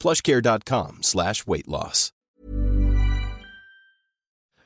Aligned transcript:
plushcare.com 0.00 0.98
slash 1.02 1.34
weight 1.46 1.66
loss. 1.66 2.12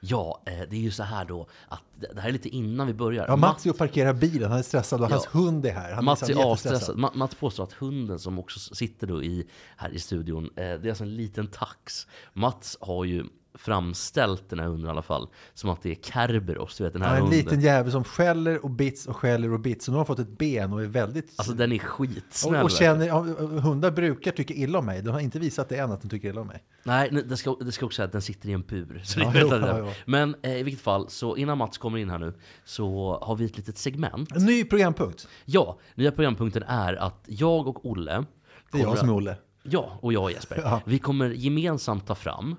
Ja, 0.05 0.43
eh, 0.47 0.53
det 0.71 0.77
är 0.77 0.81
ju 0.81 0.91
så 0.91 1.03
här 1.03 1.25
då 1.25 1.47
att 1.69 1.81
det 2.15 2.21
här 2.21 2.29
är 2.29 2.33
lite 2.33 2.49
innan 2.49 2.87
vi 2.87 2.95
börjar. 2.95 3.25
Ja, 3.29 3.37
Mats 3.37 3.67
är 3.67 3.71
och 3.71 3.79
parkerar 3.79 4.13
bilen, 4.15 4.51
han 4.51 4.59
är 4.59 4.63
stressad 4.63 5.01
och 5.01 5.07
Ja. 5.07 5.11
hans 5.15 5.27
hund 5.27 5.67
är 5.67 5.73
här. 5.73 5.93
Han 5.93 6.05
Mats 6.05 6.21
liksom 6.23 6.41
är 6.41 6.45
avstressad. 6.45 6.97
Ma- 6.97 7.15
Mats 7.17 7.35
påstår 7.35 7.65
att 7.65 7.73
hunden 7.73 8.19
som 8.19 8.39
också 8.39 8.75
sitter 8.75 9.07
då 9.07 9.23
i, 9.23 9.47
här 9.77 9.91
i 9.91 9.99
studion, 9.99 10.45
eh, 10.45 10.51
det 10.55 10.63
är 10.65 10.89
alltså 10.89 11.05
en 11.05 11.17
liten 11.17 11.47
tax. 11.47 12.07
Mats 12.33 12.79
har 12.81 13.05
ju 13.05 13.25
framställt 13.55 14.51
den 14.51 14.59
här 14.59 14.67
hunden 14.67 14.87
i 14.87 14.91
alla 14.91 15.03
fall 15.03 15.29
som 15.55 15.71
att 15.71 15.83
det 15.83 15.91
är 15.91 15.95
Kerberos, 15.95 16.77
du 16.77 16.85
vet 16.85 16.93
den 16.93 17.03
här 17.03 17.09
Ja, 17.11 17.17
en 17.17 17.23
hunden. 17.23 17.39
liten 17.39 17.61
jävel 17.61 17.93
som 17.93 18.05
skäller 18.05 18.65
och 18.65 18.71
bits 18.71 19.07
och 19.07 19.17
skäller 19.17 19.53
och 19.53 19.61
bits. 19.61 19.89
Och 19.89 19.93
nu 19.93 19.99
har 19.99 20.05
fått 20.05 20.19
ett 20.19 20.39
ben 20.39 20.73
och 20.73 20.83
är 20.83 20.87
väldigt... 20.87 21.33
Alltså 21.37 21.53
den 21.53 21.73
är 21.73 21.77
och, 21.77 21.83
skitsnäll. 21.83 22.55
och 22.55 22.71
verkligen. 22.71 22.93
känner, 22.93 23.07
ja, 23.07 23.21
hundar 23.61 23.91
brukar 23.91 24.31
tycka 24.31 24.55
illa 24.55 24.79
om 24.79 24.87
mig. 24.87 25.03
De 25.03 25.11
har 25.11 25.21
inte 25.21 25.39
visat 25.39 25.69
det 25.69 25.77
än 25.77 25.93
att 25.93 26.03
de 26.03 26.09
tycker 26.09 26.29
illa 26.29 26.41
om 26.41 26.47
mig. 26.47 26.63
Nej, 26.85 27.11
det 27.29 27.37
ska, 27.37 27.57
det 27.61 27.73
ska 27.73 27.87
också 27.87 27.97
säga 27.97 28.07
att 28.07 28.13
den 28.13 28.23
sitter 28.23 28.49
i 28.49 28.53
en 28.53 28.63
bur. 28.63 29.01
Så 29.05 29.21
Ja, 29.21 29.33
jo, 29.35 29.49
ja. 29.51 29.93
Men 30.05 30.37
eh, 30.43 30.57
i 30.57 30.63
vilket 30.63 30.83
fall, 30.83 31.11
så 31.11 31.37
innan 31.37 31.59
Mats 31.59 31.79
kommer 31.79 31.99
in 31.99 32.11
här 32.11 32.19
nu 32.19 32.35
så 32.65 33.19
har 33.23 33.37
vi 33.37 33.45
ett 33.45 33.57
litet 33.57 33.79
segment. 33.79 34.33
En 34.37 34.45
ny 34.45 34.65
programpunkt. 34.65 35.29
Ja, 35.45 35.79
nya 35.95 36.13
programpunkten 36.13 36.63
är 36.63 36.95
att 36.95 37.25
jag 37.27 37.69
och 37.69 37.87
Olle 37.91 38.25
Det 38.73 38.79
är 38.79 38.83
jag 38.83 38.99
som 38.99 39.09
är 39.09 39.15
Olle. 39.15 39.37
Ja, 39.63 39.99
och 40.01 40.13
jag 40.13 40.23
och 40.23 40.31
Jesper. 40.33 40.81
Vi 40.87 40.99
kommer 40.99 41.31
gemensamt 41.31 42.07
ta 42.07 42.15
fram 42.15 42.57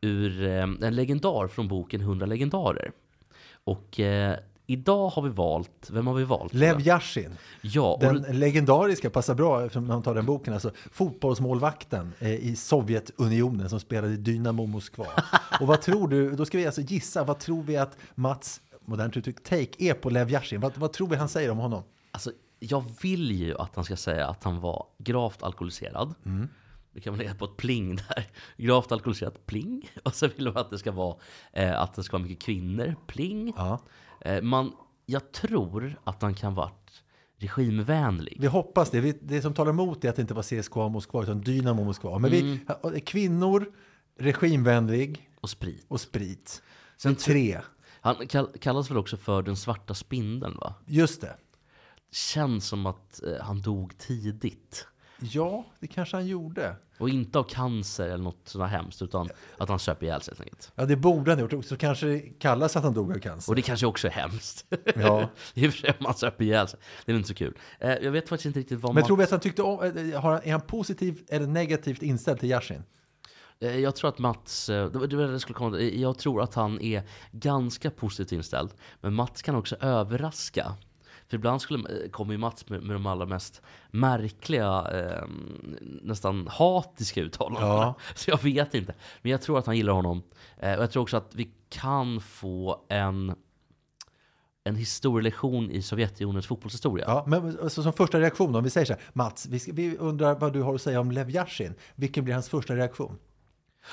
ur 0.00 0.42
eh, 0.46 0.62
en 0.62 0.94
legendar 0.94 1.48
från 1.48 1.68
boken 1.68 2.00
100 2.00 2.26
legendarer. 2.26 2.92
Och 3.64 4.00
eh, 4.00 4.38
idag 4.66 5.08
har 5.08 5.22
vi 5.22 5.28
valt, 5.28 5.90
vem 5.90 6.06
har 6.06 6.14
vi 6.14 6.24
valt? 6.24 6.54
Lev 6.54 6.80
Yashin. 6.80 7.36
Ja, 7.60 7.92
och 7.94 8.00
Den 8.00 8.38
legendariska, 8.38 9.10
passar 9.10 9.34
bra 9.34 9.62
eftersom 9.64 9.86
man 9.86 10.02
tar 10.02 10.14
den 10.14 10.26
boken, 10.26 10.54
alltså 10.54 10.70
fotbollsmålvakten 10.92 12.12
eh, 12.18 12.34
i 12.34 12.56
Sovjetunionen 12.56 13.70
som 13.70 13.80
spelade 13.80 14.12
i 14.12 14.16
Dynamo 14.16 14.66
Moskva. 14.66 15.06
Och 15.60 15.66
vad 15.66 15.80
tror 15.80 16.08
du, 16.08 16.30
då 16.30 16.44
ska 16.44 16.58
vi 16.58 16.66
alltså 16.66 16.80
gissa, 16.80 17.24
vad 17.24 17.38
tror 17.38 17.62
vi 17.62 17.76
att 17.76 17.96
Mats, 18.14 18.60
modernt 18.84 19.16
uttryck, 19.16 19.42
take 19.42 19.70
är 19.78 19.94
på 19.94 20.10
Lev 20.10 20.30
Yashin? 20.30 20.60
Vad, 20.60 20.76
vad 20.76 20.92
tror 20.92 21.08
vi 21.08 21.16
han 21.16 21.28
säger 21.28 21.50
om 21.50 21.58
honom? 21.58 21.82
alltså, 22.18 22.32
jag 22.58 22.84
vill 23.02 23.30
ju 23.30 23.58
att 23.58 23.74
han 23.76 23.84
ska 23.84 23.96
säga 23.96 24.26
att 24.26 24.44
han 24.44 24.60
var 24.60 24.86
gravt 24.98 25.42
alkoholiserad. 25.42 26.14
Mm. 26.24 26.48
Det 26.98 27.02
kan 27.02 27.12
man 27.12 27.18
lägga 27.18 27.34
på 27.34 27.44
ett 27.44 27.56
pling 27.56 27.96
där. 27.96 28.26
Gravt 28.56 28.92
alkoholiserad, 28.92 29.46
pling. 29.46 29.90
Och 30.04 30.14
så 30.14 30.28
vill 30.28 30.44
man 30.44 30.56
att 30.56 30.70
det 30.70 30.78
ska 30.78 30.92
vara, 30.92 31.16
eh, 31.52 31.80
att 31.80 31.94
det 31.94 32.02
ska 32.02 32.18
vara 32.18 32.22
mycket 32.22 32.44
kvinnor, 32.44 32.96
pling. 33.06 33.52
Ja. 33.56 33.78
Eh, 34.20 34.42
man, 34.42 34.72
jag 35.06 35.32
tror 35.32 36.00
att 36.04 36.22
han 36.22 36.34
kan 36.34 36.54
varit 36.54 37.02
regimvänlig. 37.36 38.36
Vi 38.40 38.46
hoppas 38.46 38.90
det. 38.90 39.00
Vi, 39.00 39.18
det 39.22 39.42
som 39.42 39.54
talar 39.54 39.70
emot 39.70 40.04
är 40.04 40.08
att 40.08 40.16
det 40.16 40.22
inte 40.22 40.34
var 40.34 40.42
CSKA 40.42 40.88
Moskva 40.88 41.22
utan 41.22 41.40
Dynamo 41.40 41.84
Moskva. 41.84 42.18
Men 42.18 42.30
vi, 42.30 42.60
ja, 42.66 42.92
kvinnor, 43.06 43.72
regimvänlig 44.18 45.30
Och 45.40 45.50
sprit. 45.50 45.86
och 45.88 46.00
sprit. 46.00 46.62
Sen 46.96 47.16
Tre. 47.16 47.60
Han 48.00 48.26
kall, 48.26 48.48
kallas 48.60 48.90
väl 48.90 48.98
också 48.98 49.16
för 49.16 49.42
den 49.42 49.56
svarta 49.56 49.94
spindeln 49.94 50.56
va? 50.56 50.74
Just 50.86 51.20
det. 51.20 51.36
Känns 52.12 52.66
som 52.66 52.86
att 52.86 53.22
eh, 53.22 53.44
han 53.44 53.60
dog 53.60 53.98
tidigt. 53.98 54.86
Ja, 55.20 55.64
det 55.80 55.86
kanske 55.86 56.16
han 56.16 56.26
gjorde. 56.26 56.76
Och 56.98 57.08
inte 57.08 57.38
av 57.38 57.42
cancer 57.42 58.04
eller 58.08 58.24
något 58.24 58.40
sådant 58.44 58.70
hemskt, 58.72 59.02
utan 59.02 59.28
att 59.58 59.68
han 59.68 59.78
söp 59.78 60.02
ihjäl 60.02 60.22
sig 60.22 60.32
helt 60.32 60.40
enkelt. 60.40 60.72
Ja, 60.74 60.84
det 60.86 60.96
borde 60.96 61.30
han 61.30 61.40
ha 61.40 61.48
gjort. 61.48 61.64
Så 61.64 61.76
kanske 61.76 62.06
det 62.06 62.18
kallas 62.20 62.76
att 62.76 62.82
han 62.84 62.94
dog 62.94 63.12
av 63.12 63.18
cancer. 63.18 63.52
Och 63.52 63.56
det 63.56 63.62
kanske 63.62 63.86
också 63.86 64.06
är 64.06 64.10
hemskt. 64.12 64.64
Ja. 64.96 65.28
I 65.54 65.68
och 65.68 65.72
för 65.72 65.78
sig 65.78 65.90
om 65.90 65.96
man 66.00 66.14
söp 66.14 66.40
ihjäl 66.42 66.68
sig. 66.68 66.80
Det 67.04 67.12
är 67.12 67.16
inte 67.16 67.28
så 67.28 67.34
kul. 67.34 67.58
Eh, 67.80 67.90
jag 67.94 68.10
vet 68.10 68.28
faktiskt 68.28 68.46
inte 68.46 68.58
riktigt 68.60 68.80
vad 68.80 68.94
Men 68.94 69.00
man... 69.02 69.06
tror 69.06 69.16
vi 69.16 69.24
att 69.24 69.30
han 69.30 69.40
tyckte 69.40 69.62
om, 69.62 69.82
eh, 70.12 70.20
han- 70.20 70.40
är 70.44 70.52
han 70.52 70.60
positiv 70.60 71.22
eller 71.28 71.46
negativt 71.46 72.02
inställd 72.02 72.40
till 72.40 72.48
Yashin? 72.50 72.82
Eh, 73.60 73.76
Jag 73.78 73.96
tror 73.96 74.08
att 74.08 74.18
Mats, 74.18 74.68
eh, 74.68 74.90
det 74.90 74.98
var 74.98 75.06
det 75.06 75.16
var 75.16 75.24
det 75.24 75.32
jag 75.32 75.40
skulle 75.40 75.56
komma 75.56 75.76
till. 75.76 75.94
Eh, 75.96 76.02
Jag 76.02 76.18
tror 76.18 76.42
att 76.42 76.54
han 76.54 76.80
är 76.80 77.02
ganska 77.32 77.90
positivt 77.90 78.32
inställd. 78.32 78.70
Men 79.00 79.14
Mats 79.14 79.42
kan 79.42 79.54
också 79.54 79.76
överraska. 79.80 80.74
För 81.28 81.36
ibland 81.36 81.62
skulle, 81.62 82.08
kommer 82.08 82.32
ju 82.32 82.38
Mats 82.38 82.68
med, 82.68 82.82
med 82.82 82.96
de 82.96 83.06
allra 83.06 83.26
mest 83.26 83.62
märkliga, 83.90 84.86
eh, 84.92 85.28
nästan 86.02 86.48
hatiska 86.50 87.20
uttalandena. 87.20 87.66
Ja. 87.66 87.94
Så 88.14 88.30
jag 88.30 88.42
vet 88.42 88.74
inte. 88.74 88.94
Men 89.22 89.32
jag 89.32 89.42
tror 89.42 89.58
att 89.58 89.66
han 89.66 89.76
gillar 89.76 89.92
honom. 89.92 90.22
Eh, 90.56 90.74
och 90.76 90.82
jag 90.82 90.90
tror 90.90 91.02
också 91.02 91.16
att 91.16 91.34
vi 91.34 91.50
kan 91.68 92.20
få 92.20 92.84
en, 92.88 93.34
en 94.64 94.76
historielektion 94.76 95.70
i 95.70 95.82
Sovjetunionens 95.82 96.46
fotbollshistoria. 96.46 97.04
Ja, 97.08 97.24
men 97.26 97.58
alltså, 97.62 97.82
som 97.82 97.92
första 97.92 98.20
reaktion, 98.20 98.54
om 98.54 98.64
vi 98.64 98.70
säger 98.70 98.84
så 98.86 98.92
här, 98.92 99.02
Mats, 99.12 99.46
vi, 99.46 99.58
ska, 99.58 99.72
vi 99.72 99.96
undrar 99.96 100.34
vad 100.34 100.52
du 100.52 100.62
har 100.62 100.74
att 100.74 100.82
säga 100.82 101.00
om 101.00 101.10
Lev 101.10 101.30
Yashin. 101.30 101.74
Vilken 101.94 102.24
blir 102.24 102.34
hans 102.34 102.48
första 102.48 102.76
reaktion? 102.76 103.18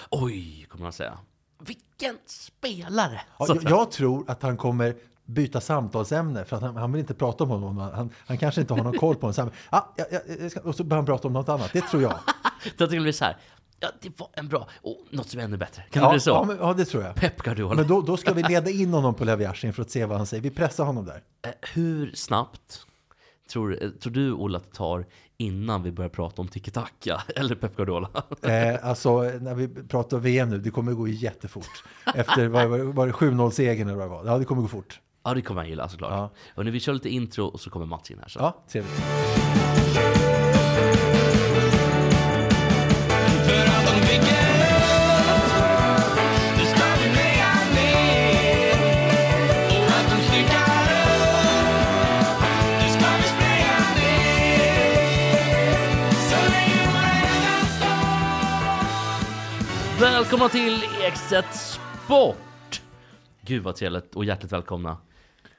Oj, 0.10 0.66
kommer 0.70 0.84
han 0.84 0.94
säga. 0.94 1.20
Vilken 1.60 2.18
spelare! 2.26 3.22
Ja, 3.40 3.46
jag, 3.48 3.64
jag 3.64 3.92
tror 3.92 4.30
att 4.30 4.42
han 4.42 4.58
kommer 4.58 4.96
byta 5.26 5.62
samtalsämne 5.62 6.46
för 6.46 6.56
att 6.56 6.62
han, 6.62 6.76
han 6.76 6.92
vill 6.92 7.00
inte 7.00 7.14
prata 7.14 7.44
om 7.44 7.50
honom. 7.50 7.78
Han, 7.78 8.10
han 8.28 8.38
kanske 8.38 8.62
inte 8.62 8.74
har 8.74 8.84
någon 8.84 8.98
koll 8.98 9.16
på 9.16 9.22
honom. 9.22 9.34
Så 9.34 9.42
ah, 9.70 9.82
ja, 9.98 10.06
ja, 10.12 10.20
jag 10.40 10.52
ska, 10.52 10.60
och 10.60 10.76
så 10.76 10.84
börjar 10.84 10.98
han 10.98 11.06
prata 11.06 11.28
om 11.28 11.34
något 11.34 11.50
annat. 11.50 11.70
Det 11.74 11.82
tror 11.82 12.02
jag. 12.02 12.14
Jag 12.64 12.90
tycker 12.90 12.96
det 12.96 13.02
blir 13.02 13.12
så 13.12 13.26
här. 13.26 13.38
Ja, 13.80 13.88
det 14.02 14.20
var 14.20 14.30
en 14.34 14.48
bra... 14.48 14.68
Och 14.82 14.98
något 15.12 15.30
som 15.30 15.40
är 15.40 15.44
ännu 15.44 15.58
bättre. 15.58 15.84
Kan 15.92 16.02
det 16.04 16.08
Ja, 16.08 16.12
bli 16.12 16.20
så? 16.20 16.30
ja, 16.30 16.44
men, 16.44 16.58
ja, 16.58 16.74
det 16.74 16.86
tror 16.86 17.04
jag. 17.04 17.16
Pep 17.16 17.42
Guardiola. 17.42 17.76
Men 17.76 17.88
då, 17.88 18.02
då 18.02 18.18
ska 18.18 18.34
vi 18.34 18.44
leda 18.50 18.70
in 18.70 18.94
honom 18.94 19.14
på 19.14 19.26
Lev 19.26 19.54
för 19.54 19.82
att 19.82 19.90
se 19.90 20.06
vad 20.06 20.18
han 20.18 20.28
säger. 20.28 20.44
Vi 20.44 20.50
pressar 20.50 20.86
honom 20.86 21.06
där. 21.06 21.22
Eh, 21.48 21.52
Hur 21.74 22.12
snabbt 22.16 22.86
tror, 23.52 23.84
eh, 23.84 23.90
tror 23.90 24.14
du, 24.14 24.34
Ola, 24.34 24.58
att 24.58 24.64
det 24.64 24.78
tar 24.78 25.06
innan 25.38 25.84
vi 25.84 25.92
börjar 25.92 26.10
prata 26.10 26.42
om 26.42 26.48
tiki-taka 26.48 27.22
eller 27.36 27.56
Pep 27.56 27.76
Guardiola? 27.76 28.10
Eh, 28.42 28.90
alltså, 28.90 29.22
när 29.22 29.56
vi 29.56 29.68
pratar 29.68 30.18
VM 30.18 30.50
nu, 30.50 30.58
det 30.58 30.70
kommer 30.72 30.92
gå 30.94 31.08
jättefort. 31.08 31.84
Efter, 32.16 32.48
var, 32.48 32.66
var, 32.66 32.78
var 32.80 33.08
det 33.08 33.14
7-0-segern 33.14 33.88
eller 33.88 33.98
vad 33.98 34.06
det 34.06 34.10
var? 34.12 34.26
Ja, 34.26 34.38
det 34.38 34.46
kommer 34.46 34.62
gå 34.62 34.68
fort. 34.68 35.00
Ja, 35.26 35.34
det 35.34 35.42
kommer 35.42 35.62
han 35.62 35.70
gilla 35.70 35.90
såklart. 35.90 36.12
Ja. 36.12 36.30
Och 36.56 36.66
när 36.66 36.72
vi 36.72 36.80
kör 36.80 36.94
lite 36.94 37.10
intro 37.10 37.46
och 37.46 37.60
så 37.60 37.70
kommer 37.70 37.86
Mats 37.86 38.12
in 38.12 38.20
här. 38.20 38.28
Så. 38.28 38.40
Ja, 38.40 38.64
trevligt. 38.68 39.02
Nu 59.98 60.00
Nu 60.00 60.02
Välkomna 60.02 60.50
till 60.50 60.84
Ekstedt 61.02 61.56
Sport! 61.56 62.82
Gud 63.42 63.64
vad 63.64 63.76
trevligt 63.76 64.16
och 64.16 64.26
hjärtligt 64.26 64.52
välkomna. 64.52 64.98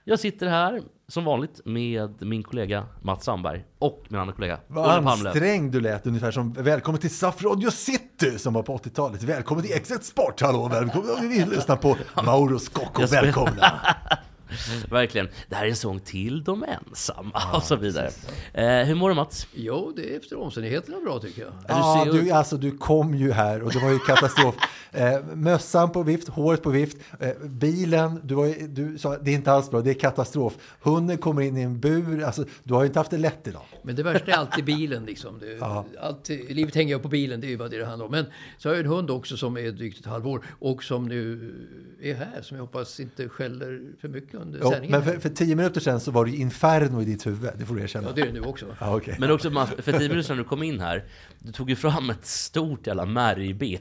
Jag 0.08 0.20
sitter 0.20 0.46
här 0.46 0.82
som 1.08 1.24
vanligt 1.24 1.60
med 1.64 2.22
min 2.22 2.42
kollega 2.42 2.86
Mats 3.02 3.24
Sandberg 3.24 3.64
och 3.78 4.04
min 4.08 4.20
andra 4.20 4.34
kollega 4.34 4.58
Vad 4.66 4.84
Palmlöf. 5.04 5.26
ansträngd 5.26 5.72
du 5.72 5.80
lät, 5.80 6.06
ungefär 6.06 6.30
som 6.30 6.52
Välkommen 6.52 7.00
till 7.00 7.14
SAF 7.14 7.42
Radio 7.42 7.70
City 7.70 8.38
som 8.38 8.54
var 8.54 8.62
på 8.62 8.76
80-talet. 8.76 9.22
Välkommen 9.22 9.64
till 9.64 9.76
Exet 9.76 10.04
Sport, 10.04 10.40
hallå, 10.40 10.68
välkommen. 10.68 11.28
Vi 11.28 11.44
lyssnar 11.44 11.76
på 11.76 11.96
Mauro 12.24 12.58
Scocco, 12.58 13.06
välkomna. 13.06 13.80
Verkligen. 14.90 15.28
Det 15.48 15.54
här 15.54 15.64
är 15.64 15.70
en 15.70 15.76
sång 15.76 16.00
till 16.00 16.44
de 16.44 16.64
ensamma 16.64 17.42
och 17.54 17.62
så 17.62 17.76
vidare. 17.76 18.10
Eh, 18.52 18.66
hur 18.86 18.94
mår 18.94 19.08
du 19.08 19.14
Mats? 19.14 19.46
Jo, 19.54 19.92
det 19.96 20.12
är 20.14 20.16
efter 20.16 20.38
omständigheterna 20.38 21.00
bra 21.00 21.18
tycker 21.18 21.42
jag. 21.42 21.52
Ja, 21.68 22.06
ju- 22.06 22.12
du, 22.12 22.30
alltså, 22.30 22.56
du 22.56 22.78
kom 22.78 23.14
ju 23.14 23.32
här 23.32 23.62
och 23.62 23.72
det 23.72 23.78
var 23.78 23.90
ju 23.90 23.98
katastrof. 23.98 24.54
Eh, 24.92 25.24
mössan 25.34 25.92
på 25.92 26.02
vift, 26.02 26.28
håret 26.28 26.62
på 26.62 26.70
vift, 26.70 26.96
eh, 27.20 27.30
bilen, 27.44 28.20
du, 28.24 28.34
var, 28.34 28.68
du 28.68 28.98
sa 28.98 29.18
det 29.18 29.30
är 29.30 29.34
inte 29.34 29.52
alls 29.52 29.70
bra, 29.70 29.80
det 29.80 29.90
är 29.90 29.94
katastrof. 29.94 30.56
Hunden 30.80 31.18
kommer 31.18 31.42
in 31.42 31.56
i 31.56 31.62
en 31.62 31.80
bur, 31.80 32.22
alltså, 32.22 32.44
du 32.62 32.74
har 32.74 32.82
ju 32.82 32.86
inte 32.86 33.00
haft 33.00 33.10
det 33.10 33.18
lätt 33.18 33.46
idag. 33.46 33.62
Men 33.82 33.96
det 33.96 34.02
värsta 34.02 34.30
är 34.32 34.36
alltid 34.36 34.64
bilen 34.64 35.04
liksom. 35.04 35.38
Det, 35.38 35.62
allt, 36.00 36.28
livet 36.28 36.74
hänger 36.74 36.94
ju 36.96 37.02
på 37.02 37.08
bilen, 37.08 37.40
det 37.40 37.46
är 37.46 37.48
ju 37.48 37.56
det 37.56 37.68
det 37.78 37.84
handlar 37.86 38.06
om. 38.06 38.12
Men 38.12 38.26
så 38.58 38.68
har 38.68 38.74
jag 38.74 38.84
en 38.84 38.90
hund 38.90 39.10
också 39.10 39.36
som 39.36 39.56
är 39.56 39.70
drygt 39.70 40.00
ett 40.00 40.06
halvår 40.06 40.44
och 40.58 40.84
som 40.84 41.08
nu 41.08 41.54
är 42.02 42.14
här, 42.14 42.42
som 42.42 42.56
jag 42.56 42.64
hoppas 42.64 43.00
inte 43.00 43.28
skäller 43.28 43.82
för 44.00 44.08
mycket 44.08 44.35
under 44.36 44.58
Jo, 44.62 44.70
sändningen. 44.70 45.00
men 45.00 45.12
för, 45.12 45.20
för 45.20 45.28
tio 45.28 45.56
minuter 45.56 45.80
sedan 45.80 46.00
så 46.00 46.10
var 46.10 46.24
det 46.24 46.30
ju 46.30 46.36
inferno 46.36 47.02
i 47.02 47.04
ditt 47.04 47.26
huvud, 47.26 47.50
det 47.58 47.64
får 47.66 47.74
du 47.74 47.82
erkänna. 47.82 48.08
Ja, 48.08 48.12
det 48.14 48.20
är 48.20 48.26
det 48.26 48.32
nu 48.32 48.40
också. 48.40 48.66
Ja, 48.80 48.96
okej. 48.96 49.16
Men 49.18 49.30
också 49.30 49.50
Mats, 49.50 49.70
för 49.78 49.92
tio 49.92 50.08
minuter 50.08 50.22
sedan 50.22 50.36
du 50.36 50.44
kom 50.44 50.62
in 50.62 50.80
här, 50.80 51.04
du 51.38 51.52
tog 51.52 51.70
ju 51.70 51.76
fram 51.76 52.10
ett 52.10 52.26
stort 52.26 52.86
jävla 52.86 53.06
märgben. 53.06 53.78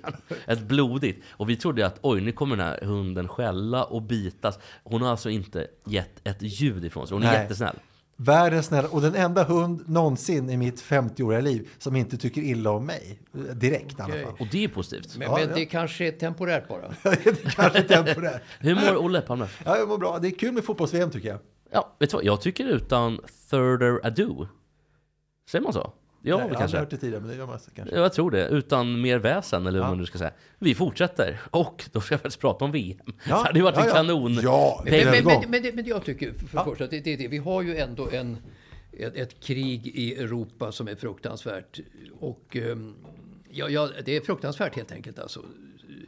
Ett 0.48 0.62
blodigt. 0.62 1.24
Och 1.32 1.50
vi 1.50 1.56
trodde 1.56 1.86
att 1.86 2.00
oj, 2.02 2.22
nu 2.22 2.32
kommer 2.32 2.56
den 2.58 2.66
här 2.66 2.80
hunden 2.82 3.28
skälla 3.28 3.84
och 3.84 4.02
bitas. 4.02 4.60
Hon 4.84 5.02
har 5.02 5.10
alltså 5.12 5.30
inte 5.30 5.68
gett 5.86 6.28
ett 6.28 6.42
ljud 6.42 6.86
ifrån 6.86 7.08
sig. 7.08 7.16
Hon 7.16 7.24
är 7.24 7.28
Nej. 7.32 7.42
jättesnäll. 7.42 7.76
Världens 8.18 8.66
snälla, 8.66 8.88
och 8.88 9.02
den 9.02 9.16
enda 9.16 9.44
hund 9.44 9.84
någonsin 9.90 10.50
i 10.50 10.58
mitt 10.58 10.82
50-åriga 10.84 11.42
liv 11.42 11.70
som 11.78 11.96
inte 11.96 12.18
tycker 12.18 12.42
illa 12.42 12.72
om 12.72 12.86
mig. 12.86 13.20
Direkt 13.54 14.00
i 14.00 14.02
alla 14.02 14.14
fall. 14.14 14.34
Och 14.40 14.48
det 14.52 14.64
är 14.64 14.68
positivt. 14.68 15.18
Men, 15.18 15.28
Ja, 15.28 15.38
men 15.38 15.50
ja. 15.50 15.56
det 15.56 15.66
kanske 15.66 16.08
är 16.08 16.12
temporärt 16.12 16.68
bara. 16.68 16.88
det 17.04 17.28
är 17.28 17.50
kanske 17.50 17.82
temporärt. 17.82 18.42
Hur 18.60 18.76
mår 18.76 18.98
Olle 19.06 19.22
Palme? 19.22 19.48
Ja, 19.66 19.78
jag 19.78 19.88
mår 19.88 19.98
bra. 19.98 20.20
Det 20.20 20.28
är 20.28 20.32
kul 20.32 20.54
med 20.54 20.64
fotbolls-VM 20.64 21.12
tycker 21.12 21.30
jag. 21.30 21.40
Ja, 21.72 21.96
vet 22.00 22.10
du 22.10 22.16
vad? 22.18 22.26
Jag 22.26 22.42
tycker 22.42 22.66
utan 22.66 23.20
further 23.50 24.06
ado. 24.08 24.48
Säger 25.50 25.64
man 25.64 25.74
så? 25.74 25.94
Ja, 26.28 26.38
Nej, 26.38 26.46
jag 26.46 26.50
har 26.54 26.60
kanske. 26.60 26.64
aldrig 26.64 26.80
hört 26.80 26.90
det 26.90 26.98
tidigare, 26.98 27.22
men 27.22 27.30
det 27.30 27.36
gör 27.38 27.46
man 27.48 27.60
kanske. 27.76 27.96
Ja, 27.96 28.02
Jag 28.02 28.14
tror 28.14 28.32
det. 28.32 28.48
Utan 28.48 29.02
mer 29.02 29.18
väsen, 29.20 29.68
eller 29.68 29.80
vad 29.80 29.86
Ja. 29.88 29.92
man 29.92 29.98
nu 30.00 30.06
ska 30.06 30.18
säga. 30.18 30.32
Vi 30.60 30.76
fortsätter. 30.76 31.42
Och 31.50 31.90
då 31.92 32.02
ska 32.02 32.14
jag 32.14 32.22
faktiskt 32.22 32.42
prata 32.42 32.66
om 32.66 32.72
VM. 32.72 32.98
Ja, 33.06 33.14
det 33.28 33.34
hade 33.34 33.60
ju 33.60 33.64
varit 33.64 33.76
ja, 33.76 33.82
en 33.82 33.88
ja. 33.88 33.94
kanon. 33.94 34.40
Ja, 34.44 34.82
Men, 34.86 35.06
men, 35.06 35.24
men, 35.24 35.50
men, 35.52 35.64
det, 35.64 35.76
men 35.76 35.86
jag 35.86 36.06
tycker, 36.06 36.34
för, 36.34 36.48
Ja. 36.58 36.66
första, 36.66 36.88
det, 36.88 37.00
det, 37.00 37.16
det, 37.16 37.28
vi 37.28 37.38
har 37.38 37.62
ju 37.62 37.78
ändå 37.78 38.10
en, 38.12 38.38
ett, 38.92 39.16
ett 39.16 39.40
krig 39.40 39.88
i 39.88 40.16
Europa 40.16 40.72
som 40.72 40.88
är 40.88 40.96
fruktansvärt. 40.96 41.80
Och 42.20 42.56
ehm, 42.56 42.94
ja, 43.50 43.70
ja, 43.70 43.90
det 44.06 44.16
är 44.16 44.22
fruktansvärt 44.22 44.76
helt 44.76 44.92
enkelt. 44.92 45.20
Alltså. 45.20 45.42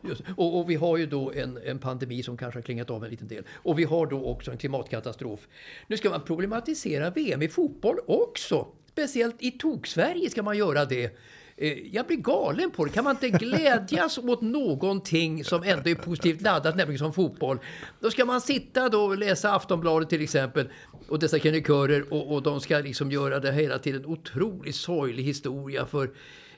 Just, 0.04 0.22
och, 0.36 0.60
och 0.60 0.70
vi 0.70 0.76
har 0.76 0.98
ju 0.98 1.06
då 1.06 1.32
en, 1.32 1.60
en 1.66 1.80
pandemi 1.80 2.24
som 2.24 2.38
kanske 2.38 2.58
har 2.58 2.64
klingat 2.64 2.90
av 2.90 3.04
en 3.04 3.10
liten 3.12 3.28
del. 3.28 3.44
Och 3.54 3.80
vi 3.80 3.84
har 3.84 4.06
då 4.06 4.26
också 4.26 4.52
en 4.52 4.58
klimatkatastrof. 4.58 5.48
Nu 5.88 5.98
ska 5.98 6.10
man 6.10 6.22
problematisera 6.22 7.10
VM 7.10 7.42
i 7.42 7.48
fotboll 7.48 7.96
också. 8.08 8.68
Speciellt 8.98 9.36
i 9.40 9.52
Tok-Sverige 9.52 10.30
ska 10.30 10.44
man 10.44 10.58
göra 10.58 10.86
det. 10.86 11.18
Eh, 11.58 11.74
Jag 11.92 12.08
blir 12.08 12.18
galen 12.18 12.72
på 12.72 12.86
det. 12.86 12.92
Kan 12.92 13.04
man 13.04 13.16
inte 13.16 13.30
glädjas 13.30 14.18
åt 14.24 14.42
någonting 14.42 15.44
som 15.44 15.64
ändå 15.64 15.90
är 15.90 15.96
positivt 15.96 16.42
laddat, 16.42 16.76
nämligen 16.76 17.00
som 17.00 17.14
fotboll? 17.14 17.60
Då 18.00 18.12
ska 18.12 18.26
man 18.26 18.42
sitta 18.42 18.90
då 18.90 19.02
och 19.04 19.18
läsa 19.18 19.52
Aftonbladet 19.56 20.10
till 20.10 20.22
exempel 20.22 20.70
och 21.08 21.20
dessa 21.20 21.40
krönikörer 21.40 22.14
och, 22.14 22.34
och 22.34 22.44
de 22.44 22.62
ska 22.62 22.78
liksom 22.80 23.12
göra 23.12 23.40
det 23.40 23.52
hela 23.52 23.80
till 23.80 23.96
en 23.96 24.06
otroligt 24.06 24.76
sorglig 24.76 25.24
historia 25.24 25.86
för 25.86 26.04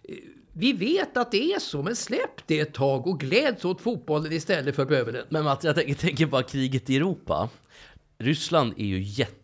eh, 0.03 0.15
vi 0.53 0.73
vet 0.73 1.17
att 1.17 1.31
det 1.31 1.53
är 1.53 1.59
så, 1.59 1.81
men 1.83 1.95
släpp 1.95 2.47
det 2.47 2.59
ett 2.59 2.73
tag 2.73 3.07
och 3.07 3.19
gläds 3.19 3.65
åt 3.65 3.81
fotbollen 3.81 4.31
istället 4.31 4.75
för 4.75 4.85
bövelen. 4.85 5.25
Men 5.29 5.43
Mats, 5.43 5.63
jag 5.63 5.75
tänker, 5.75 5.93
tänker 5.93 6.25
bara 6.25 6.43
kriget 6.43 6.89
i 6.89 6.95
Europa. 6.95 7.49
Ryssland 8.17 8.73
är 8.77 8.85
ju 8.85 8.99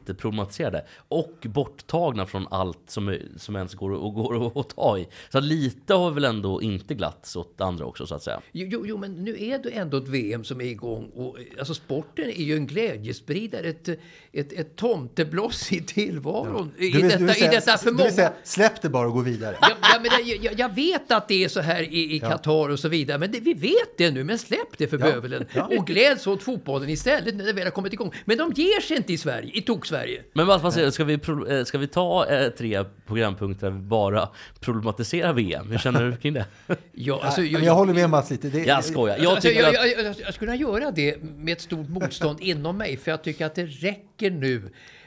jätteproblematiserade 0.10 0.86
och 1.08 1.34
borttagna 1.46 2.26
från 2.26 2.48
allt 2.52 2.80
som, 2.88 3.18
som 3.38 3.56
ens 3.56 3.74
går, 3.74 3.92
och 3.92 4.14
går 4.14 4.60
att 4.60 4.70
ta 4.76 4.98
i. 5.00 5.08
Så 5.32 5.40
lite 5.40 5.94
har 5.94 6.12
väl 6.12 6.26
ändå 6.26 6.62
inte 6.62 6.94
glatts 6.94 7.36
åt 7.36 7.62
andra 7.62 7.86
också 7.86 8.08
så 8.08 8.16
att 8.16 8.24
säga. 8.24 8.42
Jo, 8.52 8.68
jo, 8.72 8.84
jo, 8.86 8.98
men 8.98 9.24
nu 9.24 9.36
är 9.40 9.60
det 9.60 9.70
ändå 9.70 9.98
ett 9.98 10.08
VM 10.08 10.44
som 10.44 10.62
är 10.62 10.66
igång. 10.66 11.10
Och, 11.16 11.38
alltså, 11.60 11.74
sporten 11.74 12.26
är 12.30 12.44
ju 12.44 12.56
en 12.56 12.68
glädjespridare, 12.68 13.68
ett, 13.68 13.88
ett, 14.32 14.54
ett 14.54 14.76
tomtebloss 14.76 15.72
i 15.72 15.82
tillvaron. 15.82 16.72
I, 16.78 16.90
Du 16.92 16.98
vill- 16.98 17.10
detta, 17.10 17.18
du 17.24 17.34
säga- 17.34 17.52
I 17.52 17.56
detta 17.56 17.78
för 17.78 17.86
du 17.86 17.92
vill 17.92 17.98
många... 17.98 18.12
säga, 18.12 18.34
släpp 18.44 18.82
det 18.82 18.90
bara 18.90 19.08
och 19.08 19.14
gå 19.14 19.22
vidare. 19.22 19.58
Ja, 19.62 19.68
ja, 19.82 20.00
men 20.02 20.12
jag, 20.28 20.38
jag, 20.44 20.60
jag 20.60 20.76
vet 20.76 21.12
att 21.12 21.28
det 21.28 21.44
är 21.44 21.50
så 21.50 21.60
här 21.60 21.82
i, 21.94 22.20
Qatar 22.20 22.70
och 22.70 22.80
så 22.80 22.88
vidare, 22.90 23.18
men 23.18 23.32
det, 23.32 23.40
vi 23.40 23.54
vet 23.54 23.98
det 23.98 24.12
nu. 24.12 24.24
Men 24.24 24.40
släpp 24.40 24.78
det 24.78 24.88
för 24.88 24.98
bövelen 24.98 25.46
Ja. 25.54 25.70
och 25.78 25.88
gläds 25.88 26.28
åt 26.28 26.44
fotbollen 26.44 26.90
istället 26.90 27.36
när 27.36 27.46
det 27.46 27.54
väl 27.54 27.64
har 27.64 27.72
kommit 27.72 27.94
igång. 27.94 28.12
Men 28.26 28.38
de 28.38 28.52
ger 28.56 28.82
sig 28.82 28.98
inte 28.98 29.14
i 29.14 29.18
Sverige, 29.18 29.52
i 29.54 29.62
Tok-Sverige. 29.62 29.95
Men 30.34 30.48
vad, 30.48 30.74
säger 30.74 30.92
ska 30.92 31.04
vi, 31.04 31.14
eh, 31.50 31.64
ska 31.64 31.78
vi 31.78 31.88
ta 31.88 32.26
eh, 32.26 32.50
tre 32.50 32.84
programpunkter 33.08 33.68
där 33.68 33.74
vi 33.78 33.82
bara 33.82 34.30
problematiserar 34.60 35.34
VM? 35.34 35.72
Hur 35.72 35.78
känner 35.78 36.04
du 36.12 36.18
kring 36.18 36.34
det? 36.34 36.46
Ja, 36.92 37.22
alltså, 37.24 37.42
Men 37.42 37.64
jag 37.64 37.76
håller 37.76 37.94
med 37.94 38.10
Mats 38.10 38.32
lite. 38.32 38.50
Det, 38.50 38.66
Jag 38.66 38.86
skojar. 38.86 39.18
Jag 39.18 39.26
alltså, 39.26 39.50
tycker 39.50 39.62
jag, 39.62 39.76
att... 39.76 39.90
jag, 39.92 40.06
jag, 40.06 40.06
jag 40.06 40.16
skulle 40.16 40.34
kunna 40.34 40.56
göra 40.56 40.92
det 40.92 41.24
med 41.24 41.52
ett 41.52 41.62
stort 41.62 41.90
motstånd 41.90 42.40
inom 42.42 42.78
mig, 42.78 42.98
för 42.98 43.12
jag 43.12 43.24
tycker 43.24 43.46
att 43.46 43.56
det 43.56 43.66
räcker 43.66 44.32
nu. 44.32 44.62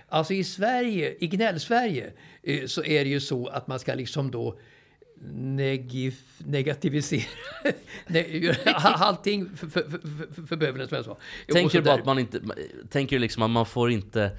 Alltså 0.08 0.35
i 0.35 0.44
Sverige, 0.44 1.14
i 1.20 1.26
gnäll-Sverige, 1.26 2.11
eh, 2.43 2.67
så 2.67 2.85
är 2.85 3.05
det 3.05 3.11
ju 3.11 3.20
så 3.20 3.46
att 3.46 3.67
man 3.67 3.79
ska 3.79 3.94
liksom 3.94 4.31
då 4.31 4.58
negif, 5.32 6.23
negativisera 6.38 7.23
ne, 8.06 8.55
allting 8.75 9.56
för, 9.56 9.67
för, 9.67 9.82
för, 9.82 9.99
för, 10.35 10.43
för 10.46 10.56
bövelen 10.56 10.88
som 10.88 10.96
jag 10.96 11.05
sa. 11.05 11.11
Och 11.12 11.19
Tänker 11.52 11.79
du 11.79 11.85
bara 11.85 11.94
att 11.94 12.05
man 12.05 12.19
inte... 12.19 12.40
Tänker 12.90 13.19
liksom 13.19 13.43
att 13.43 13.50
man 13.50 13.67
får 13.67 13.90
inte... 13.90 14.31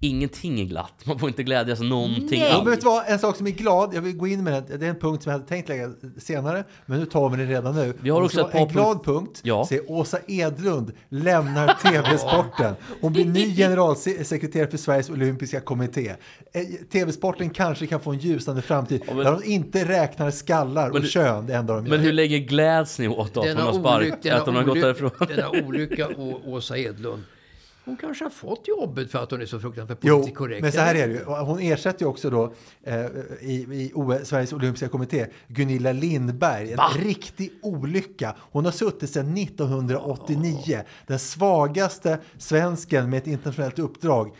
Ingenting 0.00 0.60
är 0.60 0.64
glatt. 0.64 0.92
Man 1.06 1.18
får 1.18 1.28
inte 1.28 1.42
glädjas 1.42 1.80
någonting 1.80 2.26
Nej. 2.30 2.38
Ja, 2.48 2.54
alls. 2.54 2.64
men 2.64 2.70
vet 2.70 2.80
du 2.80 2.86
vad, 2.86 3.04
en 3.08 3.18
sak 3.18 3.36
som 3.36 3.46
är 3.46 3.50
glad, 3.50 3.94
jag 3.94 4.00
vill 4.02 4.16
gå 4.16 4.26
in 4.26 4.44
med 4.44 4.52
den, 4.52 4.80
det 4.80 4.86
är 4.86 4.90
en 4.90 4.98
punkt 4.98 5.22
som 5.22 5.30
jag 5.32 5.38
hade 5.38 5.48
tänkt 5.48 5.68
lägga 5.68 5.90
senare, 6.18 6.64
men 6.86 7.00
nu 7.00 7.06
tar 7.06 7.28
vi 7.30 7.36
den 7.36 7.48
redan 7.48 7.74
nu. 7.74 7.94
Vi 8.00 8.10
har 8.10 8.22
också 8.22 8.40
ett 8.40 8.52
par 8.52 8.58
En 8.58 8.68
glad 8.68 9.04
punkt, 9.04 9.40
Ja. 9.42 9.68
är 9.70 9.90
Åsa 9.90 10.18
Edlund 10.26 10.92
lämnar 11.08 11.74
tv-sporten. 11.82 12.74
Hon 13.00 13.12
blir 13.12 13.24
ny 13.24 13.56
generalsekreterare 13.56 14.70
för 14.70 14.78
Sveriges 14.78 15.10
olympiska 15.10 15.60
kommitté. 15.60 16.08
Eh, 16.52 16.62
TV-sporten 16.92 17.50
kanske 17.50 17.86
kan 17.86 18.00
få 18.00 18.10
en 18.10 18.18
ljusande 18.18 18.62
framtid, 18.62 19.02
men- 19.06 19.16
där 19.16 19.32
hon 19.32 19.42
inte 19.44 19.84
räknar 19.88 20.30
skallar 20.30 20.90
och 20.90 21.00
du- 21.00 21.08
kön, 21.08 21.46
det 21.46 21.54
enda 21.54 21.74
de 21.74 21.84
gör. 21.86 21.90
Men 21.90 22.00
hur 22.00 22.12
länge 22.12 22.38
gläds 22.38 22.98
ni 22.98 23.08
åt 23.08 23.36
att 23.36 23.46
hon 23.46 23.56
har 23.56 23.72
spark, 23.72 24.26
att 24.26 24.46
hon 24.46 24.56
har 24.56 24.64
gått 24.64 24.80
därifrån? 24.80 25.10
denna 25.28 25.66
olycka 25.66 26.08
Å- 26.16 26.40
Åsa 26.46 26.78
Edlund. 26.78 27.22
Hon 27.88 27.96
kanske 27.96 28.24
har 28.24 28.30
fått 28.30 28.68
jobbet 28.68 29.10
för 29.10 29.18
att 29.18 29.30
hon 29.30 29.42
är 29.42 29.46
så 29.46 29.60
fruktansvärt 29.60 30.00
politiskt 30.00 30.36
korrekt. 30.36 30.62
men 30.62 30.72
så 30.72 30.80
här 30.80 30.94
är 30.94 31.08
det 31.08 31.14
ju. 31.14 31.24
Hon 31.24 31.58
ersätter 31.58 32.02
ju 32.02 32.08
också 32.08 32.30
då 32.30 32.52
eh, 32.82 33.06
i, 33.40 33.52
i 33.52 33.92
Sveriges 34.24 34.52
olympiska 34.52 34.88
kommitté 34.88 35.26
Gunilla 35.48 35.92
Lindberg. 35.92 36.70
En 36.70 36.76
Va? 36.76 36.90
riktig 36.98 37.52
olycka. 37.62 38.36
Hon 38.38 38.64
har 38.64 38.72
suttit 38.72 39.10
sedan 39.10 39.36
1989. 39.36 40.82
Den 41.06 41.18
svagaste 41.18 42.18
svensken 42.38 43.10
med 43.10 43.18
ett 43.18 43.26
internationellt 43.26 43.78
uppdrag 43.78 44.34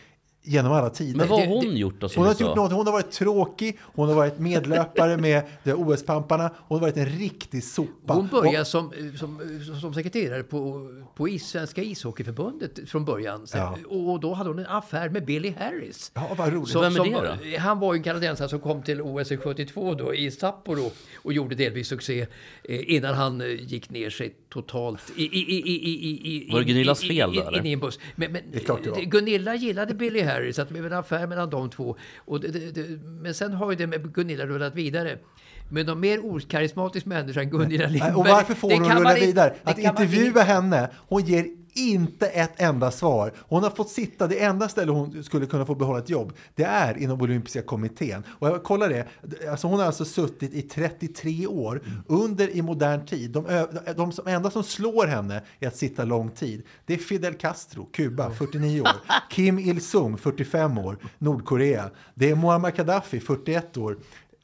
genom 0.49 0.71
alla 0.71 0.89
tider. 0.89 1.17
Men 1.17 1.27
vad 1.27 1.39
har 1.39 1.47
hon 1.47 1.77
gjort 1.77 1.95
då? 2.01 2.09
som 2.09 2.19
Hon 2.23 2.27
har 2.35 2.41
gjort 2.41 2.55
något. 2.55 2.71
Hon 2.71 2.85
har 2.85 2.93
varit 2.93 3.11
tråkig, 3.11 3.77
hon 3.81 4.07
har 4.07 4.15
varit 4.15 4.39
medlöpare 4.39 5.17
med 5.17 5.43
OS-pamparna, 5.65 6.49
hon 6.67 6.79
har 6.79 6.81
varit 6.87 6.97
en 6.97 7.05
riktig 7.05 7.63
sopa. 7.63 8.13
Hon 8.13 8.27
började 8.27 8.59
Och- 8.61 8.67
som, 8.67 8.93
som, 9.19 9.39
som 9.81 9.93
sekreterare 9.93 10.43
på, 10.43 10.89
på 11.15 11.29
is, 11.29 11.47
Svenska 11.47 11.81
ishockeyförbundet 11.83 12.89
från 12.89 13.05
början. 13.05 13.45
Ja. 13.53 13.77
Och 13.89 14.19
då 14.19 14.33
hade 14.33 14.49
hon 14.49 14.59
en 14.59 14.65
affär 14.67 15.09
med 15.09 15.25
Billy 15.25 15.53
Harris. 15.59 16.11
Ja, 16.15 16.29
vad 16.37 16.53
roligt. 16.53 16.75
Vem 16.75 16.83
är 16.95 17.37
det 17.51 17.57
Han 17.57 17.79
var 17.79 17.93
ju 17.93 17.97
en 17.97 18.03
kanadensare 18.03 18.49
som 18.49 18.59
kom 18.59 18.81
till 18.81 19.01
OS 19.01 19.29
72 19.43 19.93
då 19.93 20.13
i 20.13 20.31
Sapporo 20.31 20.91
och 21.15 21.33
gjorde 21.33 21.55
delvis 21.55 21.87
succé 21.87 22.21
eh, 22.63 22.91
innan 22.95 23.15
han 23.15 23.41
eh, 23.41 23.47
gick 23.47 23.89
ner 23.89 24.09
sig 24.09 24.35
totalt 24.49 25.01
i, 25.15 25.23
i, 25.23 25.25
i, 25.25 25.59
i, 25.69 25.89
i, 25.89 26.47
i, 26.47 26.51
Var 26.51 26.59
det 26.59 26.65
Gunillas 26.65 27.03
i- 27.03 27.05
i- 27.05 27.09
fel 27.09 27.33
då? 27.35 27.57
In 27.57 27.65
i 27.65 27.71
en 27.71 27.79
buss. 27.79 27.99
Men, 28.15 28.31
men 28.31 28.41
Det 28.51 28.57
är 28.57 28.63
klart 28.63 28.79
det 28.83 28.89
var. 28.91 29.01
Gunilla 29.01 29.55
gillade 29.55 29.93
Billy 29.93 30.21
Harris, 30.21 30.38
att 30.39 30.67
det 30.67 30.73
blev 30.73 30.85
en 30.85 30.93
affär 30.93 31.27
mellan 31.27 31.49
de 31.49 31.69
två. 31.69 31.95
Och 32.17 32.39
det, 32.39 32.47
det, 32.47 32.71
det, 32.71 32.99
men 33.03 33.33
sen 33.33 33.53
har 33.53 33.71
ju 33.71 33.77
det 33.77 33.87
med 33.87 34.13
Gunilla 34.13 34.45
rullat 34.45 34.75
vidare. 34.75 35.17
Men 35.69 35.85
de 35.85 35.99
mer 35.99 36.25
okarismatisk 36.25 37.05
människa 37.05 37.41
än 37.41 37.49
Gunilla 37.49 37.87
Lindberg. 37.87 38.15
Och 38.15 38.27
varför 38.27 38.53
får 38.53 38.71
hon 38.71 38.97
rulla 38.97 39.13
vidare? 39.13 39.55
Att 39.63 39.79
intervjua 39.79 40.41
henne, 40.41 40.89
hon 41.07 41.21
ger 41.21 41.45
inte 41.73 42.27
ett 42.27 42.61
enda 42.61 42.91
svar. 42.91 43.33
Hon 43.37 43.63
har 43.63 43.69
fått 43.69 43.89
sitta, 43.89 44.27
det 44.27 44.43
enda 44.43 44.69
ställe 44.69 44.91
hon 44.91 45.23
skulle 45.23 45.45
kunna 45.45 45.65
få 45.65 45.75
behålla 45.75 45.99
ett 45.99 46.09
jobb, 46.09 46.33
det 46.55 46.63
är 46.63 46.97
inom 46.97 47.21
olympiska 47.21 47.61
kommittén. 47.61 48.23
Och 48.29 48.47
jag 48.47 48.63
kollar 48.63 48.89
det, 48.89 49.05
alltså 49.49 49.67
hon 49.67 49.79
har 49.79 49.85
alltså 49.85 50.05
suttit 50.05 50.53
i 50.53 50.61
33 50.61 51.47
år, 51.47 51.81
under 52.07 52.49
i 52.49 52.61
modern 52.61 53.05
tid. 53.05 53.31
De, 53.31 53.67
de 53.95 54.11
som, 54.11 54.27
enda 54.27 54.51
som 54.51 54.63
slår 54.63 55.07
henne 55.07 55.41
i 55.59 55.65
att 55.65 55.75
sitta 55.75 56.05
lång 56.05 56.29
tid, 56.31 56.63
det 56.85 56.93
är 56.93 56.97
Fidel 56.97 57.33
Castro, 57.33 57.85
Kuba, 57.93 58.31
49 58.31 58.81
år. 58.81 58.89
Kim 59.29 59.59
Il-Sung, 59.59 60.17
45 60.17 60.77
år, 60.77 60.97
Nordkorea. 61.17 61.89
Det 62.13 62.29
är 62.29 62.35
Muammar 62.35 62.71
Gaddafi, 62.71 63.19
41 63.19 63.77
år 63.77 63.97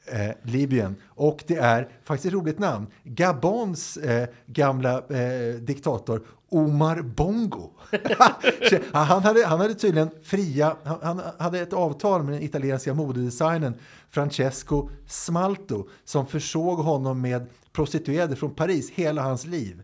eh, 0.06 0.30
Libyen. 0.42 0.96
Och 1.08 1.44
det 1.46 1.56
är 1.56 1.88
faktiskt 2.04 2.26
ett 2.26 2.32
roligt 2.32 2.58
namn. 2.58 2.86
Gabons 3.04 3.96
eh, 3.96 4.28
gamla 4.46 4.98
eh, 4.98 5.54
diktator 5.60 6.22
Omar 6.48 7.02
Bongo. 7.02 7.70
han, 8.92 9.22
hade, 9.22 9.46
han 9.46 9.60
hade 9.60 9.74
tydligen 9.74 10.10
fria, 10.22 10.76
han, 10.84 11.20
hade 11.38 11.60
ett 11.60 11.72
avtal 11.72 12.22
med 12.22 12.34
den 12.34 12.42
italienska 12.42 12.94
modedesignern 12.94 13.74
Francesco 14.10 14.88
Smalto 15.06 15.88
som 16.04 16.26
försåg 16.26 16.78
honom 16.78 17.20
med 17.20 17.46
prostituerade 17.72 18.36
från 18.36 18.54
Paris 18.54 18.90
hela 18.90 19.22
hans 19.22 19.46
liv. 19.46 19.82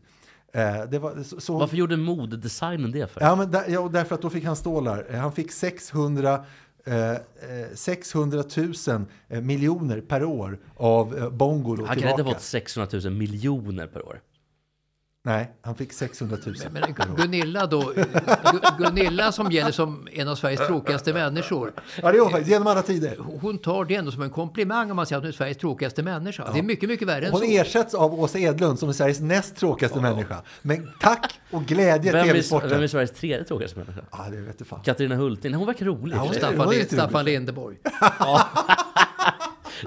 Eh, 0.53 1.01
var, 1.01 1.41
så, 1.41 1.59
Varför 1.59 1.77
gjorde 1.77 1.97
modedesignen 1.97 2.93
det 2.93 3.07
för? 3.07 3.21
Ja, 3.21 3.37
men 3.37 3.51
där, 3.51 3.65
ja, 3.69 3.89
därför 3.93 4.15
att 4.15 4.23
då 4.23 4.31
fick 4.31 4.45
han 4.45 4.57
stålar. 4.57 5.07
Eh, 5.11 5.21
Han 5.21 5.33
fick 5.33 5.53
600, 5.53 6.45
eh, 6.85 7.11
eh, 7.11 7.19
600 7.75 8.45
000 8.57 9.05
eh, 9.29 9.41
miljoner 9.41 10.01
per 10.01 10.25
år 10.25 10.59
av 10.77 11.31
Bongo 11.33 11.87
Han 11.87 11.97
kan 11.97 12.11
inte 12.11 12.23
ha 12.23 12.33
fått 12.33 12.43
600 12.43 13.01
000 13.05 13.13
miljoner 13.13 13.87
per 13.87 14.07
år. 14.07 14.21
Nej, 15.25 15.51
han 15.63 15.75
fick 15.75 15.93
600 15.93 16.37
000. 16.47 16.55
Men 16.73 16.83
Gu- 16.83 17.17
Gunilla 17.17 17.67
då, 17.67 17.81
Gu- 17.83 18.77
Gunilla 18.79 19.33
som 19.33 19.51
gäller 19.53 19.73
som 19.73 20.09
en 20.13 20.29
av 20.29 20.37
Sveriges 20.37 20.67
tråkigaste 20.67 21.13
människor. 21.13 21.73
Ja, 22.03 22.13
det 22.13 22.21
var 22.21 22.31
faktiskt 22.31 22.51
genom 22.51 22.67
alla 22.67 22.83
tider. 22.83 23.17
Hon 23.41 23.59
tar 23.59 23.85
det 23.85 23.95
ändå 23.95 24.11
som 24.11 24.23
en 24.23 24.31
komplimang 24.31 24.91
om 24.91 24.97
man 24.97 25.07
säger 25.07 25.17
att 25.19 25.23
hon 25.23 25.29
är 25.29 25.33
Sveriges 25.33 25.59
tråkigaste 25.59 26.03
människa. 26.03 26.53
Det 26.53 26.59
är 26.59 26.63
mycket, 26.63 26.89
mycket 26.89 27.09
värre 27.09 27.27
än 27.27 27.33
Hon 27.33 27.41
så. 27.41 27.47
ersätts 27.47 27.95
av 27.95 28.21
Åsa 28.21 28.39
Edlund 28.39 28.79
som 28.79 28.89
är 28.89 28.93
Sveriges 28.93 29.21
näst 29.21 29.57
tråkigaste 29.57 30.01
människa. 30.01 30.43
Men 30.63 30.91
tack 31.01 31.41
och 31.51 31.65
glädje 31.65 32.13
Vem 32.13 32.21
är, 32.21 32.25
TV-sporten. 32.27 32.71
vem 32.71 32.83
är 32.83 32.87
Sveriges 32.87 33.11
tredje 33.13 33.45
tråkigaste 33.45 33.79
människa? 33.79 34.01
Ja, 34.13 34.27
det 34.31 34.41
vet 34.41 34.59
du 34.59 34.65
fan. 34.65 34.81
Katarina 34.85 35.15
Hultin. 35.17 35.55
Hon 35.55 35.67
verkar 35.67 35.87
rolig. 35.87 36.17
Ja, 36.17 36.25
i 36.25 36.29
det 36.29 36.35
Staffan, 36.35 36.71
lite 36.71 36.95
Staffan. 36.95 37.25
Lindeborg. 37.25 37.77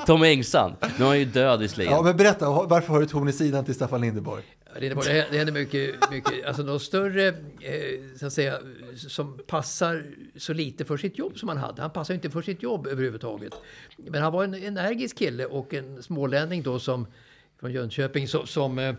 Tom 0.06 0.24
Engsand. 0.24 0.76
Nu 1.00 1.06
är 1.06 1.10
han 1.10 1.20
ju 1.20 1.26
död 1.26 1.60
visserligen. 1.60 1.94
Ja, 1.94 2.02
men 2.02 2.18
berätta, 2.18 2.50
varför 2.50 2.94
har 2.94 3.02
du 3.02 3.08
horn 3.14 3.28
i 3.30 3.34
sidan 3.34 3.66
till 3.66 3.76
Staffan 3.76 4.02
Lindeborg? 4.02 4.44
Lindeborg, 4.80 5.08
det 5.08 5.28
det 5.32 5.38
händer 5.38 5.54
mycket, 5.54 6.12
mycket. 6.12 6.46
Alltså 6.46 6.64
de 6.64 6.80
större, 6.80 7.28
eh, 7.28 8.18
så 8.20 8.26
att 8.26 8.34
säga, 8.34 8.60
som 8.96 9.40
passar 9.48 10.06
så 10.36 10.54
lite 10.54 10.86
för 10.86 10.98
sitt 10.98 11.18
jobb 11.18 11.40
som 11.40 11.50
han 11.50 11.58
hade. 11.58 11.82
Han 11.82 11.92
passar 11.92 12.14
inte 12.14 12.30
för 12.30 12.42
sitt 12.42 12.64
jobb 12.64 12.88
överhuvudtaget. 12.88 13.54
Men 13.98 14.22
han 14.22 14.34
var 14.34 14.44
en 14.44 14.54
energisk 14.54 15.18
kille 15.18 15.46
och 15.46 15.74
en 15.74 16.04
smålänning 16.04 16.64
då 16.64 16.80
som, 16.80 17.08
från 17.60 17.72
Jönköping, 17.72 18.28
som, 18.28 18.48
som 18.48 18.80
eh, 18.80 18.96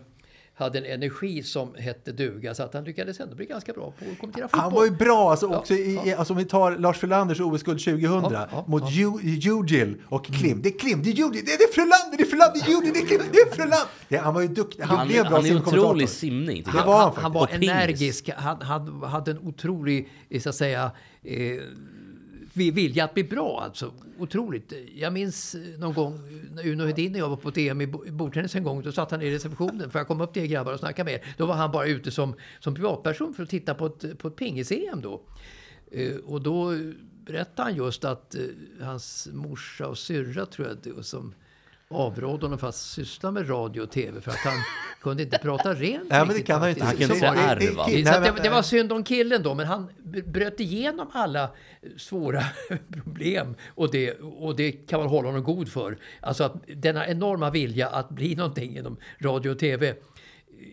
hade 0.59 0.79
en 0.79 0.85
energi 0.85 1.43
som 1.43 1.75
hette 1.75 2.13
duga. 2.13 2.55
Så 2.55 2.63
att 2.63 2.75
han 2.75 2.85
lyckades 2.85 3.21
ändå 3.21 3.35
bli 3.37 3.47
ganska 3.47 3.73
bra 3.73 3.91
på 3.99 4.05
att 4.13 4.19
kommentera 4.19 4.49
fotboll. 4.49 4.61
Han 4.61 4.73
var 4.73 4.85
ju 4.85 4.91
bra, 4.91 5.31
alltså, 5.31 5.47
Ja, 5.47 5.59
också 5.59 5.75
i, 5.75 6.01
i- 6.07 6.15
alltså 6.15 6.33
om 6.33 6.39
vi 6.39 6.45
tar 6.45 6.77
Lars 6.79 6.99
Frölanders 6.99 7.41
OS-guld 7.41 7.81
2000 7.85 8.01
Ja, 8.33 8.49
ja, 8.53 8.65
mot 8.69 8.83
ja. 8.83 8.89
Mm. 8.89 9.21
Ju- 9.27 9.31
Jugil 9.35 9.97
och 10.09 10.27
Klim. 10.27 10.63
Det 10.63 10.69
är 10.69 10.79
Klim, 10.79 11.03
det 11.03 11.11
är 11.11 11.13
Jugil, 11.13 11.43
det 11.45 11.53
är, 11.53 11.73
Frölander, 11.73 12.17
det 12.19 12.23
är 12.23 12.27
Frölander, 12.27 12.61
det 12.67 12.73
är 12.73 12.93
det 12.93 13.01
är 13.01 13.07
Klim, 13.07 13.21
det 13.33 13.39
är 13.39 13.51
Frölander. 13.55 14.19
Han 14.23 14.35
var 14.35 14.41
ju 14.41 14.49
duktig, 14.49 14.83
han, 14.83 14.99
Han, 14.99 15.09
blev 15.09 15.23
bra 15.23 15.31
han 15.31 15.41
är 15.41 15.49
simkommentator. 15.49 15.87
otrolig 15.91 16.09
simning. 16.09 16.63
Det 16.63 16.71
var 16.87 16.99
han 16.99 17.13
han, 17.15 17.23
han 17.23 17.33
var 17.33 17.49
energisk. 17.53 18.31
Han, 18.37 18.63
han 18.63 19.03
hade 19.03 19.31
en 19.31 19.39
otrolig, 19.39 20.09
eh, 20.31 20.41
så 20.41 20.49
att 20.49 20.55
säga, 20.55 20.91
eh, 21.25 21.37
vi- 22.57 22.71
vilja 22.71 23.05
att 23.05 23.15
bli 23.15 23.25
bra. 23.25 23.61
Alltså. 23.65 23.93
Otroligt. 24.19 24.73
Jag 24.95 25.13
minns 25.13 25.55
eh, 25.55 25.79
någon 25.79 25.95
gång 25.95 26.21
när 26.55 26.69
Uno 26.69 26.87
Hedin 26.87 27.13
och 27.15 27.21
jag 27.21 27.29
var 27.29 27.37
på 27.37 27.49
ett 27.49 27.59
EM 27.59 27.81
i 27.81 27.87
bordtennis 27.87 28.55
en 28.55 28.63
gång. 28.65 28.83
Då 28.83 28.93
satt 28.93 29.11
han 29.11 29.23
i 29.23 29.31
receptionen 29.31 29.91
för 29.91 29.99
jag 29.99 30.07
komma 30.09 30.25
upp 30.25 30.33
till 30.33 30.43
er 30.43 30.47
grabbar 30.47 30.73
och 30.73 30.79
snacka 30.81 31.05
med 31.05 31.15
er. 31.15 31.25
Då 31.37 31.47
var 31.47 31.55
han 31.55 31.73
bara 31.73 31.87
ute 31.87 32.11
som, 32.11 32.35
som 32.61 32.75
privatperson 32.75 33.35
för 33.35 33.43
att 33.43 33.49
titta 33.49 33.75
på 33.75 33.87
ett, 33.87 34.19
på 34.19 34.29
ett 34.29 34.37
pingis-EM 34.37 35.01
då. 35.01 35.23
Eh, 35.93 36.17
och 36.17 36.43
då 36.43 36.73
berättade 37.27 37.63
han 37.69 37.77
just 37.77 38.05
att 38.05 38.37
hans 38.81 39.29
morsa 39.33 39.89
och 39.89 39.99
syrra 39.99 40.47
tror 40.47 40.69
jag 40.69 40.77
det, 40.97 41.03
som 41.03 41.35
avrådde 41.89 42.47
honom 42.47 42.59
från 42.59 42.69
att 42.69 42.75
syssla 42.75 43.31
med 43.31 43.51
radio 43.51 43.81
och 43.81 43.91
tv 43.91 44.21
för 44.21 44.31
att 44.31 44.37
han 44.37 44.59
kunde 45.01 45.23
inte 45.23 45.39
prata 45.39 45.75
rent. 45.75 46.11
Nej, 46.11 46.27
men 46.27 46.37
det 46.37 46.43
kan 46.43 46.61
han 46.61 46.71
inte. 46.71 46.85
Han 46.85 46.97
kan 46.97 47.03
inte 47.13 47.27
var 47.27 47.57
det. 47.57 48.03
Det, 48.03 48.43
det 48.43 48.49
var 48.49 48.63
synd 48.63 48.93
om 48.93 49.05
killen 49.05 49.43
då, 49.43 49.55
men 49.55 49.67
han 49.67 49.91
bröt 50.27 50.61
igenom 50.61 51.11
alla 51.13 51.51
svåra 51.97 52.43
problem. 53.03 53.55
Och 53.69 53.91
det, 53.91 54.13
och 54.21 54.57
det 54.57 54.73
kan 54.73 55.01
man 55.01 55.09
hålla 55.09 55.29
honom 55.29 55.43
god 55.43 55.69
för. 55.69 55.99
Alltså 56.21 56.45
att 56.45 56.55
denna 56.67 57.09
enorma 57.09 57.51
vilja 57.51 57.89
att 57.89 58.09
bli 58.09 58.37
någonting 58.37 58.79
inom 58.79 58.97
radio 59.19 59.51
och 59.51 59.59
tv 59.59 59.95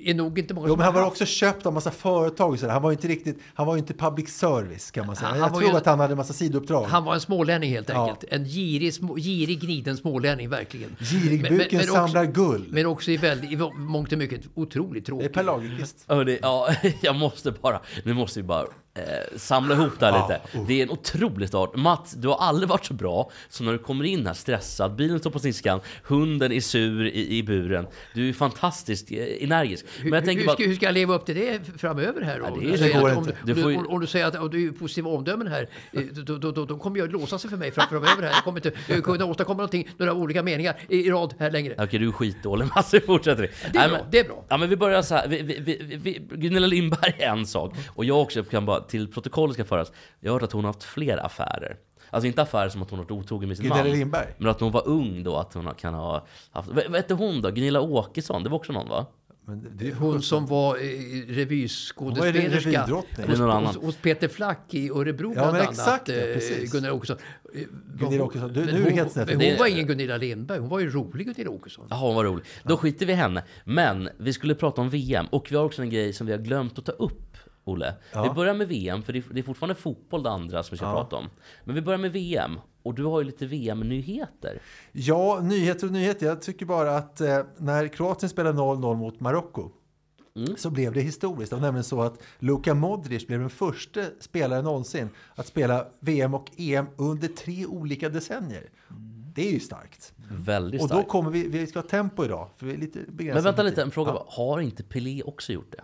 är 0.05 0.13
nog 0.13 0.39
inte 0.39 0.53
många 0.53 0.67
Jo, 0.67 0.75
men 0.75 0.85
han 0.85 0.93
var 0.93 1.01
har 1.01 1.07
också 1.07 1.25
köpt 1.25 1.65
av 1.65 1.73
massa 1.73 1.91
företag 1.91 2.51
och 2.51 2.59
sådär. 2.59 2.73
Han 2.73 2.81
var 2.81 2.89
ju 2.91 2.95
inte 2.95 3.07
riktigt, 3.07 3.39
han 3.53 3.67
var 3.67 3.77
inte 3.77 3.93
public 3.93 4.29
service 4.29 4.91
kan 4.91 5.07
man 5.07 5.15
säga. 5.15 5.29
Han 5.29 5.39
Jag 5.39 5.49
tror 5.53 5.63
ju- 5.71 5.77
att 5.77 5.85
han 5.85 5.99
hade 5.99 6.13
en 6.13 6.17
massa 6.17 6.33
sidouppdrag. 6.33 6.83
Han 6.83 7.03
var 7.05 7.13
en 7.13 7.21
smålänning 7.21 7.69
helt 7.69 7.89
Ja. 7.89 8.01
enkelt. 8.09 8.33
En 8.33 8.45
girig, 8.45 8.93
små, 8.93 9.15
girig 9.15 9.59
gniden 9.61 9.97
smålänning, 9.97 10.49
verkligen. 10.49 10.95
Girigbuken 10.99 11.79
också- 11.79 11.93
samlar 11.93 12.25
guld. 12.25 12.65
Men 12.69 12.85
också 12.85 13.11
i, 13.11 13.17
väldigt, 13.17 13.51
i 13.51 13.57
mångt 13.77 14.11
och 14.11 14.17
mycket 14.17 14.41
otroligt 14.55 14.93
Det 14.93 14.99
är 14.99 15.15
tråkig. 15.15 15.33
Per 15.33 15.43
Lagerkvist. 15.43 16.05
Hörni, 16.07 16.39
ja, 16.41 16.69
jag 17.01 17.15
måste 17.15 17.51
bara, 17.51 17.79
nu 18.03 18.13
måste 18.13 18.39
vi 18.39 18.43
bara 18.43 18.65
eh, 18.95 19.03
samla 19.37 19.75
ihop 19.75 19.99
det 19.99 20.05
här 20.05 20.13
Ja, 20.13 20.27
lite. 20.27 20.57
oh. 20.57 20.67
Det 20.67 20.79
är 20.79 20.83
en 20.83 20.89
otrolig 20.89 21.47
start. 21.47 21.75
Mats, 21.75 22.11
du 22.11 22.27
har 22.27 22.37
aldrig 22.37 22.69
varit 22.69 22.85
så 22.85 22.93
bra 22.93 23.31
som 23.49 23.65
när 23.65 23.73
du 23.73 23.79
kommer 23.79 24.05
in 24.05 24.27
här 24.27 24.33
stressad, 24.33 24.95
bilen 24.95 25.19
står 25.19 25.29
på 25.31 25.39
sniskan, 25.39 25.79
hunden 26.03 26.51
är 26.51 26.59
sur 26.61 27.05
i, 27.07 27.37
i 27.37 27.43
buren. 27.43 27.87
Du 28.13 28.29
är 28.29 28.33
fantastiskt 28.33 29.11
eh, 29.11 29.17
energisk. 29.43 29.85
Men 30.03 30.13
jag 30.13 30.19
hur, 30.19 30.25
tänker 30.25 30.39
hur, 30.41 30.45
bara, 30.47 30.55
ska, 30.55 30.63
hur 30.63 30.75
ska 30.75 30.85
jag 30.85 30.93
leva 30.93 31.15
upp 31.15 31.25
till 31.25 31.35
det 31.35 31.59
framöver 31.77 32.21
här 32.21 32.39
då? 32.39 32.45
Ja, 32.45 32.55
det 32.61 32.73
är- 32.73 32.77
säger 32.77 33.07
det 33.09 33.15
om, 33.15 33.25
du, 33.25 33.53
Du 33.53 33.61
får 33.61 33.71
ju- 33.71 33.77
om, 33.77 33.87
om 33.87 33.99
du 34.01 34.07
säger 34.07 34.25
att 34.25 34.35
om 34.35 34.49
du 34.49 34.67
är 34.67 34.71
positiva 34.71 35.09
omdömen 35.09 35.47
här, 35.47 35.69
eh, 35.91 36.01
då, 36.01 36.37
då, 36.37 36.51
då, 36.51 36.65
då 36.65 36.77
kommer 36.77 36.99
jag 36.99 37.11
låsa 37.11 37.39
sig 37.39 37.49
för 37.49 37.57
mig 37.57 37.71
fram- 37.71 37.87
framöver 37.89 38.23
här. 38.23 38.31
Jag 38.31 38.43
kommer 38.43 38.67
inte 38.67 39.01
kunna 39.01 39.25
åstadkomma 39.25 39.57
någonting, 39.57 39.89
några 39.97 40.13
olika 40.13 40.43
meningar 40.43 40.75
i, 40.89 41.09
rad 41.09 41.33
här 41.39 41.51
längre. 41.51 41.75
Okej, 41.77 41.99
du 41.99 42.07
är 42.07 42.11
skitdålig 42.11 42.67
Mats, 42.75 42.93
vi 42.93 42.99
fortsätter. 43.01 43.41
Det 43.41 43.47
är 43.47 43.73
Nej, 43.73 43.89
bra, 43.89 43.97
men- 43.97 44.07
det 44.11 44.19
är 44.19 44.23
bra. 44.23 44.45
Ja, 44.49 44.57
men 44.57 44.69
vi 44.69 44.75
börjar 44.75 45.01
så 45.01 45.15
här. 45.15 45.27
Vi, 45.27 45.41
vi, 45.41 45.99
vi, 46.03 46.21
Gunilla 46.31 46.67
Lindberg 46.67 47.13
är 47.19 47.27
en 47.29 47.45
sak. 47.45 47.73
Och 47.87 48.05
jag 48.05 48.21
också 48.21 48.43
kan 48.43 48.65
bara, 48.65 48.82
till 48.83 49.07
protokollet 49.11 49.53
ska 49.53 49.65
föras. 49.65 49.91
Jag 50.19 50.31
har 50.31 50.35
hört 50.39 50.43
att 50.43 50.51
hon 50.51 50.63
har 50.63 50.73
haft 50.73 50.83
fler 50.83 51.25
affärer. 51.25 51.77
Alltså 52.09 52.27
inte 52.27 52.41
affärer 52.41 52.69
som 52.69 52.81
att 52.81 52.89
hon 52.89 52.99
har 52.99 53.05
varit 53.05 53.11
otrogen 53.11 53.47
med 53.47 53.57
sin 53.57 53.65
Gunilla 53.65 53.83
man. 53.83 53.91
Lindberg? 53.93 54.27
Men 54.37 54.47
att 54.49 54.59
hon 54.59 54.71
var 54.71 54.87
ung 54.87 55.23
då, 55.23 55.35
att 55.37 55.53
hon 55.53 55.73
kan 55.77 55.93
ha 55.93 56.25
haft... 56.51 56.69
Vad 56.69 56.95
hette 56.95 57.13
hon 57.13 57.41
då? 57.41 57.49
Gunilla 57.49 57.81
Åkesson? 57.81 58.43
Det 58.43 58.49
var 58.49 58.57
också 58.57 58.73
någon 58.73 58.89
va? 58.89 59.05
Men 59.45 59.67
det 59.77 59.93
Hon 59.93 60.21
som 60.21 60.45
var 60.45 60.75
eh, 60.75 60.79
revyskådespelerska. 61.27 62.87
Eller 63.17 63.37
någon 63.37 63.65
hos, 63.65 63.75
hos, 63.75 63.85
hos 63.85 63.95
Peter 63.95 64.27
Flack 64.27 64.73
i 64.73 64.89
Örebro 64.89 65.27
Ja, 65.29 65.33
bland 65.33 65.57
annat. 65.57 65.69
exakt, 65.69 66.07
ja, 66.09 66.15
eh, 66.15 66.33
precis. 66.33 66.71
Gunilla 66.71 66.93
Åkesson. 66.93 67.17
Eh, 67.55 67.61
Gunilla 67.99 68.23
Åkesson. 68.23 68.53
Du- 68.53 68.65
nu 68.65 68.71
är 68.71 68.73
det 68.77 68.83
hon, 68.83 68.93
helt 68.93 69.11
snett. 69.11 69.29
hon 69.29 69.57
var 69.59 69.67
ingen 69.67 69.87
Gunilla 69.87 70.17
Lindberg, 70.17 70.59
hon 70.59 70.69
var 70.69 70.79
ju 70.79 70.89
rolig 70.89 71.25
Gunilla 71.27 71.49
Åkesson. 71.49 71.87
Jaha, 71.89 71.99
hon 71.99 72.15
var 72.15 72.23
rolig. 72.23 72.45
Då 72.63 72.77
skiter 72.77 73.05
vi 73.05 73.13
i 73.13 73.15
henne. 73.15 73.43
Men 73.65 74.09
vi 74.17 74.33
skulle 74.33 74.55
prata 74.55 74.81
om 74.81 74.89
VM. 74.89 75.25
Och 75.31 75.47
vi 75.51 75.55
har 75.55 75.63
också 75.65 75.81
en 75.81 75.89
grej 75.89 76.13
som 76.13 76.27
vi 76.27 76.33
har 76.33 76.39
glömt 76.39 76.79
att 76.79 76.85
ta 76.85 76.91
upp, 76.91 77.32
Olle. 77.63 77.93
Ja. 78.13 78.23
Vi 78.23 78.29
börjar 78.29 78.53
med 78.53 78.67
VM, 78.67 79.03
för 79.03 79.13
det 79.13 79.39
är, 79.39 79.43
fortfarande 79.43 79.75
fotboll 79.75 80.23
det 80.23 80.29
andra 80.29 80.63
som 80.63 80.73
vi 80.73 80.77
ska 80.77 80.85
Ja. 80.85 80.93
prata 80.93 81.15
om. 81.15 81.29
Men 81.63 81.75
vi 81.75 81.81
börjar 81.81 81.97
med 81.99 82.11
VM. 82.11 82.59
Och 82.83 82.93
du 82.93 83.03
har 83.03 83.19
ju 83.19 83.25
lite 83.25 83.45
VM-nyheter. 83.45 84.61
Ja, 84.91 85.39
nyheter 85.43 85.87
och 85.87 85.93
nyheter. 85.93 86.25
Jag 86.25 86.41
tycker 86.41 86.65
bara 86.65 86.97
att 86.97 87.21
eh, 87.21 87.39
när 87.57 87.87
Kroatien 87.87 88.29
spelade 88.29 88.57
0-0 88.59 88.95
mot 88.95 89.19
Marocko 89.19 89.69
Mm. 90.35 90.55
så 90.57 90.69
blev 90.69 90.93
det 90.93 91.01
historiskt. 91.01 91.49
Det 91.49 91.55
var 91.55 91.61
nämligen 91.61 91.83
så 91.83 92.01
att 92.01 92.21
Luka 92.39 92.73
Modric 92.73 93.27
blev 93.27 93.39
den 93.39 93.49
första 93.49 94.01
spelaren 94.19 94.63
någonsin 94.63 95.09
att 95.35 95.47
spela 95.47 95.87
VM 95.99 96.33
och 96.33 96.51
EM 96.57 96.85
under 96.97 97.27
tre 97.27 97.65
olika 97.65 98.09
decennier. 98.09 98.69
Det 99.35 99.47
är 99.47 99.51
ju 99.51 99.59
starkt. 99.59 100.13
Väldigt 100.31 100.81
Och 100.81 100.87
då 100.87 100.93
starkt. 100.93 101.09
kommer 101.09 101.31
vi, 101.31 101.47
vi 101.47 101.67
ska 101.67 101.79
ha 101.79 101.87
tempo 101.87 102.25
idag, 102.25 102.49
för 102.57 102.65
vi 102.65 102.73
är 102.73 102.77
lite 102.77 102.99
begränsade. 102.99 103.33
Men 103.33 103.43
vänta 103.43 103.63
lite, 103.63 103.81
en 103.81 103.91
fråga 103.91 104.11
Ja. 104.11 104.25
Har 104.29 104.59
inte 104.59 104.83
Pelé 104.83 105.23
också 105.23 105.53
gjort 105.53 105.71
det? 105.71 105.81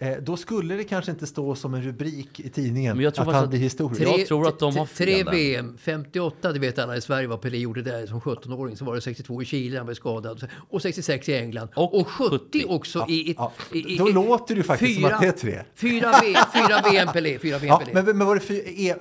Eh, 0.00 0.16
då 0.22 0.36
skulle 0.36 0.74
det 0.74 0.84
kanske 0.84 1.10
inte 1.10 1.26
stå 1.26 1.54
som 1.54 1.74
en 1.74 1.82
rubrik 1.82 2.40
i 2.40 2.48
tidningen 2.48 2.96
Men 2.96 3.04
jag 3.04 3.14
tror 3.14 3.28
att 3.28 3.34
han 3.34 3.48
blir 3.48 3.58
historisk. 3.60 4.00
tre- 4.00 4.10
Jag 4.18 4.26
tror 4.26 4.48
att 4.48 4.58
de 4.58 4.76
har 4.76 4.86
Tre 4.86 5.14
fel. 5.24 5.30
VM, 5.34 5.76
58, 5.80 6.52
det 6.52 6.58
vet 6.58 6.78
alla 6.78 6.96
i 6.96 7.00
Sverige 7.00 7.26
vad 7.28 7.40
Pelé 7.40 7.58
gjorde 7.58 7.82
där 7.82 8.06
som 8.06 8.20
17-åring. 8.20 8.76
Så 8.76 8.84
var 8.84 8.94
det 8.94 9.00
62 9.00 9.42
i 9.42 9.44
Chile, 9.44 9.76
han 9.76 9.86
blev 9.86 9.94
skadad. 9.94 10.48
Och 10.70 10.82
66 10.82 11.28
i 11.28 11.34
England. 11.34 11.68
Och 11.76 12.00
Och, 12.00 12.08
70, 12.08 12.38
70. 12.60 12.64
också 12.68 13.06
i, 13.08 13.30
i, 13.30 13.34
Ja, 13.38 13.52
i, 13.72 13.94
i... 13.94 13.96
då 13.98 14.08
låter 14.08 14.54
det 14.54 14.62
faktiskt 14.62 14.94
som 15.00 15.04
att 15.04 15.20
det 15.20 15.26
är 15.26 15.32
tre. 15.32 15.62
Fyra, 15.74 16.12
v, 16.22 16.34
fyra 16.54 16.82
VM 16.90 17.08
Pelé, 17.12 17.38
fyra 17.38 17.58
VM 17.58 17.68
Ja, 17.68 17.78
Pelé. 17.78 18.02
men, 18.02 18.18
men 18.18 18.26
var 18.26 18.34
det 18.34 18.40
för, 18.40 18.54
e, 18.54 18.94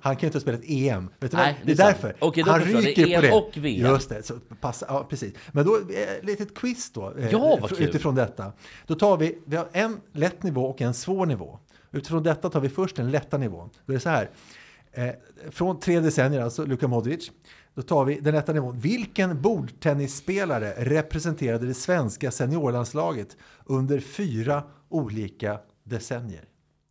han 0.00 0.16
kan 0.16 0.20
ju 0.20 0.26
inte 0.26 0.36
ha 0.38 0.40
spelat 0.40 0.60
EM. 0.64 1.08
Vet 1.20 1.30
du 1.30 1.36
Nej, 1.36 1.60
det 1.64 1.72
är 1.72 1.76
därför. 1.76 2.16
Okej, 2.18 2.42
då 2.44 2.50
han 2.50 2.60
jag. 2.60 2.68
Det 2.82 2.88
ryker 2.88 3.04
på 3.04 3.10
EM 3.10 3.22
det. 3.22 3.32
och 3.32 3.50
VM. 3.56 3.90
Just 3.92 4.08
det, 4.08 4.22
så 4.26 4.34
passa, 4.60 4.86
ja, 4.88 5.06
precis. 5.10 5.32
Men 5.52 5.66
då, 5.66 5.76
eh, 5.76 5.82
ett 6.18 6.24
litet 6.24 6.54
quiz 6.54 6.90
då. 6.92 7.12
eh, 7.18 7.28
Ja, 7.32 7.58
vad 7.60 7.70
kul. 7.76 7.82
Utifrån 7.88 8.14
detta. 8.14 8.52
Då 8.86 8.94
tar 8.94 9.16
vi, 9.16 9.38
vi 9.46 9.56
har 9.56 9.68
en 9.72 10.00
lätt 10.12 10.31
nivå 10.40 10.64
och 10.66 10.80
en 10.80 10.94
svår 10.94 11.26
nivå. 11.26 11.58
Utifrån 11.90 12.22
detta 12.22 12.50
tar 12.50 12.60
vi 12.60 12.68
först 12.68 12.96
den 12.96 13.10
lätta 13.10 13.38
nivån. 13.38 13.70
Då 13.86 13.92
är 13.92 13.94
det 13.94 14.00
så 14.00 14.08
här. 14.08 14.30
Eh, 14.92 15.10
från 15.50 15.80
tre 15.80 16.00
decennier, 16.00 16.40
alltså 16.40 16.64
Luka 16.64 16.88
Modric. 16.88 17.30
Då 17.74 17.82
tar 17.82 18.04
vi 18.04 18.20
den 18.20 18.34
lätta 18.34 18.52
nivån. 18.52 18.78
Vilken 18.78 19.42
bordtennisspelare 19.42 20.74
representerade 20.76 21.66
det 21.66 21.74
svenska 21.74 22.30
seniorlandslaget 22.30 23.36
under 23.64 24.00
fyra 24.00 24.62
olika 24.88 25.60
decennier? 25.84 26.44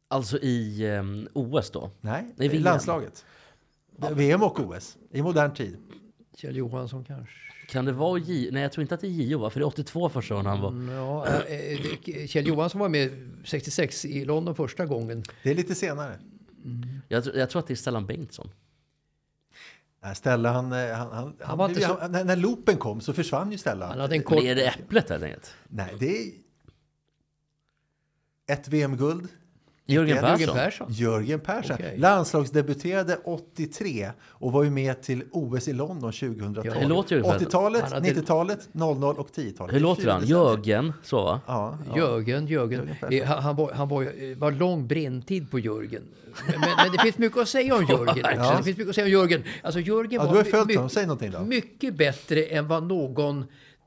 Alltså 0.08 0.38
i 0.38 0.88
ehm, 0.88 1.28
OS 1.34 1.72
då? 1.72 1.92
Nej, 2.02 2.34
VM. 2.38 2.64
landslaget. 2.64 3.26
VM 4.12 4.44
och 4.44 4.60
OS 4.60 4.98
i 5.12 5.22
modern 5.22 5.54
tid. 5.54 5.78
Kjell 6.36 6.58
Johansson 6.58 7.04
kanske. 7.04 7.51
Kan 7.72 7.86
det 7.86 7.92
vara 7.92 8.20
J? 8.20 8.50
Nej, 8.52 8.62
jag 8.62 8.72
tror 8.72 8.82
inte 8.82 8.96
att 8.96 9.02
det 9.02 9.08
är 9.08 9.12
JO? 9.12 9.50
För 9.50 9.60
det 9.60 9.64
är 9.64 9.68
82 9.68 10.10
första 10.10 10.34
gången 10.36 10.46
han 10.50 10.62
var... 10.62 10.70
Mm, 10.70 10.90
Ja, 10.96 11.28
det- 12.06 12.28
Kjell 12.30 12.48
Johansson 12.48 12.82
var 12.82 12.90
med 12.90 13.30
66 13.46 14.06
i 14.06 14.26
London 14.26 14.56
första 14.56 14.86
gången. 14.86 15.24
Det 15.44 15.50
är 15.52 15.56
lite 15.56 15.76
senare. 15.76 16.20
Jag, 17.08 17.24
tror- 17.24 17.36
jag 17.36 17.50
tror 17.50 17.60
att 17.60 17.68
det 17.68 17.74
är 17.74 17.76
Stellan 17.76 18.06
Bengtsson. 18.06 18.50
Nej, 20.04 20.16
Stella, 20.16 20.52
han, 20.52 20.72
eh, 20.72 20.92
han, 20.96 21.12
han, 21.12 21.34
han, 21.42 21.58
var 21.58 21.70
inte 21.70 21.82
så- 21.82 21.98
han, 22.00 22.12
när, 22.12 22.24
när 22.24 22.36
loopen 22.36 22.78
kom 22.78 23.02
så 23.02 23.14
försvann 23.14 23.52
ju 23.52 23.58
Stella. 23.58 23.88
Han 23.88 24.00
hade 24.00 24.16
en 24.16 24.20
Men 24.20 24.26
kort... 24.26 24.44
är 24.44 24.56
det 24.56 24.66
Äpplet 24.68 25.10
helt 25.10 25.24
enkelt? 25.24 25.54
Nej, 25.68 25.96
det 26.00 26.24
är 26.28 26.32
ett 28.48 28.68
VM-guld. 28.68 29.28
Jörgen 29.92 30.18
91. 30.24 30.54
Persson. 30.54 30.54
Jörgen 30.54 30.54
Persson. 30.54 30.88
Jörgen 30.90 31.40
Persson. 31.40 31.76
Okej. 31.80 31.98
Landslagsdebuterade 31.98 33.18
83 33.26 34.12
och 34.30 34.52
var 34.52 34.64
ju 34.64 34.70
med 34.70 35.02
till 35.02 35.24
OS 35.32 35.68
i 35.68 35.74
London 35.74 36.12
2012. 36.12 36.62
Ja. 36.66 36.74
Hur 36.74 36.90
låter 36.90 37.16
Jörgen 37.16 37.32
Persson? 37.32 37.48
80-talet, 37.48 37.82
Han 37.84 37.92
hade- 37.92 38.10
90-talet, 38.10 38.70
00 38.72 39.18
och 39.18 39.30
10-talet. 39.36 39.76
Hur 39.76 39.80
låter 39.80 40.08
han? 40.12 40.26
Jörgen, 40.26 40.94
så 41.04 41.24
va? 41.24 41.42
Ja, 41.48 41.78
ja. 41.90 41.98
Jörgen, 41.98 42.48
Jörgen. 42.48 42.90
Persson. 43.00 43.14
Eh, 43.18 43.26
Han, 43.28 43.44
han, 43.44 43.56
var, 43.56 43.72
han 43.72 43.88
var, 43.90 44.02
eh, 44.04 44.38
var 44.38 44.52
lång 44.52 44.88
brinntid 44.88 45.52
på 45.52 45.60
Jörgen. 45.60 46.04
Men, 46.48 46.60
men, 46.78 46.92
det 46.92 46.98
finns 47.04 47.18
mycket 47.18 47.38
att 47.42 47.48
säga 47.50 47.76
om 47.76 47.86
Jörgen. 47.90 48.26
Ja. 48.38 48.58
Det 48.58 48.64
finns 48.64 48.78
mycket 48.78 48.90
att 48.90 48.96
säga 48.96 49.06
om 49.06 49.12
Jörgen. 49.12 49.44
Alltså 49.64 49.80
Jörgen 49.80 50.12
Ja, 50.12 50.24
var 50.24 50.32
du 50.32 50.38
har 50.38 50.44
my- 50.46 50.52
följt 50.52 50.68
my- 50.68 50.76
honom. 50.76 50.90
Säg 50.90 51.06
någonting 51.06 51.32
då. 51.32 51.40
mycket 51.40 51.98
bättre 51.98 52.44
än 52.44 52.68
vad 52.68 52.84
någon 52.84 53.46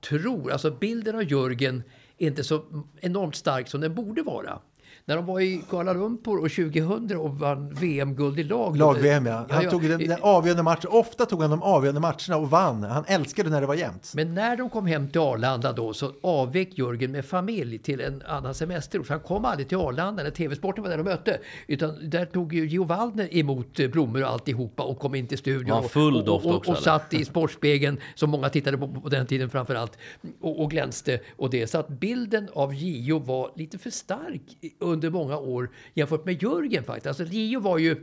tror. 0.09 0.53
Alltså 0.53 0.71
bilden 0.71 1.15
av 1.17 1.23
Jörgen 1.33 1.83
är 2.19 2.27
inte 2.27 2.45
så 2.45 2.63
enormt 3.01 3.35
stark 3.37 3.69
som 3.69 3.81
den 3.81 3.95
borde 3.95 4.23
vara. 4.23 4.59
När 5.07 5.17
de 5.17 5.27
var 5.27 5.41
i 5.41 5.63
Kuala 5.71 5.93
Lumpur 5.93 6.39
och 6.43 6.51
2000 6.51 7.17
och 7.17 7.39
vann 7.39 7.75
VM-guld 7.75 8.39
i 8.39 8.43
lag. 8.43 8.77
Lag-VM 8.77 9.27
ja. 9.27 9.47
Han 9.51 9.65
ja. 9.65 9.71
tog 9.71 9.89
den, 9.89 9.99
den 9.99 10.19
avgörande 10.21 10.63
matchen. 10.63 10.91
Ofta 10.91 11.27
tog 11.27 11.41
han 11.41 11.51
de 11.51 11.63
avgörande 11.63 12.01
matcherna 12.01 12.37
och 12.37 12.51
vann. 12.51 12.83
Han 12.83 13.05
älskade 13.07 13.51
när 13.51 13.61
det 13.61 13.67
var 13.67 13.75
jämnt. 13.75 14.13
Men 14.15 14.35
när 14.35 14.57
de 14.57 14.71
kom 14.71 14.87
hem 14.87 15.09
till 15.09 15.21
Arlanda 15.21 15.73
då 15.73 15.93
så 15.93 16.13
avvek 16.23 16.79
Jörgen 16.79 17.13
med 17.13 17.25
familj 17.25 17.79
till 17.79 18.01
en 18.01 18.23
annan 18.23 18.55
semesterort. 18.55 19.09
Han 19.09 19.21
kom 19.21 19.45
aldrig 19.45 19.69
till 19.69 19.79
Arlanda 19.79 20.23
när 20.23 20.31
TV-sporten 20.31 20.83
var 20.83 20.91
där 20.91 20.97
de 20.97 21.03
mötte. 21.03 21.39
Utan 21.67 22.11
där 22.11 22.27
tog 22.27 22.55
ju 22.55 22.67
Gio 22.67 22.85
Waldner 22.85 23.37
emot 23.37 23.81
eh, 23.81 23.89
blommor 23.89 24.23
och 24.23 24.31
alltihopa 24.31 24.83
och 24.83 24.99
kom 24.99 25.15
in 25.15 25.27
till 25.27 25.39
studion. 25.39 25.83
Var 25.83 25.89
full 25.89 26.17
och, 26.17 26.25
doft 26.25 26.45
och, 26.47 26.51
och, 26.51 26.57
också, 26.59 26.71
och 26.71 26.79
satt 26.79 27.15
i 27.15 27.25
Sportspegeln 27.25 28.01
som 28.15 28.31
många 28.31 28.49
tittade 28.49 28.79
på 28.79 28.89
på 28.89 29.09
den 29.09 29.27
tiden 29.27 29.51
framför 29.51 29.75
allt. 29.75 29.99
Och, 30.41 30.63
och 30.63 30.71
glänste 30.71 31.21
och 31.37 31.51
det. 31.51 31.67
Så 31.67 31.79
att 31.79 31.89
bilden 31.89 32.49
av 32.53 32.75
Gio 32.75 33.19
var 33.19 33.51
lite 33.57 33.79
för 33.79 33.91
stark 33.91 34.43
i- 34.61 34.73
under 34.95 35.11
många 35.11 35.39
år 35.39 35.71
jämfört 35.95 36.25
med 36.25 36.43
Jörgen 36.43 36.85
faktiskt. 36.85 37.07
Alltså 37.07 37.25
Gio 37.25 37.61
var 37.61 37.79
ju 37.79 37.97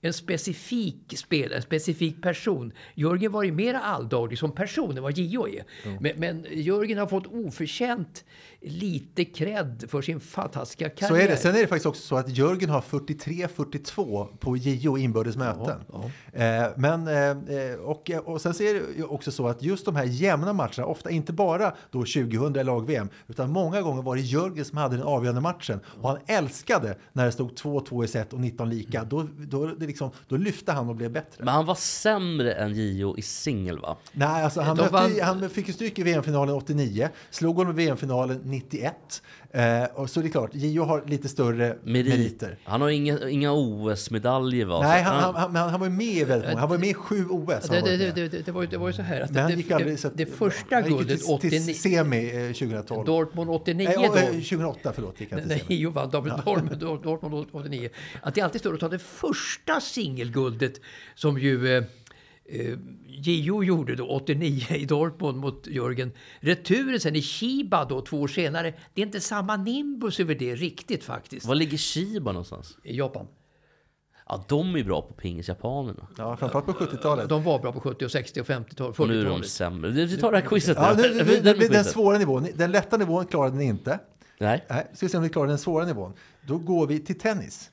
en 0.00 0.12
specifik 0.12 1.18
spelare, 1.18 1.56
en 1.56 1.62
specifik 1.62 2.22
person. 2.22 2.72
Jörgen 2.94 3.32
var 3.32 3.42
ju 3.42 3.52
mer 3.52 3.74
alldaglig 3.74 4.38
som 4.38 4.52
person 4.52 4.96
än 4.96 5.02
vad 5.02 5.18
Gio 5.18 5.48
är. 5.48 5.64
Men, 6.00 6.12
men 6.16 6.46
Jörgen 6.50 6.98
har 6.98 7.06
fått 7.06 7.26
oförtjänt 7.26 8.24
lite 8.62 9.24
cred 9.24 9.84
för 9.88 10.02
sin 10.02 10.20
fantastiska 10.20 10.88
karriär. 10.88 11.08
Så 11.08 11.24
är 11.24 11.28
det. 11.28 11.36
Sen 11.36 11.54
är 11.54 11.60
det 11.60 11.66
faktiskt 11.66 11.86
också 11.86 12.02
så 12.02 12.16
att 12.16 12.36
Jörgen 12.36 12.70
har 12.70 12.80
43-42 12.80 14.26
på 14.38 14.56
JO 14.56 14.98
inbördes 14.98 15.36
möten. 15.36 15.80
Eh, 16.32 16.64
men, 16.76 17.08
eh, 17.08 17.74
och, 17.74 18.10
och 18.24 18.40
sen 18.40 18.54
så 18.54 18.62
är 18.62 18.74
det 18.74 19.04
också 19.04 19.32
så 19.32 19.48
att 19.48 19.62
just 19.62 19.84
de 19.84 19.96
här 19.96 20.04
jämna 20.04 20.52
matcherna, 20.52 20.84
ofta 20.86 21.10
inte 21.10 21.32
bara 21.32 21.74
då 21.90 21.98
2000 21.98 22.56
i 22.56 22.64
lag-VM, 22.64 23.08
utan 23.28 23.50
många 23.50 23.82
gånger 23.82 24.02
var 24.02 24.16
det 24.16 24.22
Jörgen 24.22 24.64
som 24.64 24.78
hade 24.78 24.96
den 24.96 25.06
avgörande 25.06 25.40
matchen. 25.40 25.80
Och 25.86 26.08
han 26.08 26.18
älskade 26.26 26.96
när 27.12 27.26
det 27.26 27.32
stod 27.32 27.50
2-2 27.50 28.04
i 28.04 28.08
set 28.08 28.32
och 28.32 28.40
19 28.40 28.70
lika. 28.70 29.04
Då, 29.04 29.26
då, 29.38 29.66
det 29.66 29.86
liksom, 29.86 30.10
då 30.28 30.36
lyfte 30.36 30.72
han 30.72 30.88
och 30.88 30.96
blev 30.96 31.12
bättre. 31.12 31.44
Men 31.44 31.54
han 31.54 31.66
var 31.66 31.74
sämre 31.74 32.52
än 32.52 32.74
Gio 32.74 33.18
i 33.18 33.22
singel 33.22 33.78
va? 33.78 33.96
Nej, 34.12 34.44
alltså 34.44 34.60
han, 34.60 34.76
mötte, 34.76 34.92
vann- 34.92 35.20
han 35.22 35.50
fick 35.50 35.68
ju 35.68 35.74
stryk 35.74 35.98
i 35.98 36.02
VM-finalen 36.02 36.54
89, 36.54 37.08
slog 37.30 37.56
honom 37.56 37.78
i 37.80 37.84
VM-finalen 37.84 38.49
91. 38.50 39.22
Eh, 39.52 39.84
och 39.94 40.10
så 40.10 40.20
det 40.20 40.26
är 40.26 40.30
klart, 40.30 40.50
Gio 40.54 40.82
har 40.84 41.04
lite 41.06 41.28
större 41.28 41.76
Merit. 41.84 42.08
meriter. 42.08 42.58
Han 42.64 42.80
har 42.80 42.88
inga, 42.88 43.28
inga 43.28 43.52
OS-medaljer 43.52 44.64
va? 44.66 44.80
Nej, 44.82 45.04
Så- 45.04 45.10
han, 45.10 45.34
han, 45.34 45.56
han, 45.56 45.70
han 45.70 45.80
var 45.80 45.86
ju 45.86 45.92
med 45.92 46.06
i 46.06 46.24
väldigt 46.24 46.48
många. 46.48 46.60
Han 46.60 46.68
var 46.70 46.78
med 46.78 46.88
i 46.88 46.94
sju 46.94 47.26
OS. 47.28 47.68
Det, 47.68 47.80
det, 47.80 48.12
det, 48.28 48.28
det, 48.46 48.52
var, 48.52 48.62
ju- 48.62 48.68
det 48.68 48.76
var 48.78 48.86
ju 48.88 48.92
så 48.92 49.02
här 49.02 49.20
att 49.20 49.34
det, 49.34 49.54
gick 49.54 49.70
aldrig 49.70 49.98
så 49.98 50.08
att- 50.08 50.16
det 50.16 50.26
första 50.26 50.80
ju 50.80 50.88
guldet 50.88 51.20
till, 51.20 51.30
89, 51.34 51.60
till 51.60 51.78
semi 51.80 52.46
eh, 52.48 52.52
2012. 52.52 53.06
Dortmund 53.06 53.50
89 53.50 53.88
Nej, 53.96 54.08
och, 54.08 54.18
eh, 54.18 54.24
2008, 54.30 54.92
förlåt. 54.94 55.20
Gick 55.20 55.30
han 55.32 55.40
till 55.40 55.48
Nej, 55.48 55.58
semi. 55.58 55.74
Gio 55.74 55.90
vann 55.90 56.10
Dortmund, 56.10 56.78
Dortmund 57.02 57.46
89. 57.52 57.88
Att 58.22 58.34
det 58.34 58.40
alltid 58.40 58.60
står 58.60 58.74
att 58.74 58.80
ta 58.80 58.88
det 58.88 58.98
första 58.98 59.80
singelguldet 59.80 60.72
som 61.14 61.38
ju 61.38 61.76
eh, 61.76 61.84
eh, 62.50 62.78
Gio 63.06 63.62
gjorde 63.64 63.94
då 63.96 64.06
89 64.08 64.62
i 64.70 64.84
Dortmund 64.84 65.36
mot 65.38 65.66
Jörgen. 65.66 66.12
Returen 66.40 67.00
sen 67.00 67.16
i 67.16 67.22
Chiba 67.22 67.84
då 67.84 68.00
två 68.00 68.20
år 68.20 68.28
senare. 68.28 68.74
Det 68.94 69.02
är 69.02 69.06
inte 69.06 69.20
samma 69.20 69.56
nimbus 69.56 70.20
över 70.20 70.34
det 70.34 70.54
riktigt 70.54 71.04
faktiskt. 71.04 71.46
Var 71.46 71.54
ligger 71.54 71.78
Shiba 71.78 72.32
någonstans? 72.32 72.76
I 72.84 72.96
Japan. 72.98 73.26
Ja, 74.28 74.44
de 74.48 74.76
är 74.76 74.84
bra 74.84 75.02
på 75.02 75.14
pingis, 75.14 75.48
japanerna. 75.48 76.08
Ja, 76.18 76.36
framförallt 76.36 76.66
på 76.66 76.72
70-talet. 76.72 77.28
De 77.28 77.42
var 77.44 77.58
bra 77.58 77.72
på 77.72 77.80
70 77.80 78.04
och 78.04 78.10
60 78.10 78.40
och 78.40 78.46
50-tal, 78.46 78.94
Och 78.98 79.08
nu 79.08 79.20
är 79.20 79.24
de 79.24 79.30
40-talet. 79.30 79.48
sämre. 79.50 79.90
Vi 79.90 80.16
tar 80.16 80.32
det 80.32 80.38
här 80.38 80.46
quizet 80.46 80.76
Ja, 80.80 80.94
nu. 80.96 81.02
nu, 81.02 81.08
nu, 81.24 81.24
den 81.24 81.42
den 81.44 81.54
quizet. 81.58 81.86
svåra 81.86 82.18
nivån. 82.18 82.46
Den 82.54 82.72
lätta 82.72 82.96
nivån 82.96 83.26
klarade 83.26 83.56
ni 83.56 83.64
inte. 83.64 83.98
Nej. 84.40 84.66
Nej, 84.70 84.86
ska 84.94 85.06
vi 85.06 85.10
se 85.10 85.16
om 85.16 85.22
vi 85.22 85.28
klarar 85.28 85.48
den 85.48 85.58
svåra 85.58 85.84
nivån. 85.84 86.12
Då 86.46 86.58
går 86.58 86.86
vi 86.86 86.98
till 86.98 87.18
tennis. 87.18 87.70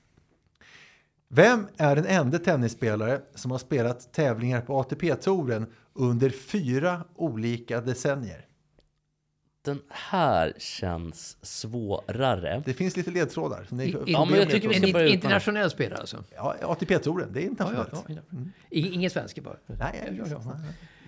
Vem 1.30 1.68
är 1.78 1.96
den 1.96 2.06
enda 2.06 2.40
tennisspelare 2.40 3.22
som 3.36 3.52
har 3.52 3.58
spelat 3.58 4.14
tävlingar 4.14 4.62
på 4.62 4.80
ATP-touren 4.80 5.66
under 5.94 6.30
fyra 6.30 7.04
olika 7.16 7.82
decennier? 7.82 8.44
Den 9.66 9.82
här 9.90 10.54
känns 10.58 11.38
svårare. 11.46 12.64
Det 12.66 12.74
finns 12.74 12.98
lite 12.98 13.12
ledtrådar. 13.12 13.68
Ni, 13.70 13.86
I- 13.86 13.96
Ja, 14.08 14.26
men 14.26 14.40
jag 14.40 14.50
tycker 14.50 14.70
vi 14.70 14.76
En 14.76 14.82
ska 14.82 14.92
börja 14.94 15.08
internationell 15.08 15.70
spelare 15.70 16.00
alltså? 16.00 16.24
ja, 16.36 16.56
ATP-touren, 16.62 17.34
det 17.34 17.40
är 17.40 17.44
Ja, 17.44 17.48
ja, 17.60 17.70
internationellt. 17.82 18.28
ja. 18.32 18.38
I- 18.70 18.94
Ingen 18.94 19.10
svensk 19.10 19.40
bara? 19.44 19.58
Nej, 19.66 20.14
Ja, 20.18 20.26
ja, 20.30 20.42
ja. 20.46 20.58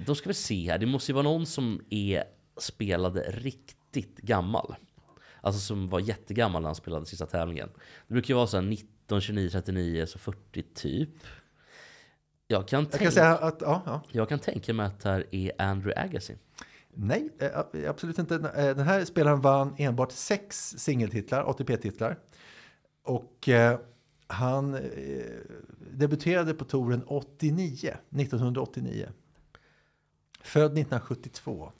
Då 0.06 0.16
ska 0.16 0.30
vi 0.30 0.34
se 0.34 0.72
här. 0.72 0.78
Det 0.78 0.86
måste 0.86 1.12
ju 1.12 1.14
vara 1.14 1.24
någon 1.24 1.46
som 1.46 1.82
är 1.90 2.24
spelade 2.58 3.22
riktigt 3.32 4.18
gammal. 4.18 4.76
Alltså 5.42 5.62
som 5.62 5.90
var 5.90 6.00
jättegammal 6.00 6.62
när 6.62 6.68
han 6.70 6.76
spelade 6.76 7.06
sista 7.06 7.26
tävlingen. 7.26 7.70
Det 8.08 8.14
brukar 8.14 8.28
ju 8.30 8.36
vara 8.36 8.48
så 8.48 8.58
här 8.58 8.64
19, 8.64 9.22
29, 9.22 9.50
39, 9.50 10.06
så 10.06 10.20
40 10.20 10.62
typ. 10.74 11.10
Jag 12.48 12.68
kan, 12.68 12.82
Jag 12.84 12.92
kan 12.92 13.00
tänk- 13.00 13.14
säga 13.14 13.38
att, 13.38 13.62
ja, 13.62 13.82
ja. 13.86 14.02
jag 14.12 14.30
kan 14.30 14.40
tänka 14.40 14.74
mig 14.74 14.86
att 14.86 15.00
det 15.00 15.10
här 15.10 15.26
är 15.32 15.52
Andrew 15.62 16.02
Agassi. 16.02 16.38
Nej, 16.94 17.30
eh, 17.40 17.90
absolut 17.90 18.20
inte. 18.20 18.36
Eh, 18.36 18.76
Den 18.76 18.80
här 18.86 19.06
spelaren 19.06 19.42
vann 19.42 19.76
enbart 19.78 20.12
sex 20.12 20.76
singeltitlar, 20.78 21.44
ATP-titlar. 21.50 22.20
Och 23.04 23.50
eh, 23.50 23.80
han 24.28 24.74
eh, 24.76 24.82
debuterade 25.92 26.54
på 26.54 26.66
touren 26.66 27.04
89, 27.08 27.98
1989. 28.10 29.10
Född 30.42 30.64
1972. 30.72 31.72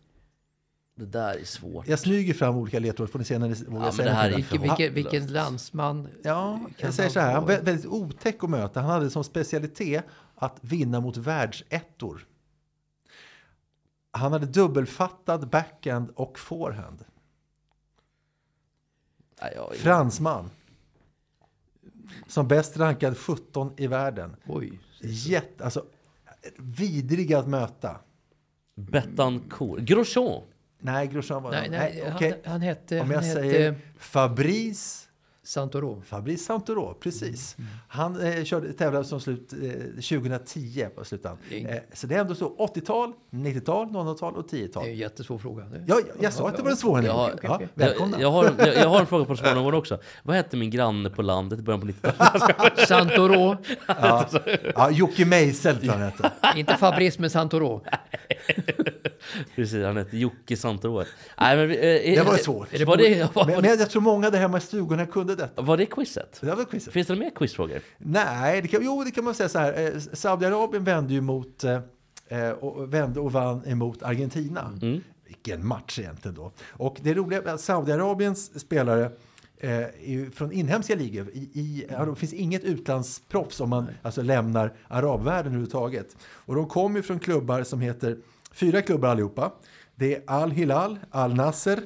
Det 1.00 1.06
där 1.06 1.34
är 1.34 1.44
svårt. 1.44 1.88
Jag 1.88 2.00
smyger 2.00 2.34
fram 2.34 2.56
olika 2.56 2.80
ledtrådar, 2.80 3.12
får 3.12 3.20
ni 3.20 3.26
se 3.26 3.40
när 3.40 3.48
ni 3.48 3.54
vågar 3.54 3.80
men 3.80 3.94
säga 3.94 4.10
det 4.10 4.16
här 4.16 4.30
är 4.32 4.58
Vilken, 4.58 4.94
vilken, 4.94 5.28
landsman? 5.28 6.08
Ja, 6.24 6.60
jag 6.78 6.94
säger 6.94 7.10
så 7.10 7.20
här, 7.20 7.34
han 7.34 7.46
var 7.46 7.62
väldigt 7.62 7.86
otäck 7.86 8.44
att 8.44 8.50
möta. 8.50 8.82
Han 8.82 8.90
hade 8.90 9.10
som 9.10 9.24
specialitet 9.24 10.04
att 10.36 10.58
vinna 10.62 11.00
mot 11.00 11.18
världsettor. 11.18 12.26
Han 14.12 14.32
hade 14.34 14.46
dubbelfattad 14.46 15.50
backhand 15.50 16.10
och 16.16 16.40
forehand. 16.40 17.06
Nej, 19.42 19.54
jag, 19.56 19.76
Fransman. 19.76 20.50
Som 22.28 22.48
bäst 22.48 22.78
rankad 22.78 23.18
17 23.18 23.74
i 23.78 23.88
världen. 23.88 24.36
Oj. 24.48 24.80
Jätte, 25.02 25.64
alltså, 25.64 25.86
vidriga 26.58 27.40
att 27.40 27.48
möta. 27.48 28.00
Betancourt. 28.76 29.80
Grosjean. 29.80 30.42
Nej, 30.80 31.08
Grosjean 31.08 31.44
var... 31.44 31.52
Nej, 31.52 31.70
nej, 31.70 32.04
okej. 32.16 32.42
han, 32.44 32.52
han 32.52 32.62
hette, 32.62 33.02
Om 33.02 33.12
jag 33.12 33.22
hette 33.22 33.34
säger 33.42 33.76
Fabrice 34.00 35.06
Santoro. 35.44 36.02
Fabrice 36.06 36.44
Santoro, 36.46 36.94
precis. 37.00 37.56
Mm, 37.58 37.70
Han 37.88 38.22
eh, 38.22 38.44
körde, 38.44 38.74
tävlade 38.74 39.06
som 39.06 39.20
slut 39.20 39.54
eh, 39.54 39.60
2010 39.94 40.86
på 40.96 41.06
slutan. 41.06 41.38
Eh, 41.52 41.76
så 41.94 42.08
det 42.08 42.16
är 42.16 42.20
ändå 42.20 42.36
så 42.36 42.56
80-tal, 42.58 43.12
90-tal, 43.32 43.88
00-tal 43.88 44.36
och 44.36 44.48
Det 44.52 44.64
är 44.64 44.68
10-tal. 44.68 44.86
en 44.88 44.96
jättesvår 44.96 45.38
fråga. 45.38 45.64
Ja, 45.72 45.80
jag, 45.88 46.24
jag 46.24 46.34
sa 46.34 46.48
att 46.48 46.58
det 46.58 46.64
var 46.64 46.72
en 46.72 46.78
svår. 46.78 47.04
Ja, 47.06 47.32
Ja, 47.44 47.56
okej. 47.56 47.68
välkomna. 47.74 48.18
Jag, 48.20 48.22
jag, 48.22 48.32
har, 48.32 48.54
jag, 48.58 48.76
jag 48.76 48.90
har 48.90 49.00
en 49.00 49.06
fråga 49.08 49.26
på 49.26 49.36
smånivån 49.36 49.74
också. 49.74 50.00
Vad 50.24 50.36
hette 50.36 50.58
min 50.58 50.70
granne 50.70 51.10
på 51.10 51.22
landet 51.22 51.60
i 51.60 51.62
början 51.62 51.82
på 51.82 51.88
90-talet? 51.88 52.80
Santoro. 52.88 53.58
Ja, 53.88 54.30
ja, 54.76 54.92
Jocke 54.92 55.26
Mejsel 55.26 55.76
tror 55.76 55.86
jag 55.86 55.94
han 55.94 56.02
hette. 56.02 56.32
Inte 56.60 56.78
Fabrice, 56.78 57.22
men 57.22 57.30
Santoro. 57.30 57.86
Precis, 59.56 59.86
han 59.86 59.98
hette 59.98 60.18
Jocke 60.18 60.58
Santoro. 60.58 61.04
Nej, 61.40 61.58
men, 61.58 61.70
eh, 61.72 61.76
Det 62.16 62.24
var 62.26 62.38
svårt. 62.38 62.86
Var 62.86 62.98
det, 62.98 63.36
var, 63.36 63.46
Men, 63.46 63.62
men 63.62 63.80
jag 63.80 63.90
tror 63.90 64.02
många 64.02 64.30
där 64.30 64.40
hemma 64.40 64.58
i 64.58 64.62
stugorna 64.62 65.06
kunde 65.06 65.36
detta. 65.36 65.62
var 65.62 65.78
det 65.78 65.86
quizet? 65.86 66.38
Det 66.42 66.56
var 66.56 66.66
quizet. 66.66 66.94
Finns 66.94 67.08
det 67.08 67.16
mer 67.16 67.32
quizfrågor? 67.36 67.82
Nej, 67.98 68.62
det 68.62 68.68
kan, 68.68 68.86
jo 68.86 69.04
det 69.04 69.12
kan 69.12 69.24
man 69.24 69.36
säga 69.36 69.50
så 69.50 69.60
här. 69.60 69.86
Eh, 69.86 70.00
Saudiarabien 70.14 70.84
vände 70.84 71.14
ju 71.14 71.22
mot 71.22 71.64
eh, 71.64 72.50
och, 72.50 72.94
vände 72.94 73.20
och 73.20 73.32
vann 73.32 73.66
emot 73.66 74.04
Argentina. 74.04 74.74
Mm. 74.82 75.02
Vilken 75.28 75.68
match 75.68 76.00
egentligen 76.00 76.36
då. 76.36 76.52
Och 76.68 76.98
det 77.02 77.14
roliga 77.14 77.42
är 77.42 77.54
att 77.54 77.62
Saudiarabiens 77.62 78.60
spelare 78.60 79.12
eh, 79.58 79.72
är 79.72 80.32
från 80.32 80.52
inhemska 80.52 80.96
ligor. 80.96 81.30
I, 81.34 81.40
i, 81.40 81.86
det 81.90 82.16
finns 82.16 82.34
inget 82.34 82.64
utlandsproffs 82.64 83.62
om 83.62 83.70
man 83.70 83.88
alltså 84.02 84.22
lämnar 84.22 84.74
arabvärlden 84.88 85.46
överhuvudtaget. 85.46 86.18
Och 86.22 86.56
de 86.56 86.68
kommer 86.68 87.00
ju 87.00 87.04
från 87.04 87.20
klubbar 87.20 87.64
som 87.64 87.82
heter, 87.82 88.18
fyra 88.52 88.82
klubbar 88.82 89.10
allihopa. 89.10 89.52
Det 89.96 90.16
är 90.16 90.24
Al-Hilal, 90.28 91.00
Al-Nasser 91.12 91.80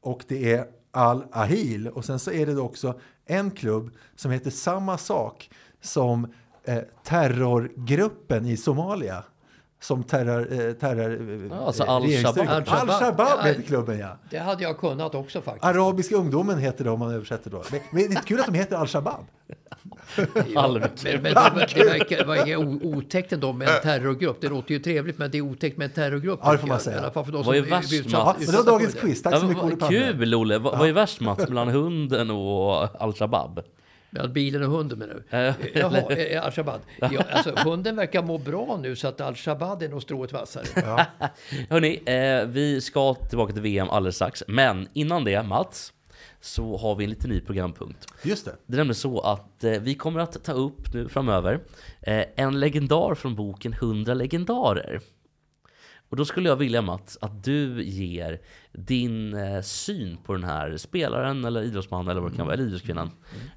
och 0.00 0.24
det 0.28 0.52
är 0.52 0.66
Al-Ahil. 0.90 1.88
Och 1.88 2.04
sen 2.04 2.18
så 2.18 2.30
är 2.30 2.46
det 2.46 2.60
också 2.60 3.00
en 3.26 3.50
klubb 3.50 3.90
som 4.16 4.30
heter 4.30 4.50
samma 4.50 4.98
sak 4.98 5.50
som 5.80 6.32
eh, 6.64 6.82
terrorgruppen 7.04 8.46
i 8.46 8.56
Somalia. 8.56 9.24
Som 9.80 10.02
terror... 10.02 10.52
Eh, 10.52 10.72
terror 10.72 11.48
Ja, 11.50 11.66
alltså 11.66 11.82
eh, 11.82 11.90
Al-Shabaab. 11.90 12.02
regeringsstyrkan. 12.02 12.54
Al-Shabaab. 12.54 12.90
Al-Shabaab 12.90 13.46
heter 13.46 13.62
klubben, 13.62 13.98
ja. 13.98 14.16
Det 14.30 14.38
hade 14.38 14.62
jag 14.62 14.78
kunnat 14.78 15.14
också 15.14 15.40
faktiskt. 15.40 15.64
Arabiska 15.64 16.16
ungdomen 16.16 16.58
heter 16.58 16.84
det 16.84 16.90
om 16.90 16.98
man 16.98 17.14
översätter 17.14 17.50
då. 17.50 17.62
Men, 17.70 17.80
men 17.90 18.10
det 18.10 18.16
är 18.16 18.22
kul 18.22 18.40
att 18.40 18.46
de 18.46 18.54
heter 18.54 18.76
Al-Shabaab. 18.76 19.24
Men 20.16 20.80
det, 21.02 22.24
verkar 22.24 22.56
otäckt 22.86 23.32
ändå 23.32 23.52
med 23.52 23.68
en 23.68 23.82
terrorgrupp. 23.82 24.40
Det 24.40 24.48
låter 24.48 24.74
ju 24.74 24.78
trevligt 24.78 25.18
men 25.18 25.30
det 25.30 25.38
är 25.38 25.42
otäckt 25.42 25.78
med 25.78 25.84
en 25.84 25.90
terrorgrupp. 25.90 26.40
Ja, 26.42 26.52
det 26.52 26.58
får 26.58 26.68
man 26.68 26.80
säga. 26.80 26.96
I 26.96 26.98
alla 26.98 27.10
fall 27.10 27.24
för 27.24 27.32
de 27.32 27.36
Vad 27.36 27.44
som 27.44 27.54
är 27.54 27.70
värst? 27.70 27.92
Ja, 27.92 28.36
men 28.38 28.46
det 28.46 28.56
var 28.56 28.64
dagens 28.64 28.94
quiz. 28.94 29.22
Tack 29.22 29.38
så 29.40 29.46
mycket, 29.46 29.64
Olle 29.64 29.76
kul 29.88 30.34
Olle! 30.34 30.58
Vad, 30.58 30.78
vad 30.78 30.88
är 30.88 30.92
värst 30.92 31.20
Mats, 31.20 31.48
mellan 31.48 31.68
hunden 31.68 32.30
och 32.30 33.02
Al-Shabaab? 33.02 33.60
Ja, 34.10 34.26
bilen 34.26 34.62
och 34.62 34.70
hunden 34.70 34.98
menar 34.98 35.14
du? 35.14 35.36
Eh, 35.36 35.54
Jaha, 35.74 36.12
eh, 36.12 36.44
Al-Shabaab. 36.44 36.80
Ja, 36.98 37.22
alltså, 37.32 37.54
hunden 37.56 37.96
verkar 37.96 38.22
må 38.22 38.38
bra 38.38 38.78
nu 38.82 38.96
så 38.96 39.08
att 39.08 39.20
Al-Shabaab 39.20 39.82
är 39.82 39.88
nog 39.88 40.02
strået 40.02 40.32
vassare. 40.32 40.64
Hörni, 41.70 42.02
eh, 42.06 42.48
vi 42.48 42.80
ska 42.80 43.14
tillbaka 43.14 43.52
till 43.52 43.62
VM 43.62 43.90
alldeles 43.90 44.14
strax. 44.14 44.42
Men 44.48 44.88
innan 44.92 45.24
det, 45.24 45.42
Mats, 45.42 45.92
så 46.40 46.76
har 46.76 46.94
vi 46.94 47.04
en 47.04 47.10
liten 47.10 47.30
ny 47.30 47.40
programpunkt. 47.40 48.06
Just 48.22 48.44
det. 48.44 48.56
Det 48.66 48.74
är 48.74 48.76
nämligen 48.76 48.94
så 48.94 49.20
att 49.20 49.64
eh, 49.64 49.70
vi 49.70 49.94
kommer 49.94 50.20
att 50.20 50.44
ta 50.44 50.52
upp 50.52 50.94
nu 50.94 51.08
framöver 51.08 51.60
eh, 52.00 52.24
en 52.36 52.60
legendar 52.60 53.14
från 53.14 53.34
boken 53.34 53.72
100 53.72 54.14
legendarer. 54.14 55.00
Och 56.10 56.16
då 56.16 56.24
skulle 56.24 56.48
jag 56.48 56.56
vilja 56.56 56.82
Mats 56.82 57.18
att 57.20 57.44
du 57.44 57.82
ger 57.84 58.40
din 58.72 59.34
eh, 59.34 59.62
syn 59.62 60.16
på 60.16 60.32
den 60.32 60.44
här 60.44 60.76
spelaren 60.76 61.44
eller 61.44 61.62
idrottsmannen 61.62 62.08
eller 62.08 62.20
vad 62.20 62.32
det 62.32 62.36
kan 62.36 62.46
vara, 62.46 62.54
eller 62.54 62.64
idrottskvinnan. 62.64 63.10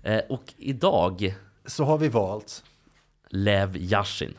Eh, 0.04 0.22
och 0.30 0.54
idag 0.58 1.36
Så 1.66 1.84
har 1.84 1.98
vi 1.98 2.10
valt. 2.10 2.64
Lev 3.30 3.78
Yashin. 3.78 4.34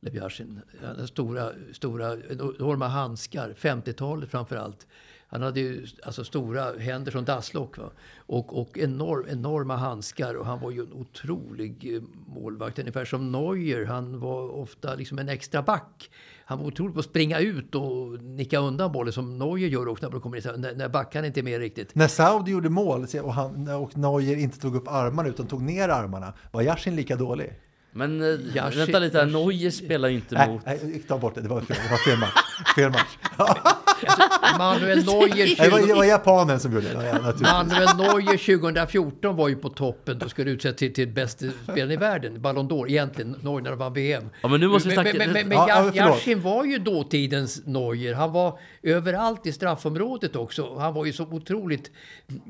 Lev 0.00 0.16
Yashin. 0.16 0.60
Hade 0.86 1.06
stora, 1.06 1.50
stora, 1.72 2.12
enorma 2.12 2.88
handskar, 2.88 3.54
50-talet 3.58 4.30
framför 4.30 4.56
allt. 4.56 4.86
Han 5.26 5.42
hade 5.42 5.60
ju 5.60 5.86
alltså 6.02 6.24
stora 6.24 6.78
händer 6.78 7.12
som 7.12 7.24
dasslock. 7.24 7.78
Va? 7.78 7.90
Och, 8.16 8.60
och 8.60 8.78
enorm, 8.78 9.26
enorma 9.28 9.76
handskar. 9.76 10.34
Och 10.34 10.46
han 10.46 10.60
var 10.60 10.70
ju 10.70 10.80
en 10.80 10.92
otrolig 10.92 11.94
eh, 11.94 12.02
målvakt. 12.26 12.78
Ungefär 12.78 13.04
som 13.04 13.32
Neuer. 13.32 13.84
Han 13.84 14.20
var 14.20 14.48
ofta 14.48 14.94
liksom 14.94 15.18
en 15.18 15.28
extra 15.28 15.62
back. 15.62 16.10
Han 16.46 16.58
var 16.58 16.66
otrolig 16.66 16.94
på 16.94 17.00
att 17.00 17.06
springa 17.06 17.38
ut 17.38 17.74
och 17.74 18.22
nicka 18.22 18.58
undan 18.58 18.92
bollen 18.92 19.12
som 19.12 19.38
Neuer 19.38 19.68
gör 19.68 19.88
också 19.88 20.06
när, 20.06 20.12
de 20.12 20.20
kommer 20.20 20.36
in, 20.36 20.60
när, 20.60 20.74
när 20.74 20.88
backarna 20.88 21.26
inte 21.26 21.40
är 21.40 21.44
med 21.44 21.58
riktigt. 21.58 21.94
När 21.94 22.08
Saudi 22.08 22.50
gjorde 22.50 22.68
mål 22.68 23.06
och, 23.22 23.34
han, 23.34 23.68
och 23.68 23.98
Neuer 23.98 24.36
inte 24.36 24.60
tog 24.60 24.76
upp 24.76 24.88
armarna 24.88 25.28
utan 25.28 25.46
tog 25.46 25.62
ner 25.62 25.88
armarna, 25.88 26.34
var 26.52 26.62
Yashin 26.62 26.96
lika 26.96 27.16
dålig? 27.16 27.52
Men 27.96 28.20
eh, 28.20 28.26
Yashin- 28.26 28.76
vänta 28.78 28.98
lite, 28.98 29.18
Yashin- 29.18 29.32
Neuer 29.46 29.70
spelar 29.70 30.08
ju 30.08 30.14
inte 30.14 30.34
Nej, 30.34 30.48
mot... 30.48 30.66
nej, 30.66 31.02
ta 31.08 31.18
bort 31.18 31.34
det. 31.34 31.40
Det 31.40 31.48
var 31.48 31.60
fel, 31.60 31.76
det 31.84 31.90
var 31.90 31.98
fel 31.98 32.18
match. 32.18 32.74
Fel 32.76 32.90
match. 32.90 33.18
Manuel 34.58 35.04
Neuer... 35.04 35.28
Nej, 35.36 35.56
Det 35.58 35.68
var, 35.68 35.86
det 35.86 35.94
var 35.94 36.04
japanen 36.04 36.60
som 36.60 36.72
gjorde 36.72 36.86
det. 36.88 37.04
Ja. 37.06 37.32
Manuel 37.52 37.96
Neuer 37.96 38.58
2014 38.58 39.36
var 39.36 39.48
ju 39.48 39.56
på 39.56 39.68
toppen 39.68 40.22
och 40.22 40.30
skulle 40.30 40.50
utses 40.50 40.76
till, 40.76 40.94
till 40.94 41.08
bästa 41.08 41.46
spelaren 41.62 41.90
i 41.90 41.96
världen. 41.96 42.42
Ballon 42.42 42.68
d'Or 42.68 42.88
egentligen, 42.88 43.36
Neuer 43.42 43.60
när 43.60 43.72
vann 43.72 43.92
VM. 43.92 44.24
Ja, 44.42 44.48
men 44.48 44.60
nu 44.60 44.68
måste 44.68 44.88
vi 44.88 44.96
men, 44.96 45.04
snacka- 45.06 45.18
men, 45.18 45.32
men, 45.32 45.48
men 45.48 45.58
Ja, 45.58 45.66
ja, 45.68 45.90
Ja-. 45.94 46.08
Yashin 46.08 46.42
var 46.42 46.64
ju 46.64 46.78
dåtidens 46.78 47.62
Neuer. 47.66 48.14
Han 48.14 48.32
var 48.32 48.58
överallt 48.82 49.46
i 49.46 49.52
straffområdet 49.52 50.36
också. 50.36 50.78
Han 50.78 50.94
var 50.94 51.04
ju 51.04 51.12
så 51.12 51.22
otroligt 51.24 51.90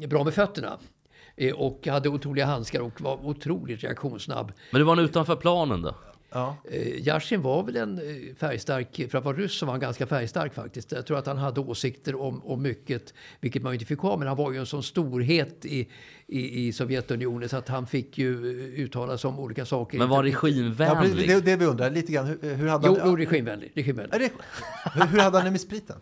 bra 0.08 0.24
med 0.24 0.34
fötterna. 0.34 0.78
Eh, 1.36 1.52
Och 1.54 1.86
hade 1.86 2.08
otroliga 2.08 2.46
handskar 2.46 2.80
och 2.80 3.00
var 3.00 3.26
otroligt 3.26 3.82
reaktionssnabb. 3.84 4.52
Men 4.70 4.78
det 4.80 4.84
var 4.84 4.96
han 4.96 5.04
utanför 5.04 5.36
planen 5.36 5.82
då? 5.82 5.94
Ja. 6.36 6.56
Eh, 6.70 7.06
Yashin 7.08 7.42
var 7.42 7.62
väl 7.62 7.76
en 7.76 7.98
eh, 7.98 8.34
färgstark, 8.36 9.00
för 9.10 9.18
att 9.18 9.24
vara 9.24 9.36
ryss 9.36 9.58
så 9.58 9.66
var 9.66 9.72
han 9.72 9.80
ganska 9.80 10.06
färgstark 10.06 10.54
faktiskt. 10.54 10.92
Jag 10.92 11.06
tror 11.06 11.18
att 11.18 11.26
han 11.26 11.38
hade 11.38 11.60
åsikter 11.60 12.20
om, 12.20 12.44
om 12.46 12.62
mycket, 12.62 13.14
vilket 13.40 13.62
man 13.62 13.72
inte 13.72 13.84
fick 13.86 13.98
ha, 13.98 14.16
men 14.16 14.28
han 14.28 14.36
var 14.36 14.52
ju 14.52 14.58
en 14.58 14.66
sån 14.66 14.82
storhet 14.82 15.64
i, 15.64 15.88
i, 16.26 16.66
i 16.66 16.72
Sovjetunionen 16.72 17.48
så 17.48 17.56
att 17.56 17.68
han 17.68 17.86
fick 17.86 18.18
ju 18.18 18.36
uttala 18.76 19.18
sig 19.18 19.28
om 19.28 19.38
olika 19.38 19.64
saker. 19.64 19.98
Men 19.98 20.08
var 20.08 20.24
Ja, 20.24 20.32
regimvänlig? 20.42 21.28
det, 21.28 21.40
det 21.40 21.56
vi 21.56 21.64
undrar 21.66 21.90
lite 21.90 22.12
grann. 22.12 22.26
Hur, 22.26 22.54
hur 22.54 22.66
hade 22.68 22.86
Jo, 22.86 22.96
han... 23.00 23.08
jo 23.10 23.16
regimvänlig. 23.16 23.72
regimvänlig. 23.74 24.30
Hur, 24.94 25.06
hur 25.06 25.18
hade 25.18 25.36
han 25.36 25.44
det 25.44 25.50
med 25.50 25.60
spriten? 25.60 25.96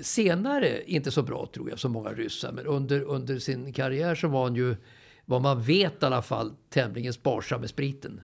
Senare 0.00 0.82
inte 0.86 1.10
så 1.10 1.22
bra 1.22 1.48
tror 1.54 1.70
jag, 1.70 1.78
som 1.78 1.92
många 1.92 2.12
ryssar, 2.12 2.52
men 2.52 2.66
under, 2.66 3.00
under 3.00 3.38
sin 3.38 3.72
karriär 3.72 4.14
så 4.14 4.28
var 4.28 4.42
han 4.42 4.54
ju, 4.54 4.76
vad 5.24 5.42
man 5.42 5.62
vet 5.62 6.02
i 6.02 6.06
alla 6.06 6.22
fall, 6.22 6.52
tämligen 6.70 7.12
sparsam 7.12 7.60
med 7.60 7.70
spriten. 7.70 8.20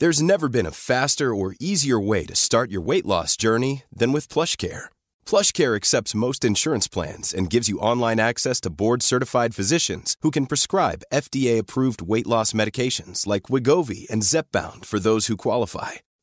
There's 0.00 0.22
never 0.22 0.48
been 0.48 0.66
a 0.66 0.70
faster 0.70 1.34
or 1.34 1.54
easier 1.60 2.08
way 2.08 2.24
to 2.24 2.34
start 2.34 2.70
your 2.70 2.86
weight 2.86 3.04
loss 3.04 3.36
journey 3.36 3.82
than 3.98 4.12
with 4.12 4.32
plush 4.32 4.56
care. 4.56 4.88
Plush 5.26 5.52
care 5.52 5.76
accepts 5.76 6.14
most 6.14 6.44
insurance 6.44 6.88
plans 6.88 7.34
and 7.34 7.50
gives 7.50 7.68
you 7.68 7.78
online 7.78 8.18
access 8.18 8.60
to 8.62 8.70
board-certified 8.70 9.54
physicians 9.54 10.16
who 10.22 10.30
can 10.30 10.46
prescribe 10.46 11.04
FDA-approved 11.12 12.00
weight 12.00 12.26
loss 12.26 12.54
medications 12.54 13.26
like 13.26 13.50
Wigovi 13.50 14.08
and 14.10 14.22
Zepbound 14.22 14.86
for 14.86 14.98
those 14.98 15.26
who 15.26 15.36
qualify. 15.36 16.00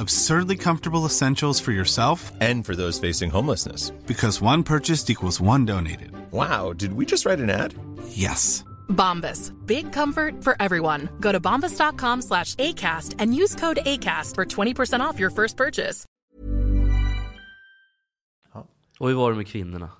Absurdly 0.00 0.56
comfortable 0.56 1.04
essentials 1.06 1.60
for 1.60 1.72
yourself 1.72 2.32
And 2.40 2.64
for 2.66 2.74
those 2.76 2.98
facing 3.08 3.30
homelessness. 3.30 3.90
because 4.06 4.40
one 4.42 4.62
purchased 4.62 5.10
equals 5.10 5.40
one 5.40 5.64
donated. 5.64 6.10
Wow, 6.32 6.72
did 6.72 6.92
we 6.92 7.04
just 7.06 7.24
write 7.26 7.40
an 7.40 7.50
ad? 7.50 7.74
Yes. 8.10 8.64
Bombas. 8.88 9.52
Big 9.66 9.92
comfort 9.92 10.42
for 10.44 10.56
everyone. 10.60 11.08
Go 11.20 11.32
to 11.32 11.40
bombas.com 11.40 12.22
slash 12.22 12.54
ACAST 12.56 13.14
and 13.18 13.34
use 13.34 13.54
code 13.54 13.78
ACAST 13.84 14.34
for 14.34 14.44
20% 14.44 15.00
off 15.00 15.18
your 15.20 15.30
first 15.30 15.56
purchase. 15.56 16.04
Och 19.00 19.08
hur 19.08 19.14
var 19.14 19.30
det 19.30 19.36
med 19.36 19.46
kvinnorna? 19.46 19.90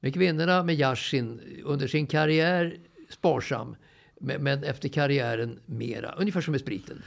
Med 0.00 0.14
kvinnorna, 0.14 0.62
med 0.62 0.74
Yashin, 0.80 1.40
under 1.64 1.86
sin 1.88 2.06
karriär 2.06 2.76
sparsam. 3.10 3.76
Men, 4.22 4.42
men 4.42 4.64
efter 4.64 4.88
karriären 4.88 5.58
mera. 5.66 6.12
Ungefär 6.18 6.40
som 6.40 6.52
med 6.52 6.60
spriten. 6.60 7.02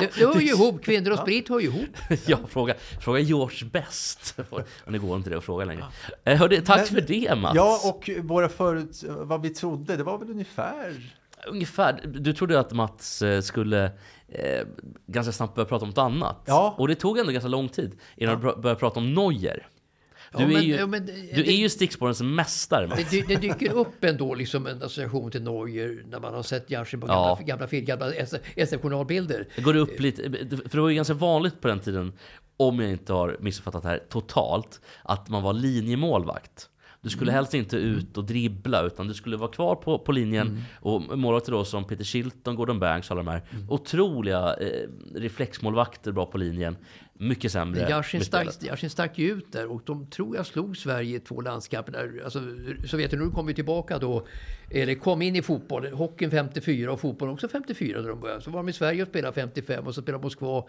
Det, 0.00 0.10
det 0.18 0.24
hör 0.26 0.40
ju 0.40 0.48
ihop. 0.54 0.82
Kvinnor 0.84 1.10
och 1.12 1.18
sprit 1.18 1.48
hör 1.48 1.60
ju 1.60 1.66
ihop. 1.66 1.96
Ja, 2.26 2.38
fråga, 2.48 2.74
fråga 3.00 3.18
George 3.20 3.68
Best. 3.72 4.38
Det 4.86 4.98
går 4.98 5.16
inte 5.16 5.30
det 5.30 5.36
att 5.38 5.44
fråga 5.44 5.64
längre. 5.64 5.84
Eh, 6.24 6.36
hörde, 6.38 6.60
tack 6.60 6.78
Men- 6.78 6.86
för 6.86 7.00
det 7.08 7.34
Mats. 7.34 7.54
Ja, 7.56 7.80
och 7.84 8.10
våra 8.22 8.48
förut, 8.48 9.04
vad 9.08 9.42
vi 9.42 9.50
trodde, 9.50 9.96
det 9.96 10.02
var 10.02 10.18
väl 10.18 10.30
ungefär... 10.30 11.12
Ungefär. 11.48 12.00
Du 12.04 12.32
trodde 12.32 12.60
att 12.60 12.72
Mats 12.72 13.22
eh, 13.22 13.40
skulle 13.40 13.84
eh, 14.28 14.66
ganska 15.06 15.32
snabbt 15.32 15.54
börja 15.54 15.66
prata 15.66 15.82
om 15.84 15.88
något 15.88 15.98
annat. 15.98 16.42
Ja. 16.46 16.74
Och 16.78 16.88
det 16.88 16.94
tog 16.94 17.18
ändå 17.18 17.32
ganska 17.32 17.48
lång 17.48 17.68
tid 17.68 17.92
innan 18.16 18.34
du 18.40 18.42
började 18.56 18.80
prata 18.80 19.00
om 19.00 19.14
Neuer. 19.14 19.66
Du, 20.36 20.42
Ja, 20.42 20.48
är, 20.48 20.52
men- 20.52 20.62
ju, 20.64 20.74
ja, 20.74 20.86
men- 20.86 21.06
du 21.06 21.40
är 21.46 21.52
ju 21.56 21.68
stickspårens 21.68 22.22
mästare. 22.22 22.86
Det, 22.86 23.02
dy- 23.10 23.24
det 23.28 23.36
dyker 23.36 23.72
upp 23.72 24.04
ändå 24.04 24.34
liksom 24.34 24.66
en 24.66 24.76
association 24.82 25.30
till 25.30 25.42
Neuer 25.42 26.04
när 26.08 26.20
man 26.20 26.34
har 26.34 26.42
sett 26.42 26.70
Yashin 26.70 27.00
på 27.00 27.06
Ja. 27.06 27.38
gamla, 27.44 27.66
gamla, 27.66 27.80
gamla 27.80 28.12
SF-journalbilder. 28.56 29.48
Det 29.56 29.62
går 29.62 29.76
upp 29.76 30.00
lite, 30.00 30.22
för 30.48 30.70
det 30.76 30.80
var 30.80 30.88
ju 30.88 30.94
ganska 30.94 31.14
vanligt 31.14 31.60
på 31.60 31.68
den 31.68 31.80
tiden, 31.80 32.12
om 32.56 32.80
jag 32.80 32.90
inte 32.90 33.12
har 33.12 33.36
missuppfattat 33.40 33.82
det 33.82 33.88
här 33.88 34.02
totalt, 34.08 34.80
att 35.02 35.28
man 35.28 35.42
var 35.42 35.52
linjemålvakt. 35.52 36.68
Du 37.06 37.10
skulle 37.10 37.32
helst 37.32 37.54
inte 37.54 37.76
ut 37.76 38.18
och 38.18 38.24
dribbla 38.24 38.82
utan 38.82 39.08
du 39.08 39.14
skulle 39.14 39.36
vara 39.36 39.50
kvar 39.50 39.74
på, 39.74 39.98
på 39.98 40.12
linjen. 40.12 40.64
Och 40.80 41.18
målvakter 41.18 41.52
då 41.52 41.64
som 41.64 41.84
Peter 41.84 42.04
Shilton, 42.04 42.56
Gordon 42.56 42.78
Banks, 42.78 43.10
alla 43.10 43.22
de 43.22 43.28
här. 43.28 43.42
Otroliga 43.68 44.56
eh, 44.60 44.88
reflexmålvakter 45.14 46.12
bra 46.12 46.26
på 46.26 46.38
linjen. 46.38 46.76
Mycket 47.12 47.52
sämre 47.52 47.80
Yashin 48.62 48.90
stack, 48.90 49.18
ju 49.18 49.32
ut 49.32 49.52
där 49.52 49.72
och 49.72 49.82
de 49.84 50.06
tror 50.06 50.36
jag 50.36 50.46
slog 50.46 50.76
Sverige 50.76 51.16
i 51.16 51.20
två 51.20 51.40
landskamper. 51.40 52.20
Alltså, 52.24 52.40
Sovjetunionen 52.86 53.34
kom 53.34 53.48
ju 53.48 53.54
tillbaka 53.54 53.98
då, 53.98 54.26
eller 54.70 54.94
kom 54.94 55.22
in 55.22 55.36
i 55.36 55.42
fotbollen, 55.42 55.92
hockeyn 55.92 56.30
54 56.30 56.92
och 56.92 57.00
fotbollen 57.00 57.34
också 57.34 57.48
54 57.48 58.00
när 58.00 58.08
de 58.08 58.20
började. 58.20 58.40
Så 58.40 58.50
var 58.50 58.58
de 58.58 58.68
i 58.68 58.72
Sverige 58.72 59.02
och 59.02 59.08
spelade 59.08 59.34
55 59.34 59.86
och 59.86 59.94
så 59.94 60.02
spelade 60.02 60.24
Moskva 60.24 60.64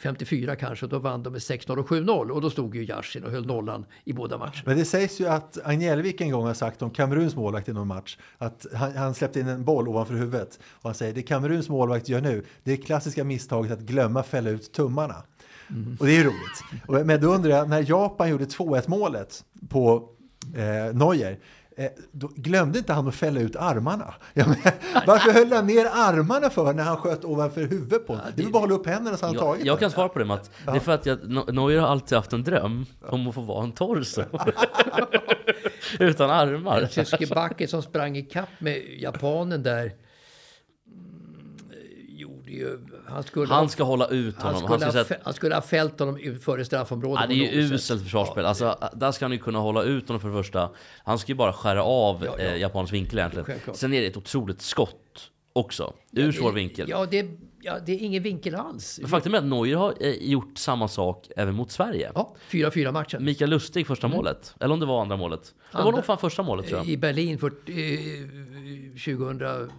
54 0.00 0.56
kanske, 0.56 0.86
och 0.86 0.90
då 0.90 0.98
vann 0.98 1.22
de 1.22 1.32
med 1.32 1.40
6-0 1.40 1.78
och 1.78 1.88
7-0 1.88 2.30
och 2.30 2.40
då 2.40 2.50
stod 2.50 2.74
ju 2.74 2.84
Yashin 2.84 3.24
och 3.24 3.30
höll 3.30 3.46
nollan 3.46 3.86
i 4.04 4.12
båda 4.12 4.38
matcherna. 4.38 4.62
Men 4.64 4.78
det 4.78 4.84
sägs 4.84 5.20
ju 5.20 5.26
att 5.26 5.58
Agnellvik 5.64 6.20
en 6.20 6.30
gång 6.30 6.46
har 6.46 6.54
sagt 6.54 6.82
om 6.82 6.90
Kameruns 6.90 7.36
målvakt 7.36 7.68
i 7.68 7.72
någon 7.72 7.88
match 7.88 8.18
att 8.38 8.66
han, 8.74 8.96
han 8.96 9.14
släppte 9.14 9.40
in 9.40 9.48
en 9.48 9.64
boll 9.64 9.88
ovanför 9.88 10.14
huvudet 10.14 10.58
och 10.64 10.90
han 10.90 10.94
säger 10.94 11.14
det 11.14 11.22
Kameruns 11.22 11.68
målvakt 11.68 12.08
gör 12.08 12.20
nu 12.20 12.44
det 12.62 12.72
är 12.72 12.76
klassiska 12.76 13.24
misstaget 13.24 13.72
att 13.72 13.80
glömma 13.80 14.22
fälla 14.22 14.50
ut 14.50 14.72
tummarna. 14.72 15.24
Och 15.98 16.06
det 16.06 16.12
är 16.12 16.18
ju 16.18 16.24
roligt. 16.24 17.06
Men 17.06 17.20
då 17.20 17.28
undrar 17.34 17.50
jag, 17.50 17.68
när 17.68 17.90
Japan 17.90 18.30
gjorde 18.30 18.44
2-1 18.44 18.82
målet 18.86 19.44
på 19.68 20.08
eh, 20.56 20.94
Neuer 20.94 21.30
eh, 21.30 21.36
då 22.12 22.30
glömde 22.36 22.78
inte 22.78 22.92
han 22.92 23.08
att 23.08 23.14
fälla 23.14 23.40
ut 23.40 23.56
armarna? 23.56 24.14
Ja, 24.34 24.46
men, 24.46 24.56
varför 25.06 25.32
höll 25.32 25.52
han 25.52 25.66
ner 25.66 25.86
armarna 25.86 26.50
för 26.50 26.72
när 26.72 26.84
han 26.84 26.96
sköt 26.96 27.24
ovanför 27.24 27.60
huvudet 27.60 28.06
på 28.06 28.12
honom? 28.12 28.28
Det 28.36 28.42
är 28.42 28.44
väl 28.44 28.52
bara 28.52 28.64
att 28.64 28.70
hålla 28.70 28.80
upp 28.80 28.86
händerna 28.86 29.16
så 29.16 29.26
han 29.26 29.34
Jag, 29.34 29.42
tagit 29.42 29.66
jag 29.66 29.76
den. 29.76 29.80
kan 29.80 29.90
svara 29.90 30.08
på 30.08 30.18
det 30.18 30.24
Matt. 30.24 30.50
Det 30.64 30.70
är 30.70 30.80
för 30.80 30.92
att 30.92 31.06
jag, 31.06 31.18
Neuer 31.54 31.80
har 31.80 31.88
alltid 31.88 32.18
haft 32.18 32.32
en 32.32 32.42
dröm 32.44 32.86
om 33.00 33.28
att 33.28 33.34
få 33.34 33.40
vara 33.40 33.64
en 33.64 33.72
torso. 33.72 34.22
Utan 35.98 36.30
armar. 36.30 36.86
Tyske 36.86 37.26
backen 37.26 37.68
som 37.68 37.82
sprang 37.82 38.16
i 38.16 38.22
kapp 38.22 38.48
med 38.58 38.82
japanen 38.98 39.62
där 39.62 39.82
mm, 40.86 41.56
gjorde 42.08 42.50
ju... 42.50 42.78
Han 43.06 43.22
skulle, 43.22 43.54
Han 43.54 43.68
ska 43.68 43.82
hålla 43.84 44.06
ut 44.08 44.34
han 44.38 44.54
honom. 44.54 44.68
skulle, 44.68 44.84
Han 44.84 44.92
ska 45.04 45.14
ha, 45.14 45.20
han 45.24 45.34
skulle 45.34 45.54
ha 45.54 45.62
fällt 45.62 45.98
honom 45.98 46.38
före 46.42 46.64
straffområdet. 46.64 47.20
Ja, 47.22 47.26
det 47.26 47.34
är 47.48 47.52
ju 47.52 47.74
uselt 47.74 48.02
försvarsspel. 48.02 48.46
Alltså, 48.46 48.78
där 48.94 49.12
ska 49.12 49.24
han 49.24 49.32
ju 49.32 49.38
kunna 49.38 49.58
hålla 49.58 49.82
ut 49.82 50.08
honom 50.08 50.20
för 50.20 50.28
det 50.28 50.34
första. 50.34 50.70
Han 51.04 51.18
ska 51.18 51.32
ju 51.32 51.36
bara 51.36 51.52
skära 51.52 51.82
av 51.84 52.24
Ja, 52.24 52.34
ja. 52.38 52.44
Eh, 52.44 52.56
japanens 52.56 52.92
vinkel 52.92 53.18
egentligen. 53.18 53.44
Självklart. 53.46 53.76
Sen 53.76 53.92
är 53.92 54.00
det 54.00 54.06
ett 54.06 54.16
otroligt 54.16 54.62
skott 54.62 55.30
också. 55.52 55.94
Ur 56.12 56.32
svår 56.32 56.52
vinkel. 56.52 56.88
Ja 56.90 57.06
det, 57.10 57.26
ja, 57.60 57.74
det 57.86 57.92
är 57.92 57.98
ingen 57.98 58.22
vinkel 58.22 58.54
alls. 58.54 58.98
Men 59.00 59.10
faktum 59.10 59.34
är 59.34 59.38
att 59.38 59.44
Neuer 59.44 59.76
har 59.76 59.94
eh, 60.00 60.10
gjort 60.12 60.58
samma 60.58 60.88
sak 60.88 61.28
även 61.36 61.54
mot 61.54 61.70
Sverige. 61.70 62.10
Ja, 62.14 62.34
4-4 62.50 62.92
matchen. 62.92 63.24
Mikael 63.24 63.50
Lustig 63.50 63.86
första 63.86 64.08
målet. 64.08 64.54
Eller 64.60 64.74
om 64.74 64.80
det 64.80 64.86
var 64.86 65.00
andra 65.02 65.16
målet. 65.16 65.42
Det 65.44 65.52
var 65.76 65.80
Mm. 65.80 65.86
Andra- 65.88 65.96
nog 65.98 66.04
fan 66.04 66.18
första 66.18 66.42
målet 66.42 66.66
tror 66.66 66.78
jag. 66.78 66.88
I 66.88 66.96
Berlin 66.96 67.38
för, 67.38 67.46
eh, 67.46 68.90
2000... 69.04 69.70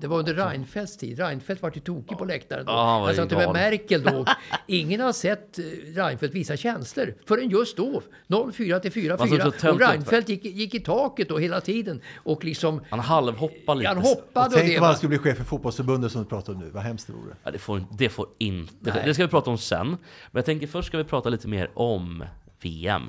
Det 0.00 0.06
var 0.06 0.18
under 0.18 0.34
Reinfeldts 0.34 0.96
tid. 0.96 1.18
Reinfeldt 1.18 1.62
var 1.62 1.72
ju 1.74 1.80
tokig 1.80 2.18
på 2.18 2.24
läktaren 2.24 2.66
då. 2.66 2.72
Ja, 2.72 3.04
han 3.06 3.14
satt 3.14 3.30
med 3.30 3.38
galen. 3.38 3.52
Merkel 3.52 4.02
då. 4.02 4.24
Ingen 4.66 5.00
har 5.00 5.12
sett 5.12 5.58
eh, 5.58 5.64
Reinfeldt 5.94 6.34
visa 6.34 6.56
känslor 6.56 7.14
förrän 7.26 7.50
just 7.50 7.76
då. 7.76 8.02
0-4 8.28 8.78
till 8.78 9.08
Man 9.18 9.28
såg 9.28 9.40
så 9.40 9.50
4-4. 9.50 9.50
tönt 9.50 9.74
Och 9.74 9.80
Reinfeldt 9.80 10.28
gick, 10.28 10.44
gick 10.44 10.74
i 10.74 10.80
taket 10.80 11.28
då 11.28 11.38
hela 11.38 11.60
tiden. 11.60 12.00
Och 12.16 12.44
liksom... 12.44 12.80
Han 12.90 13.00
halvhoppar 13.00 13.74
lite. 13.74 13.88
Han 13.88 13.98
hoppade 13.98 14.46
och 14.46 14.52
Tänk 14.52 14.68
det 14.68 14.78
om 14.78 14.84
han 14.84 14.96
skulle 14.96 15.08
bli 15.08 15.18
chef 15.18 15.36
för 15.36 15.44
fotbollsförbundet 15.44 16.12
som 16.12 16.22
du 16.22 16.28
pratar 16.28 16.52
om 16.52 16.58
nu. 16.58 16.70
Vad 16.70 16.82
hemskt 16.82 17.06
det 17.06 17.12
vore. 17.12 17.34
Ja, 17.44 17.50
det, 17.50 17.58
får, 17.58 17.84
det 17.90 18.08
får 18.08 18.26
inte... 18.38 18.74
Nej. 18.80 19.02
Det 19.06 19.14
ska 19.14 19.22
vi 19.22 19.30
prata 19.30 19.50
om 19.50 19.58
sen. 19.58 19.88
Men 19.88 19.98
jag 20.32 20.44
tänker 20.44 20.66
först 20.66 20.88
ska 20.88 20.98
vi 20.98 21.04
prata 21.04 21.28
lite 21.28 21.48
mer 21.48 21.70
om 21.74 22.24
VM. 22.60 23.08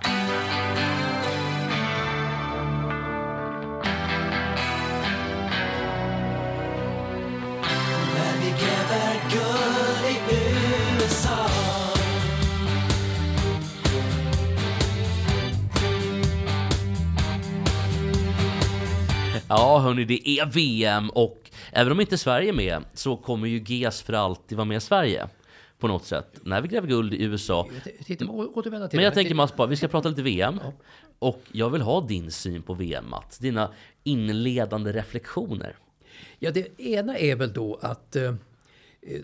Ja, 19.50 19.80
hörni, 19.80 20.06
det 20.06 20.30
är 20.30 20.46
VM 20.46 21.10
och 21.10 21.52
även 21.72 21.92
om 21.92 22.02
inte 22.02 22.18
Sverige 22.18 22.50
är 22.50 22.54
med 22.54 22.84
så 22.94 23.16
kommer 23.18 23.48
ju 23.48 23.64
GES 23.68 24.02
för 24.02 24.14
alltid 24.14 24.58
vara 24.58 24.66
med 24.66 24.84
Sverige 24.84 25.28
på 25.80 25.88
något 25.88 26.06
sätt. 26.06 26.40
När 26.44 26.62
vi 26.62 26.68
gräver 26.68 26.88
guld 26.88 27.14
i 27.14 27.24
USA. 27.24 27.68
Titta, 28.06 28.26
å- 28.26 28.52
återvända 28.56 28.88
till 28.88 28.98
Men 28.98 29.04
jag 29.04 29.12
det. 29.12 29.16
tänker 29.16 29.36
Mats, 29.36 29.56
bara, 29.56 29.68
vi 29.68 29.76
ska 29.76 29.88
prata 29.88 30.10
lite 30.10 30.22
VM. 30.22 30.60
Och 31.20 31.42
jag 31.52 31.70
vill 31.70 31.82
ha 31.82 32.02
din 32.02 32.32
syn 32.32 32.62
på 32.62 32.74
VM, 32.74 33.10
Mats. 33.10 33.38
Dina 33.38 33.72
inledande 34.04 34.92
reflektioner. 34.92 35.76
Ja, 36.40 36.52
det 36.52 36.80
ena 36.82 37.18
är 37.18 37.36
väl 37.36 37.54
då 37.54 37.80
att 37.82 38.16
eh, 38.16 38.34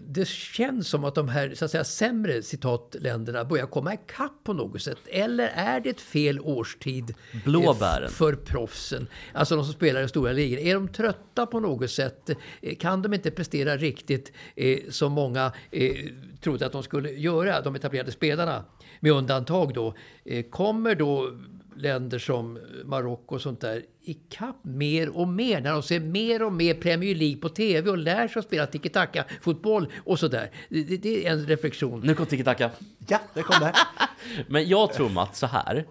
det 0.02 0.28
känns 0.28 0.88
som 0.88 1.04
att 1.04 1.16
de 1.16 1.28
här 1.30 1.54
så 1.56 1.66
att 1.66 1.72
säga, 1.72 1.84
sämre 1.84 2.42
citatländerna 2.42 3.46
börjar 3.46 3.66
komma 3.66 3.94
ikapp 3.94 4.44
på 4.44 4.54
något 4.54 4.82
sätt. 4.82 4.98
Eller 5.08 5.48
är 5.56 5.80
det 5.80 5.90
ett 5.90 6.02
fel 6.02 6.40
årstid 6.40 7.14
eh, 7.34 7.44
Blåbären. 7.46 8.10
för 8.10 8.36
proffsen? 8.36 9.08
Alltså 9.34 9.56
de 9.56 9.66
som 9.66 9.74
spelar 9.74 10.02
i 10.04 10.08
stora 10.08 10.32
ligor. 10.32 10.58
Är 10.60 10.74
de 10.74 10.88
trötta 10.88 11.46
på 11.46 11.60
något 11.60 11.92
sätt? 11.92 12.30
Eh, 12.62 12.76
Kan 12.76 13.02
de 13.02 13.14
inte 13.14 13.32
prestera 13.32 13.78
riktigt 13.78 14.32
eh, 14.56 14.80
som 14.90 15.12
många 15.12 15.52
eh, 15.72 15.96
trodde 16.42 16.66
att 16.66 16.72
de 16.72 16.84
skulle 16.84 17.12
göra, 17.12 17.62
de 17.62 17.76
etablerade 17.76 18.12
spelarna? 18.12 18.66
Med 19.00 19.12
undantag 19.12 19.74
då. 19.74 19.94
Eh, 20.26 20.44
kommer 20.44 20.96
då 20.96 21.38
länder 21.76 22.20
som 22.20 22.60
Marocko 22.86 23.36
och 23.36 23.42
sånt 23.42 23.62
där 23.62 23.84
ikapp 24.04 24.56
mer 24.64 25.18
och 25.18 25.28
mer 25.28 25.62
när 25.62 25.72
de 25.72 25.84
ser 25.84 26.00
mer 26.00 26.44
och 26.44 26.54
mer 26.54 26.74
Premier 26.74 27.16
League 27.16 27.42
på 27.42 27.50
TV 27.50 27.90
och 27.90 27.98
lär 27.98 28.28
sig 28.28 28.40
att 28.40 28.46
spela 28.46 28.66
tiki-taka-fotboll 28.66 29.92
och 30.06 30.20
sådär. 30.20 30.52
Det, 30.70 30.84
det, 30.84 31.28
är 31.28 31.32
en 31.32 31.46
reflektion. 31.46 32.02
Nu 32.04 32.16
kom 32.16 32.26
tiki-taka. 32.26 32.70
Ja, 33.08 33.20
det 33.34 33.42
kom 33.42 33.60
det. 33.60 33.74
Men 34.48 34.70
jag 34.70 34.94
tror 34.94 35.10
Mats 35.10 35.40
så 35.40 35.48
här. 35.48 35.86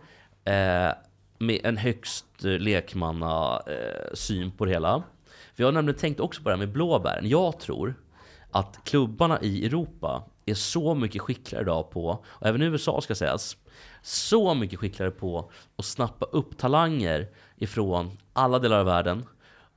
Eh, 0.44 0.94
med 1.38 1.60
en 1.64 1.76
högst 1.76 2.44
eh, 2.44 2.50
lekmanna 2.50 3.62
eh, 3.66 4.14
syn 4.14 4.50
på 4.50 4.64
det 4.64 4.70
hela. 4.70 5.02
För 5.54 5.62
jag 5.62 5.66
har 5.66 5.72
nämligen 5.72 6.00
tänkt 6.00 6.20
också 6.20 6.42
på 6.42 6.48
det 6.48 6.54
här 6.54 6.58
med 6.58 6.72
blåbären. 6.72 7.28
Jag 7.28 7.60
tror 7.60 7.94
att 8.50 8.80
klubbarna 8.84 9.40
i 9.42 9.66
Europa 9.66 10.24
är 10.46 10.54
så 10.54 10.94
mycket 10.94 11.22
skickligare 11.22 11.64
idag 11.64 11.90
på, 11.90 12.24
och 12.26 12.46
även 12.46 12.62
i 12.62 12.64
USA 12.64 13.00
ska 13.00 13.14
sägas, 13.14 13.56
så 14.02 14.54
mycket 14.54 14.78
skickligare 14.78 15.10
på 15.10 15.50
att 15.76 15.84
snappa 15.84 16.26
upp 16.26 16.58
talanger 16.58 17.28
ifrån 17.56 18.10
alla 18.32 18.58
delar 18.58 18.78
av 18.78 18.86
världen. 18.86 19.24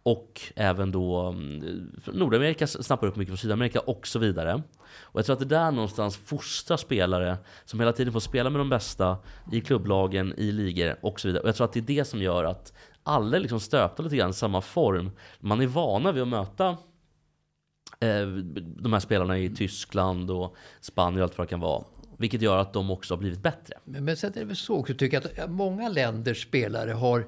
Och 0.04 0.42
även 0.56 0.92
då 0.92 1.20
mm, 1.20 1.92
Nordamerika 2.06 2.68
snappar 2.68 3.08
upp 3.08 3.16
mycket 3.16 3.30
från 3.30 3.38
Sydamerika 3.38 3.80
och 3.80 4.08
så 4.08 4.20
vidare. 4.20 4.64
Och 5.02 5.20
jag 5.20 5.26
tror 5.26 5.34
att 5.34 5.40
det 5.40 5.46
där 5.46 5.72
någonstans 5.72 6.18
fostrar 6.18 6.78
spelare 6.78 7.38
som 7.66 7.80
hela 7.80 7.94
tiden 7.94 8.14
får 8.14 8.20
spela 8.20 8.50
med 8.50 8.60
de 8.60 8.70
bästa 8.70 9.18
i 9.52 9.62
klubblagen, 9.62 10.34
i 10.38 10.52
ligor 10.52 10.96
och 11.02 11.20
så 11.20 11.28
vidare. 11.28 11.42
Och 11.42 11.48
jag 11.48 11.56
tror 11.56 11.66
att 11.66 11.74
det 11.74 11.80
är 11.80 11.82
det 11.82 12.06
som 12.06 12.22
gör 12.22 12.44
att 12.44 12.74
alla 13.04 13.38
är 13.38 13.42
liksom 13.42 13.60
stöpta 13.60 14.04
lite 14.04 14.16
grann 14.16 14.30
i 14.30 14.34
samma 14.34 14.62
form. 14.62 15.12
Man 15.40 15.62
är 15.62 15.68
vana 15.68 16.12
vid 16.12 16.22
att 16.22 16.28
möta 16.28 16.68
eh, 18.00 18.28
de 18.66 18.94
här 18.94 19.00
spelarna 19.00 19.38
i 19.38 19.50
Tyskland 19.50 20.32
och 20.32 20.56
Spanien 20.82 21.22
och 21.22 21.24
allt 21.24 21.38
vad 21.38 21.48
det 21.48 21.50
kan 21.50 21.60
vara. 21.60 21.84
Vilket 22.18 22.42
gör 22.42 22.58
att 22.58 22.74
de 22.74 22.92
också 22.92 23.14
har 23.14 23.20
blivit 23.20 23.44
bättre. 23.44 23.78
Men, 23.84 24.06
men 24.06 24.18
sen 24.18 24.32
är 24.36 24.40
det 24.40 24.46
väl 24.46 24.56
så 24.56 24.76
också 24.76 24.94
tycker 24.94 25.22
jag 25.22 25.44
att 25.44 25.52
många 25.52 25.90
länders 25.90 26.44
spelare 26.44 26.92
har 26.92 27.26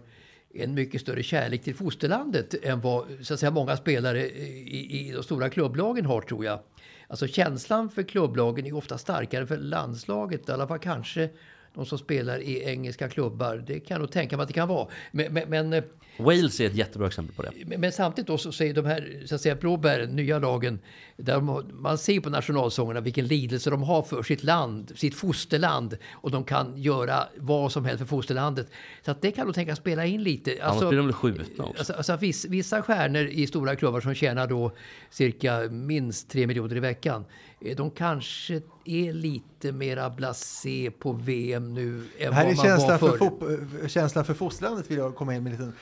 en 0.53 0.73
mycket 0.73 1.01
större 1.01 1.23
kärlek 1.23 1.63
till 1.63 1.75
fosterlandet 1.75 2.53
än 2.63 2.81
vad 2.81 3.05
så 3.21 3.33
att 3.33 3.39
säga, 3.39 3.51
många 3.51 3.77
spelare 3.77 4.27
i, 4.29 5.07
i 5.07 5.11
de 5.11 5.23
stora 5.23 5.49
klubblagen 5.49 6.05
har 6.05 6.21
tror 6.21 6.45
jag. 6.45 6.59
Alltså 7.07 7.27
känslan 7.27 7.89
för 7.89 8.03
klubblagen 8.03 8.65
är 8.65 8.73
ofta 8.75 8.97
starkare 8.97 9.47
för 9.47 9.57
landslaget, 9.57 10.49
i 10.49 10.51
alla 10.51 10.67
fall 10.67 10.79
kanske 10.79 11.29
de 11.75 11.85
som 11.85 11.97
spelar 11.97 12.39
i 12.39 12.63
engelska 12.63 13.09
klubbar. 13.09 13.63
Det 13.67 13.79
kan 13.79 13.95
jag 13.95 13.99
nog 13.99 14.11
tänka 14.11 14.37
mig 14.37 14.43
att 14.43 14.47
det 14.47 14.53
kan 14.53 14.67
vara. 14.67 14.87
Men, 15.11 15.33
men, 15.33 15.49
men 15.49 15.73
eh, 15.73 15.83
Wales 16.17 16.59
är 16.59 16.65
ett 16.65 16.75
jättebra 16.75 17.07
exempel 17.07 17.35
på 17.35 17.41
det. 17.41 17.51
men, 17.65 17.81
men 17.81 17.91
samtidigt 17.91 18.27
då 18.27 18.37
så 18.37 18.51
säger 18.51 18.73
de 18.73 18.85
här 18.85 19.23
så 19.25 19.35
att 19.35 19.41
säga, 19.41 19.55
blåbären, 19.55 20.15
nya 20.15 20.39
lagen, 20.39 20.79
där 21.17 21.33
de, 21.33 21.63
man 21.73 21.97
ser 21.97 22.19
på 22.19 22.29
nationalsångerna 22.29 23.01
vilken 23.01 23.27
lidelse 23.27 23.69
de 23.69 23.83
har 23.83 24.01
för 24.01 24.23
sitt 24.23 24.43
land, 24.43 24.91
sitt 24.95 25.15
fosterland 25.15 25.97
och 26.11 26.31
de 26.31 26.43
kan 26.43 26.77
göra 26.77 27.27
vad 27.37 27.71
som 27.71 27.85
helst 27.85 27.99
för 27.99 28.05
fosterlandet. 28.05 28.67
Så 29.05 29.11
att 29.11 29.21
det 29.21 29.31
kan 29.31 29.45
nog 29.45 29.55
tänkas 29.55 29.77
spela 29.77 30.05
in 30.05 30.23
lite. 30.23 30.57
Annars 30.61 30.79
blir 30.79 30.97
de 30.97 31.05
väl 31.05 31.13
skjutna 31.13 31.63
också. 31.63 31.77
Alltså, 31.77 31.93
alltså 31.93 32.15
viss, 32.17 32.45
vissa 32.45 32.81
stjärnor 32.81 33.25
i 33.25 33.47
stora 33.47 33.75
klubbar 33.75 34.01
som 34.01 34.13
tjänar 34.13 34.47
då 34.47 34.71
cirka 35.09 35.59
minst 35.69 36.29
3 36.29 36.47
miljoner 36.47 36.75
i 36.75 36.79
veckan. 36.79 37.25
Eh, 37.69 37.75
De 37.75 37.91
kanske 37.91 38.61
är 38.85 39.13
lite 39.13 39.71
mera 39.71 40.09
blasé 40.09 40.91
på 40.99 41.11
VM 41.13 41.73
nu 41.73 42.07
än 42.19 42.33
Här 42.33 42.41
är 42.43 42.47
vad 42.47 42.55
man 42.55 42.55
var 42.57 42.63
känslan 42.63 42.99
för, 42.99 43.07
förr. 43.09 43.17
fot- 43.17 43.81
eh, 43.83 43.87
känslan 43.87 44.25
för 44.25 44.33
fosterlandet 44.33 44.91
vill 44.91 44.97
jag 44.97 45.15
komma 45.15 45.35
in 45.35 45.43
med 45.43 45.53
en 45.53 45.57
liten, 45.59 45.73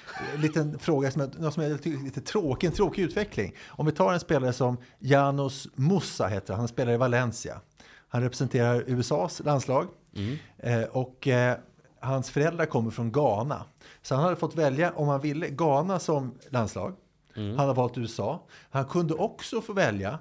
liten 0.42 0.80
fråga 0.80 1.12
som 1.12 1.22
jag, 1.22 1.40
något 1.40 1.54
som 1.54 1.64
jag 1.64 1.82
tycker 1.82 2.04
lite 2.04 2.22
tråkig, 2.22 2.68
en 2.68 2.74
tråkig 2.74 3.02
utveckling. 3.04 3.56
Om 3.68 3.86
vi 3.86 3.92
tar 3.92 4.14
en 4.14 4.20
spelare 4.20 4.54
som 4.54 4.78
Janos 5.00 5.68
Musa 5.76 6.28
heter 6.28 6.54
han, 6.54 6.60
han 6.60 6.68
spelar 6.68 6.94
i 6.94 6.98
Valencia. 6.98 7.62
Han 8.08 8.22
representerar 8.22 8.84
USAs 8.88 9.40
landslag 9.46 9.88
eh, 10.58 10.82
och 10.84 11.28
eh, 11.28 11.58
hans 12.00 12.30
föräldrar 12.30 12.66
kommer 12.66 12.92
från 12.92 13.12
Ghana. 13.12 13.66
Så 14.02 14.16
han 14.16 14.24
hade 14.24 14.36
fått 14.36 14.56
välja 14.56 14.92
om 14.96 15.08
han 15.08 15.22
ville 15.22 15.50
Ghana 15.50 16.00
som 16.00 16.34
landslag. 16.50 16.96
Han 17.36 17.56
har 17.60 17.74
valt 17.74 17.98
USA. 17.98 18.48
Han 18.72 18.86
kunde 18.86 19.14
också 19.14 19.62
få 19.62 19.74
välja 19.74 20.20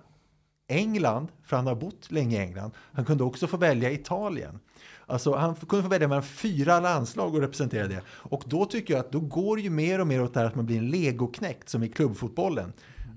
England, 0.68 1.28
för 1.44 1.56
han 1.56 1.66
har 1.66 1.74
bott 1.74 2.10
länge 2.10 2.36
i 2.36 2.40
England. 2.40 2.72
Han 2.92 3.04
kunde 3.04 3.24
också 3.24 3.46
få 3.46 3.56
välja 3.56 3.90
Italien. 3.90 4.58
Alltså 5.06 5.34
han 5.34 5.54
kunde 5.54 5.82
få 5.82 5.88
välja 5.88 6.08
mellan 6.08 6.22
fyra 6.22 6.80
landslag 6.80 7.34
och 7.34 7.40
representera 7.40 7.88
det. 7.88 8.02
Och 8.08 8.44
då 8.46 8.64
tycker 8.64 8.94
jag 8.94 9.00
att 9.00 9.12
då 9.12 9.20
går 9.20 9.60
ju 9.60 9.70
mer 9.70 10.00
och 10.00 10.06
mer 10.06 10.22
åt 10.22 10.34
det 10.34 10.40
här 10.40 10.46
att 10.46 10.54
man 10.54 10.66
blir 10.66 10.78
en 10.78 10.90
legoknäckt 10.90 11.68
som 11.68 11.82
i 11.82 11.88
klubbfotbollen. 11.88 12.72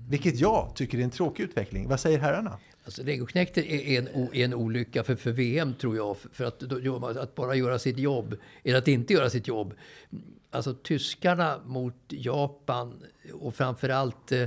Vilket 0.08 0.40
jag 0.40 0.72
tycker 0.74 0.98
är 0.98 1.02
en 1.02 1.10
tråkig 1.10 1.44
utveckling. 1.44 1.88
Vad 1.88 2.00
säger 2.00 2.18
herrarna? 2.18 2.58
Alltså 2.84 3.02
legoknäkter 3.02 3.62
är 3.62 3.98
en, 3.98 4.08
är 4.08 4.44
en 4.44 4.54
olycka 4.54 5.04
för, 5.04 5.16
för 5.16 5.32
VM 5.32 5.74
tror 5.74 5.96
jag. 5.96 6.16
För 6.32 6.44
att, 6.44 6.62
att 7.16 7.34
bara 7.34 7.54
göra 7.54 7.78
sitt 7.78 7.98
jobb, 7.98 8.36
eller 8.64 8.78
att 8.78 8.88
inte 8.88 9.12
göra 9.12 9.30
sitt 9.30 9.48
jobb. 9.48 9.74
Alltså 10.50 10.74
tyskarna 10.74 11.60
mot 11.66 11.94
Japan 12.08 13.02
och 13.32 13.54
framförallt 13.54 14.32
eh, 14.32 14.46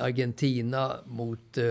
Argentina 0.00 0.92
mot 1.06 1.58
eh, 1.58 1.64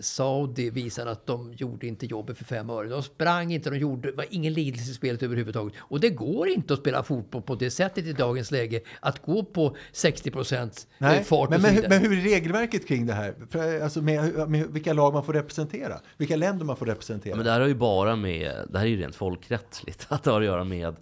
Saudi 0.00 0.70
visar 0.70 1.06
att 1.06 1.26
de 1.26 1.52
gjorde 1.52 1.86
inte 1.86 2.06
jobbet 2.06 2.38
för 2.38 2.44
fem 2.44 2.70
öre. 2.70 2.88
De 2.88 3.02
sprang 3.02 3.52
inte, 3.52 3.70
de 3.70 3.78
gjorde, 3.78 4.10
det 4.10 4.16
var 4.16 4.26
ingen 4.30 4.52
lidelse 4.52 4.90
i 4.90 4.94
spelet 4.94 5.22
överhuvudtaget. 5.22 5.74
Och 5.78 6.00
det 6.00 6.10
går 6.10 6.48
inte 6.48 6.74
att 6.74 6.80
spela 6.80 7.02
fotboll 7.02 7.42
på 7.42 7.54
det 7.54 7.70
sättet 7.70 8.06
i 8.06 8.12
dagens 8.12 8.50
läge. 8.50 8.80
Att 9.00 9.22
gå 9.22 9.44
på 9.44 9.76
60 9.92 10.30
procent 10.30 10.86
Nej, 10.98 11.24
fart 11.24 11.50
men, 11.50 11.62
men, 11.62 11.74
vidare. 11.74 11.88
men 11.88 12.00
hur 12.00 12.18
är 12.18 12.22
regelverket 12.22 12.88
kring 12.88 13.06
det 13.06 13.12
här? 13.12 13.34
För, 13.50 13.80
alltså 13.80 14.02
med, 14.02 14.50
med 14.50 14.66
vilka 14.70 14.92
lag 14.92 15.12
man 15.12 15.24
får 15.24 15.32
representera? 15.32 16.00
Vilka 16.16 16.36
länder 16.36 16.64
man 16.64 16.76
får 16.76 16.86
representera? 16.86 17.36
Men 17.36 17.44
det 17.44 17.50
här 17.50 17.60
har 17.60 17.68
ju 17.68 17.74
bara 17.74 18.16
med, 18.16 18.52
det 18.70 18.78
här 18.78 18.86
är 18.86 18.90
ju 18.90 19.00
rent 19.00 19.16
folkrättsligt, 19.16 20.06
att 20.08 20.22
det 20.22 20.30
har 20.30 20.40
att 20.40 20.46
göra 20.46 20.64
med 20.64 20.86
eh, 20.88 20.94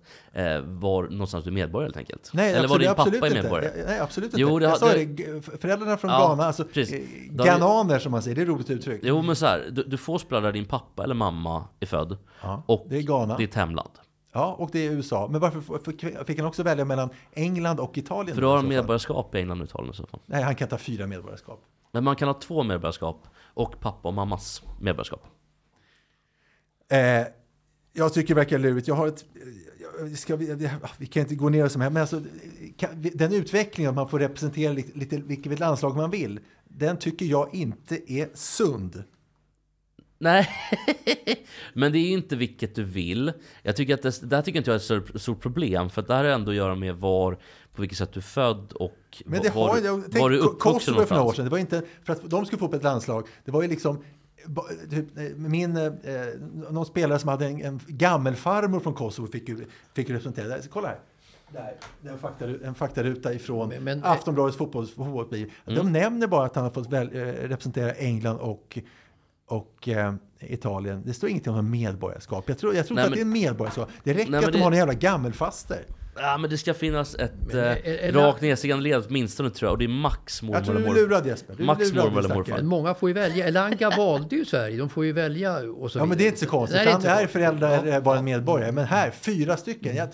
var 0.66 1.02
någonstans 1.08 1.44
du 1.44 1.50
är 1.50 1.54
medborgare 1.54 1.86
helt 1.88 1.96
enkelt. 1.96 2.30
Nej, 2.32 2.48
Eller 2.52 2.58
var 2.58 2.64
absolut, 2.64 2.80
din 2.80 2.88
pappa 2.88 3.02
absolut 3.02 3.22
är 3.22 3.26
inte. 3.26 3.42
medborgare. 3.42 3.84
Nej, 3.86 4.00
absolut 4.00 4.26
inte. 4.32 4.40
Jo, 4.40 4.58
det 4.58 4.64
jag 4.64 4.78
sa 4.78 4.92
det- 4.92 5.04
det, 5.04 5.42
föräldrarna 5.60 5.96
från 5.96 6.10
Ja, 6.10 6.18
Ghana, 6.18 6.44
alltså 6.44 6.64
precis. 6.64 6.94
eh, 6.94 7.32
ghananer 7.44 7.98
som 7.98 8.12
man 8.12 8.22
säger, 8.22 8.34
det 8.34 8.40
är 8.40 8.42
ett 8.42 8.48
roligt 8.48 8.70
uttryck. 8.70 9.00
Jo 9.04 9.22
men 9.22 9.36
så 9.36 9.46
här, 9.46 9.68
du, 9.72 9.82
du 9.82 9.96
får 9.96 10.18
spela 10.18 10.40
där 10.40 10.52
din 10.52 10.64
pappa 10.64 11.04
eller 11.04 11.14
mamma 11.14 11.64
är 11.80 11.86
född. 11.86 12.16
Ja, 12.42 12.62
och 12.66 12.86
det 12.90 12.96
är 12.98 13.02
Ghana. 13.02 13.36
ditt 13.36 13.54
hemland. 13.54 13.90
Ja, 14.32 14.56
och 14.58 14.68
det 14.72 14.86
är 14.86 14.90
USA. 14.90 15.28
Men 15.30 15.40
varför 15.40 16.24
fick 16.24 16.38
han 16.38 16.48
också 16.48 16.62
välja 16.62 16.84
mellan 16.84 17.10
England 17.32 17.80
och 17.80 17.98
Italien? 17.98 18.34
För 18.34 18.42
då 18.42 18.48
har 18.48 18.58
fall? 18.58 18.68
medborgarskap 18.68 19.34
i 19.34 19.38
England 19.38 19.60
och 19.60 19.66
Italien 19.66 19.92
i 19.92 19.96
så 19.96 20.06
fall. 20.06 20.20
Nej, 20.26 20.42
han 20.42 20.54
kan 20.54 20.68
ta 20.68 20.78
fyra 20.78 21.06
medborgarskap. 21.06 21.60
Men 21.92 22.04
man 22.04 22.16
kan 22.16 22.28
ha 22.28 22.34
två 22.34 22.62
medborgarskap 22.62 23.26
och 23.54 23.80
pappa 23.80 24.08
och 24.08 24.14
mammas 24.14 24.62
medborgarskap. 24.80 25.26
Eh, 26.90 27.26
jag 27.92 28.14
tycker 28.14 28.28
det 28.34 28.40
verkar 28.40 28.58
lurigt. 28.58 28.88
Jag 28.88 28.94
har 28.94 29.06
ett... 29.06 29.24
Ska 30.16 30.36
vi, 30.36 30.68
vi 30.98 31.06
kan 31.06 31.22
inte 31.22 31.34
gå 31.34 31.48
ner 31.48 31.68
som 31.68 31.80
här, 31.80 31.90
men 31.90 32.00
alltså, 32.00 32.22
kan, 32.76 32.90
den 33.14 33.32
utvecklingen 33.32 33.88
att 33.90 33.96
man 33.96 34.08
får 34.08 34.18
representera 34.18 34.72
lite, 34.72 34.98
lite 34.98 35.16
vilket 35.16 35.58
landslag 35.58 35.96
man 35.96 36.10
vill, 36.10 36.40
den 36.64 36.96
tycker 36.98 37.26
jag 37.26 37.54
inte 37.54 38.12
är 38.12 38.28
sund. 38.34 39.02
Nej, 40.20 40.48
men 41.74 41.92
det 41.92 41.98
är 41.98 42.10
inte 42.10 42.36
vilket 42.36 42.74
du 42.74 42.84
vill. 42.84 43.32
Jag 43.62 43.76
tycker 43.76 43.94
att 43.94 44.02
det, 44.02 44.20
det 44.30 44.36
här 44.36 44.42
tycker 44.42 44.58
inte 44.58 44.70
jag 44.70 44.90
är 44.90 45.14
ett 45.14 45.22
stort, 45.22 45.40
problem. 45.40 45.90
För 45.90 46.02
det 46.02 46.14
här 46.14 46.24
har 46.24 46.30
ändå 46.30 46.50
att 46.50 46.56
göra 46.56 46.74
med 46.74 46.96
var, 46.96 47.38
på 47.74 47.80
vilket 47.80 47.98
sätt 47.98 48.12
du 48.12 48.20
är 48.20 48.22
född 48.22 48.72
och 48.72 49.22
Men 49.26 49.42
det 49.42 49.54
var, 49.54 49.68
har, 49.68 49.76
du- 49.76 49.86
jag, 49.86 49.96
var 49.96 50.02
tänk, 50.02 50.28
du 50.28 50.36
är 50.36 50.40
Ko- 50.40 50.46
uppvuxen 50.48 50.72
Kosovo 50.72 51.06
för 51.06 51.14
några 51.14 51.14
år 51.14 51.18
någonstans. 51.18 51.36
sedan, 51.36 51.44
det 51.44 51.50
var 51.50 51.58
inte 51.58 51.82
för 52.04 52.12
att 52.12 52.30
de 52.30 52.46
skulle 52.46 52.58
få 52.60 52.66
upp 52.66 52.74
ett 52.74 52.82
landslag. 52.82 53.26
Det 53.44 53.50
var 53.50 53.62
ju 53.62 53.68
liksom 53.68 54.04
min, 55.36 55.76
eh, 55.76 55.92
någon 56.70 56.86
spelare 56.86 57.18
som 57.18 57.28
hade 57.28 57.46
en, 57.46 57.62
en 57.64 57.80
gammelfarmor 57.86 58.80
från 58.80 58.94
Kosovo 58.94 59.26
fick 59.26 59.50
fick 59.94 60.10
representera. 60.10 60.48
Där, 60.48 60.60
kolla 60.70 60.88
här. 60.88 60.98
Där, 61.52 61.72
det 62.02 62.08
är 62.08 62.12
en, 62.12 62.18
faktaru, 62.18 62.60
en 62.64 62.74
faktaruta 62.74 63.32
ifrån 63.32 63.68
Men- 63.68 63.84
men- 63.84 64.04
Aftonbladets 64.04 64.56
fotbolls, 64.56 64.90
fotbollsbil. 64.94 65.50
Mm. 65.66 65.78
De 65.78 65.92
nämner 65.92 66.26
bara 66.26 66.46
att 66.46 66.54
han 66.54 66.64
har 66.64 66.70
fått 66.70 66.92
väl, 66.92 67.16
eh, 67.16 67.20
representera 67.22 67.92
England 67.92 68.36
och, 68.36 68.78
och 69.46 69.88
eh, 69.88 70.14
Italien. 70.40 71.02
Det 71.06 71.12
står 71.14 71.30
ingenting 71.30 71.52
om 71.52 71.70
medborgarskap. 71.70 72.48
Jag 72.48 72.58
tror, 72.58 72.74
jag 72.74 72.86
tror 72.86 72.94
Nej, 72.94 73.04
inte 73.04 73.12
att 73.14 73.18
men- 73.26 73.32
det 73.32 73.38
är 73.40 73.42
medborgarskap. 73.50 73.88
Det 74.04 74.12
räcker 74.14 74.30
Nej, 74.30 74.38
att 74.38 74.52
de 74.52 74.58
det- 74.58 74.64
har 74.64 74.72
en 74.72 74.78
jävla 74.78 74.94
gammelfaster. 74.94 75.84
Ja, 76.20 76.38
men 76.38 76.50
det 76.50 76.58
ska 76.58 76.74
finnas 76.74 77.14
ett 77.14 77.32
Men, 77.46 77.56
eh, 77.58 77.64
är- 77.64 77.86
är 77.86 78.12
det- 78.12 78.18
rakt 78.18 78.40
nedstigande 78.42 78.84
led 78.84 79.02
åtminstone 79.08 79.50
tror 79.50 79.66
jag. 79.66 79.72
Och 79.72 79.78
det 79.78 79.84
är 79.84 79.88
max 79.88 80.42
mormor 80.42 80.56
Jag 80.56 80.64
tror 80.64 80.74
du 80.74 80.80
är 80.82 80.86
morfar. 80.86 81.00
lurad 81.02 81.26
Jesper. 81.26 81.54
Du 81.58 81.64
Max 81.64 81.92
lurad, 81.92 82.04
mormor 82.04 82.18
eller 82.24 82.34
morfar. 82.34 82.56
Men 82.56 82.66
många 82.66 82.94
får 82.94 83.08
ju 83.08 83.12
välja. 83.14 83.46
Elanga 83.46 83.90
valde 83.96 84.36
ju 84.36 84.44
Sverige. 84.44 84.76
De 84.78 84.88
får 84.88 85.04
ju 85.04 85.12
välja 85.12 85.58
och 85.58 85.90
så 85.90 85.98
Ja, 85.98 86.02
men 86.04 86.08
vidare. 86.10 86.18
det 86.18 86.24
är 86.24 86.28
inte 86.28 86.40
så 86.40 86.46
konstigt. 86.46 86.80
För 86.80 86.86
är 86.90 86.94
inte 86.94 87.06
det 87.06 87.12
här 87.14 87.22
är 87.22 87.26
föräldrar 87.26 87.68
konstigt. 87.70 87.94
är 87.94 88.00
bara 88.00 88.18
en 88.18 88.24
medborgare. 88.24 88.72
Men 88.72 88.84
här, 88.84 89.10
fyra 89.10 89.56
stycken. 89.56 89.96
Jag, 89.96 90.08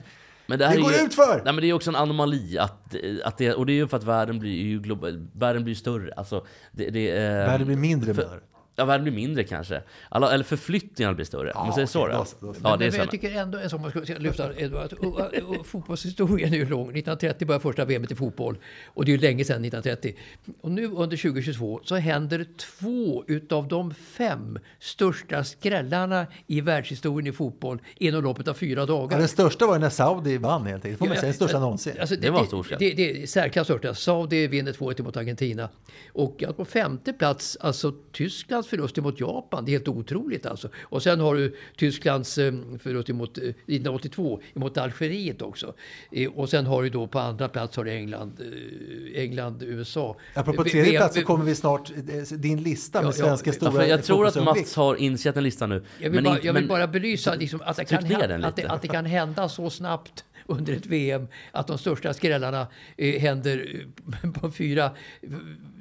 Men 0.47 0.59
Det 0.59 0.67
här 0.67 0.77
går 0.81 0.93
är 0.93 0.99
ju, 0.99 1.05
utför! 1.05 1.35
Nej 1.45 1.53
men 1.55 1.57
det 1.57 1.67
är 1.67 1.73
också 1.73 1.91
en 1.91 1.97
anomali 1.97 2.59
att, 2.59 2.95
att 3.25 3.39
det, 3.39 3.55
och 3.55 3.67
det 3.67 3.73
är 3.73 3.75
ju 3.75 3.89
för 3.89 3.97
att 3.97 4.05
världen 4.05 4.39
blir 4.39 4.63
ju 4.63 4.81
global, 4.81 5.27
världen 5.35 5.65
blir 5.65 5.75
större. 5.75 6.13
Alltså, 6.17 6.47
det, 6.73 6.91
det, 6.91 7.11
eh, 7.11 7.23
världen 7.31 7.67
blir 7.67 7.77
mindre 7.77 8.15
för- 8.15 8.23
menar 8.23 8.37
du? 8.37 8.43
Ja, 8.77 8.85
världen 8.85 9.05
blir 9.05 9.13
mindre 9.13 9.45
kanske. 9.45 9.83
Alla, 10.09 10.33
eller 10.35 10.45
förflyttningarna 10.45 11.15
blir 11.15 11.25
större. 11.27 11.53
om 11.53 11.67
man 11.67 11.75
säger 11.75 11.87
så 11.87 12.07
då. 12.07 12.13
då 12.13 12.47
då. 12.47 12.55
Ja, 12.63 12.71
Men, 12.71 12.79
det 12.79 12.87
är 12.87 12.91
men 12.91 13.01
jag 13.01 13.11
tycker 13.11 13.31
ändå 13.41 13.59
en 13.59 13.71
sak 13.71 13.81
man 13.81 13.91
skulle 13.91 14.19
lyfta, 14.19 14.57
Edvard, 14.57 14.85
att, 14.85 14.93
och, 14.93 15.21
och, 15.21 15.57
och, 15.61 15.67
fotbollshistorien 15.67 16.53
är 16.53 16.57
ju 16.57 16.69
lång. 16.69 16.83
1930 16.83 17.47
började 17.47 17.63
första 17.63 17.85
VM 17.85 18.05
i 18.11 18.15
fotboll 18.15 18.59
och 18.87 19.05
det 19.05 19.11
är 19.13 19.17
ju 19.17 19.23
länge 19.23 19.45
sedan 19.45 19.65
1930. 19.65 20.15
Och 20.61 20.71
nu 20.71 20.87
under 20.87 21.17
2022 21.17 21.81
så 21.85 21.97
händer 21.97 22.47
två 22.57 23.25
utav 23.27 23.69
de 23.69 23.95
fem 23.95 24.59
största 24.79 25.45
skrällarna 25.45 26.27
i 26.47 26.61
världshistorien 26.61 27.27
i 27.27 27.33
fotboll 27.33 27.79
inom 27.97 28.25
loppet 28.25 28.49
av 28.49 28.55
fyra 28.55 28.81
Ja, 28.81 28.87
dagar. 28.87 29.19
den 29.19 29.29
största 29.29 29.67
var 29.67 29.75
ju 29.75 29.81
när 29.81 29.91
Saudi 29.91 30.39
vann 30.39 30.67
helt 30.67 30.85
enkelt. 30.85 30.99
Får 30.99 31.07
man 31.07 31.17
säga 31.17 31.27
den 31.27 31.35
största 31.35 31.59
någonsin. 31.61 31.93
Alltså, 32.01 32.17
Det 32.17 32.31
var 32.31 32.41
en 32.41 32.47
stor 32.47 32.67
det, 32.71 32.77
det, 32.79 32.95
det 32.95 33.23
är 33.23 33.27
särklass 33.27 33.67
största. 33.67 33.95
Saudi 33.95 34.47
vinner 34.47 34.73
2-1 34.73 35.03
mot 35.03 35.17
Argentina. 35.17 35.69
Och 36.13 36.45
på 36.57 36.65
femte 36.65 37.13
plats, 37.13 37.57
alltså 37.61 37.93
Tysklands 38.65 38.93
förlust 38.93 38.97
mot 38.97 39.21
Japan. 39.21 39.65
Det 39.65 39.71
är 39.71 39.73
helt 39.73 39.89
otroligt 39.89 40.47
alltså. 40.47 40.69
Och 40.83 41.03
sen 41.03 41.21
har 41.21 41.35
du 41.35 41.57
Tysklands 41.77 42.39
eh, 42.39 42.53
förlust 42.79 43.09
mot, 43.09 43.39
eh, 43.39 43.45
1982 43.45 44.41
mot 44.55 44.79
Algeriet 44.79 45.43
också. 45.43 45.75
Eh, 46.13 46.31
Och 46.31 46.49
sen 46.49 46.67
har 46.67 46.83
du 46.83 46.89
då 46.89 47.07
på 47.07 47.19
andra 47.19 47.49
plats 47.49 47.77
har 47.77 47.85
du 47.85 47.91
England, 47.91 48.41
eh, 48.41 49.23
England 49.23 49.63
USA. 49.63 50.17
Apropå 50.35 50.65
tredje 50.65 50.99
plats 50.99 51.15
så 51.17 51.23
kommer 51.23 51.45
vi 51.45 51.55
snart, 51.55 51.91
eh, 51.91 52.37
din 52.39 52.63
lista 52.63 53.01
med 53.03 53.09
Ja, 53.09 53.13
svenska 53.13 53.51
ja, 53.51 53.55
stora 53.55 53.87
jag 53.87 54.05
tror 54.05 54.27
att. 54.27 54.45
Mats 54.45 54.77
har 54.77 54.97
initierat 54.97 55.37
en 55.37 55.45
lista 55.45 55.67
nu. 55.67 55.85
Jag 55.99 56.11
vill, 56.11 56.23
men 56.23 56.25
bara, 56.25 56.39
jag 56.43 56.53
vill 56.53 56.63
men- 56.63 56.69
bara 56.69 56.87
belysa 56.87 57.35
liksom 57.35 57.61
att, 57.65 57.77
det 57.77 57.85
kan 57.85 57.99
att, 58.45 58.57
det, 58.57 58.67
att 58.69 58.83
det 58.83 58.89
kan 58.89 59.05
hända 59.07 59.49
så 59.49 59.71
snabbt 59.71 60.25
under 60.47 60.73
ett 60.73 60.87
VM 60.87 61.27
att 61.53 61.67
de 61.67 61.79
största 61.79 62.15
skrällarna 62.15 62.67
eh, 62.97 63.21
händer 63.21 63.85
eh, 64.25 64.31
på 64.31 64.51
fyra... 64.51 64.91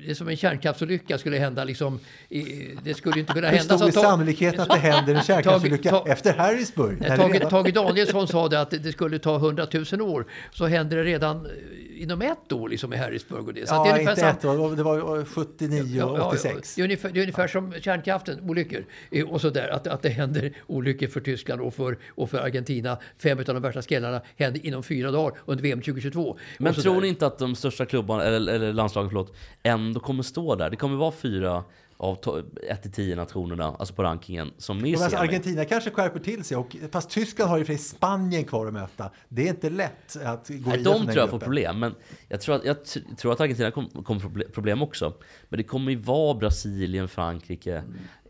Det 0.06 0.10
är 0.12 0.14
som 0.14 0.28
en 0.28 0.38
kärnkraftsolycka 0.38 1.18
skulle 1.18 1.38
hända 1.38 1.64
liksom... 1.64 2.00
Eh, 2.30 2.44
det 2.84 2.94
skulle 2.94 3.20
inte 3.20 3.34
kunna 3.34 3.50
Hur 3.50 3.58
hända... 3.58 3.78
stor 3.78 3.88
är 3.88 3.92
sannolikheten 3.92 4.62
att 4.62 4.70
det 4.70 4.78
händer 4.78 5.16
en 5.16 5.24
kärnkraftsolycka 5.24 5.90
Tage- 5.90 6.08
efter 6.12 6.34
Harrisburg? 6.34 6.98
Nej, 7.00 7.18
Tage, 7.18 7.50
Tage 7.50 7.74
Danielsson 7.74 8.28
sa 8.28 8.48
det 8.48 8.62
att 8.62 8.72
det 8.72 8.92
skulle 8.92 9.20
ta 9.20 9.36
100 9.36 9.68
000 9.92 10.02
år. 10.02 10.26
Så 10.52 10.66
hände 10.66 10.96
det 10.96 11.04
redan 11.04 11.46
eh, 11.46 11.52
inom 12.02 12.22
ett 12.22 12.52
år 12.52 12.70
liksom 12.70 12.94
i 12.94 12.98
Harrisburg. 12.98 13.48
Och 13.48 13.54
det. 13.54 13.68
Så 13.70 13.76
att 13.76 13.84
det 13.84 13.90
Ja, 13.90 13.96
är 13.98 14.10
inte 14.12 14.28
ett 14.28 14.46
år. 14.46 14.76
Det 14.76 14.84
var 14.84 15.26
79 15.26 16.02
och 16.04 16.28
86. 16.28 16.76
det, 16.76 16.82
är 16.82 16.84
ungefär, 16.84 17.10
det 17.10 17.20
är 17.20 17.22
ungefär 17.22 17.48
som 17.48 17.74
kärnkraften, 17.82 18.50
olyckor. 18.50 18.86
Eh, 19.12 19.30
Och 19.30 19.42
så 19.42 19.50
där, 19.50 19.68
att, 19.70 19.88
att 19.88 20.02
det 20.02 20.10
händer 20.10 20.54
olyckor 20.68 21.08
för 21.08 21.20
Tyskland 21.20 21.62
och 21.62 21.74
för, 21.74 21.98
och 22.10 22.30
för 22.30 22.38
Argentina. 22.38 22.98
Fem 23.18 23.38
av 23.38 23.44
de 23.46 23.62
värsta 23.62 23.82
skrällarna 23.82 24.22
händer 24.38 24.53
inom 24.60 24.84
fyra 24.84 25.12
dagar 25.12 25.38
under 25.46 25.64
VM 25.64 25.82
2022. 25.82 26.38
Men 26.58 26.74
tror 26.74 27.02
ni 27.02 27.08
inte 27.08 27.28
att 27.28 27.40
de 27.40 27.56
största 27.56 27.86
klubbarna, 27.86 28.24
eller, 28.24 28.54
eller 28.54 28.74
landslagen 28.74 29.10
förlåt, 29.10 29.36
ändå 29.64 30.00
kommer 30.00 30.24
stå 30.24 30.56
där? 30.56 30.70
Det 30.70 30.76
kommer 30.76 30.98
vara 30.98 31.12
fyra 31.12 31.64
av 31.98 32.18
1-10 32.18 33.16
nationerna, 33.16 33.76
alltså 33.80 33.94
på 33.94 34.04
rankingen, 34.04 34.52
som 34.58 34.86
är 34.86 35.04
alltså. 35.04 35.18
Argentina 35.18 35.66
kanske 35.66 35.90
skärper 35.90 36.20
till 36.20 36.44
sig. 36.44 36.58
Och, 36.58 36.76
fast 36.92 37.10
Tyskland 37.10 37.52
har 37.52 37.58
ju 37.58 37.66
för 37.66 37.76
Spanien 37.76 38.44
kvar 38.44 38.68
att 38.68 38.74
möta. 38.74 39.12
Det 39.30 39.46
är 39.46 39.50
inte 39.50 39.70
lätt 39.70 40.16
att 40.26 40.50
gå 40.50 40.70
Nej, 40.70 40.78
vidare 40.78 40.84
de 40.84 41.06
tror 41.06 41.08
jag 41.08 41.16
får 41.16 41.16
gruppen. 41.16 41.40
problem, 41.40 41.80
men 41.80 41.96
jag 42.28 42.42
tror 42.42 42.56
att, 42.56 42.66
jag 42.66 42.78
tror 43.18 43.32
att 43.34 43.42
Argentina 43.42 43.72
kommer 43.72 44.04
kom 44.04 44.44
problem 44.54 44.82
också. 44.82 45.14
Men 45.50 45.58
det 45.58 45.64
kommer 45.64 45.92
ju 45.92 45.98
vara 45.98 46.34
Brasilien, 46.34 47.08
Frankrike, 47.08 47.84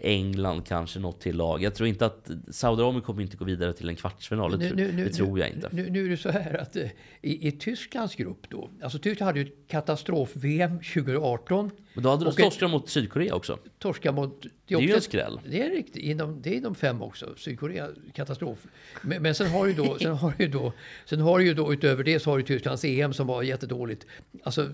England 0.03 0.61
kanske 0.67 0.99
något 0.99 1.21
till 1.21 1.35
lag. 1.35 1.63
Jag 1.63 1.75
tror 1.75 1.89
inte 1.89 2.05
att 2.05 2.29
Saudiarabien 2.51 3.01
kommer 3.01 3.21
inte 3.21 3.37
gå 3.37 3.45
vidare 3.45 3.73
till 3.73 3.89
en 3.89 3.95
kvartsfinal. 3.95 4.59
Det, 4.59 4.73
Nu- 4.75 4.91
det 4.91 5.09
tror 5.09 5.39
jag 5.39 5.49
inte. 5.49 5.69
Nu, 5.71 6.05
är 6.05 6.09
det 6.09 6.17
så 6.17 6.29
här 6.29 6.61
att 6.61 6.75
eh, 6.75 6.89
i, 7.21 7.47
i 7.47 7.51
Tysklands 7.51 8.15
grupp 8.15 8.49
då, 8.49 8.69
alltså 8.83 8.99
Tyskland 8.99 9.27
hade 9.27 9.39
ju 9.39 9.45
ett 9.45 9.67
katastrof-VM 9.67 10.79
2018. 10.79 11.71
Men 11.93 12.03
då 12.03 12.09
hade 12.09 12.25
de 12.25 12.31
torskat 12.35 12.69
mot 12.71 12.89
Sydkorea 12.89 13.35
också. 13.35 13.57
torska 13.79 14.11
mot... 14.11 14.45
Det 14.67 14.75
är 14.75 14.79
ju 14.79 14.85
också- 14.85 14.95
en 14.95 15.01
skräll. 15.01 15.39
Det 15.49 15.61
är 15.61 15.69
riktigt. 15.69 16.03
Inom, 16.03 16.41
det 16.41 16.49
är 16.49 16.53
inom 16.53 16.75
fem 16.75 17.01
också. 17.01 17.33
Sydkorea, 17.37 17.89
katastrof. 18.13 18.59
Men, 19.01 19.21
men 19.21 19.35
sen 19.35 19.47
har 19.51 19.65
ju 19.67 19.73
då, 19.73 19.97
sen 19.99 20.13
har 20.13 20.33
ju 20.39 20.47
då, 20.47 20.73
sen 21.05 21.19
har 21.21 21.39
ju 21.39 21.53
då 21.53 21.73
utöver 21.73 22.03
det 22.03 22.19
så 22.19 22.29
har 22.29 22.37
ju 22.37 22.43
Tysklands 22.43 22.83
EM 22.85 23.13
som 23.13 23.27
var 23.27 23.43
jättedåligt. 23.43 24.05
Alltså, 24.43 24.69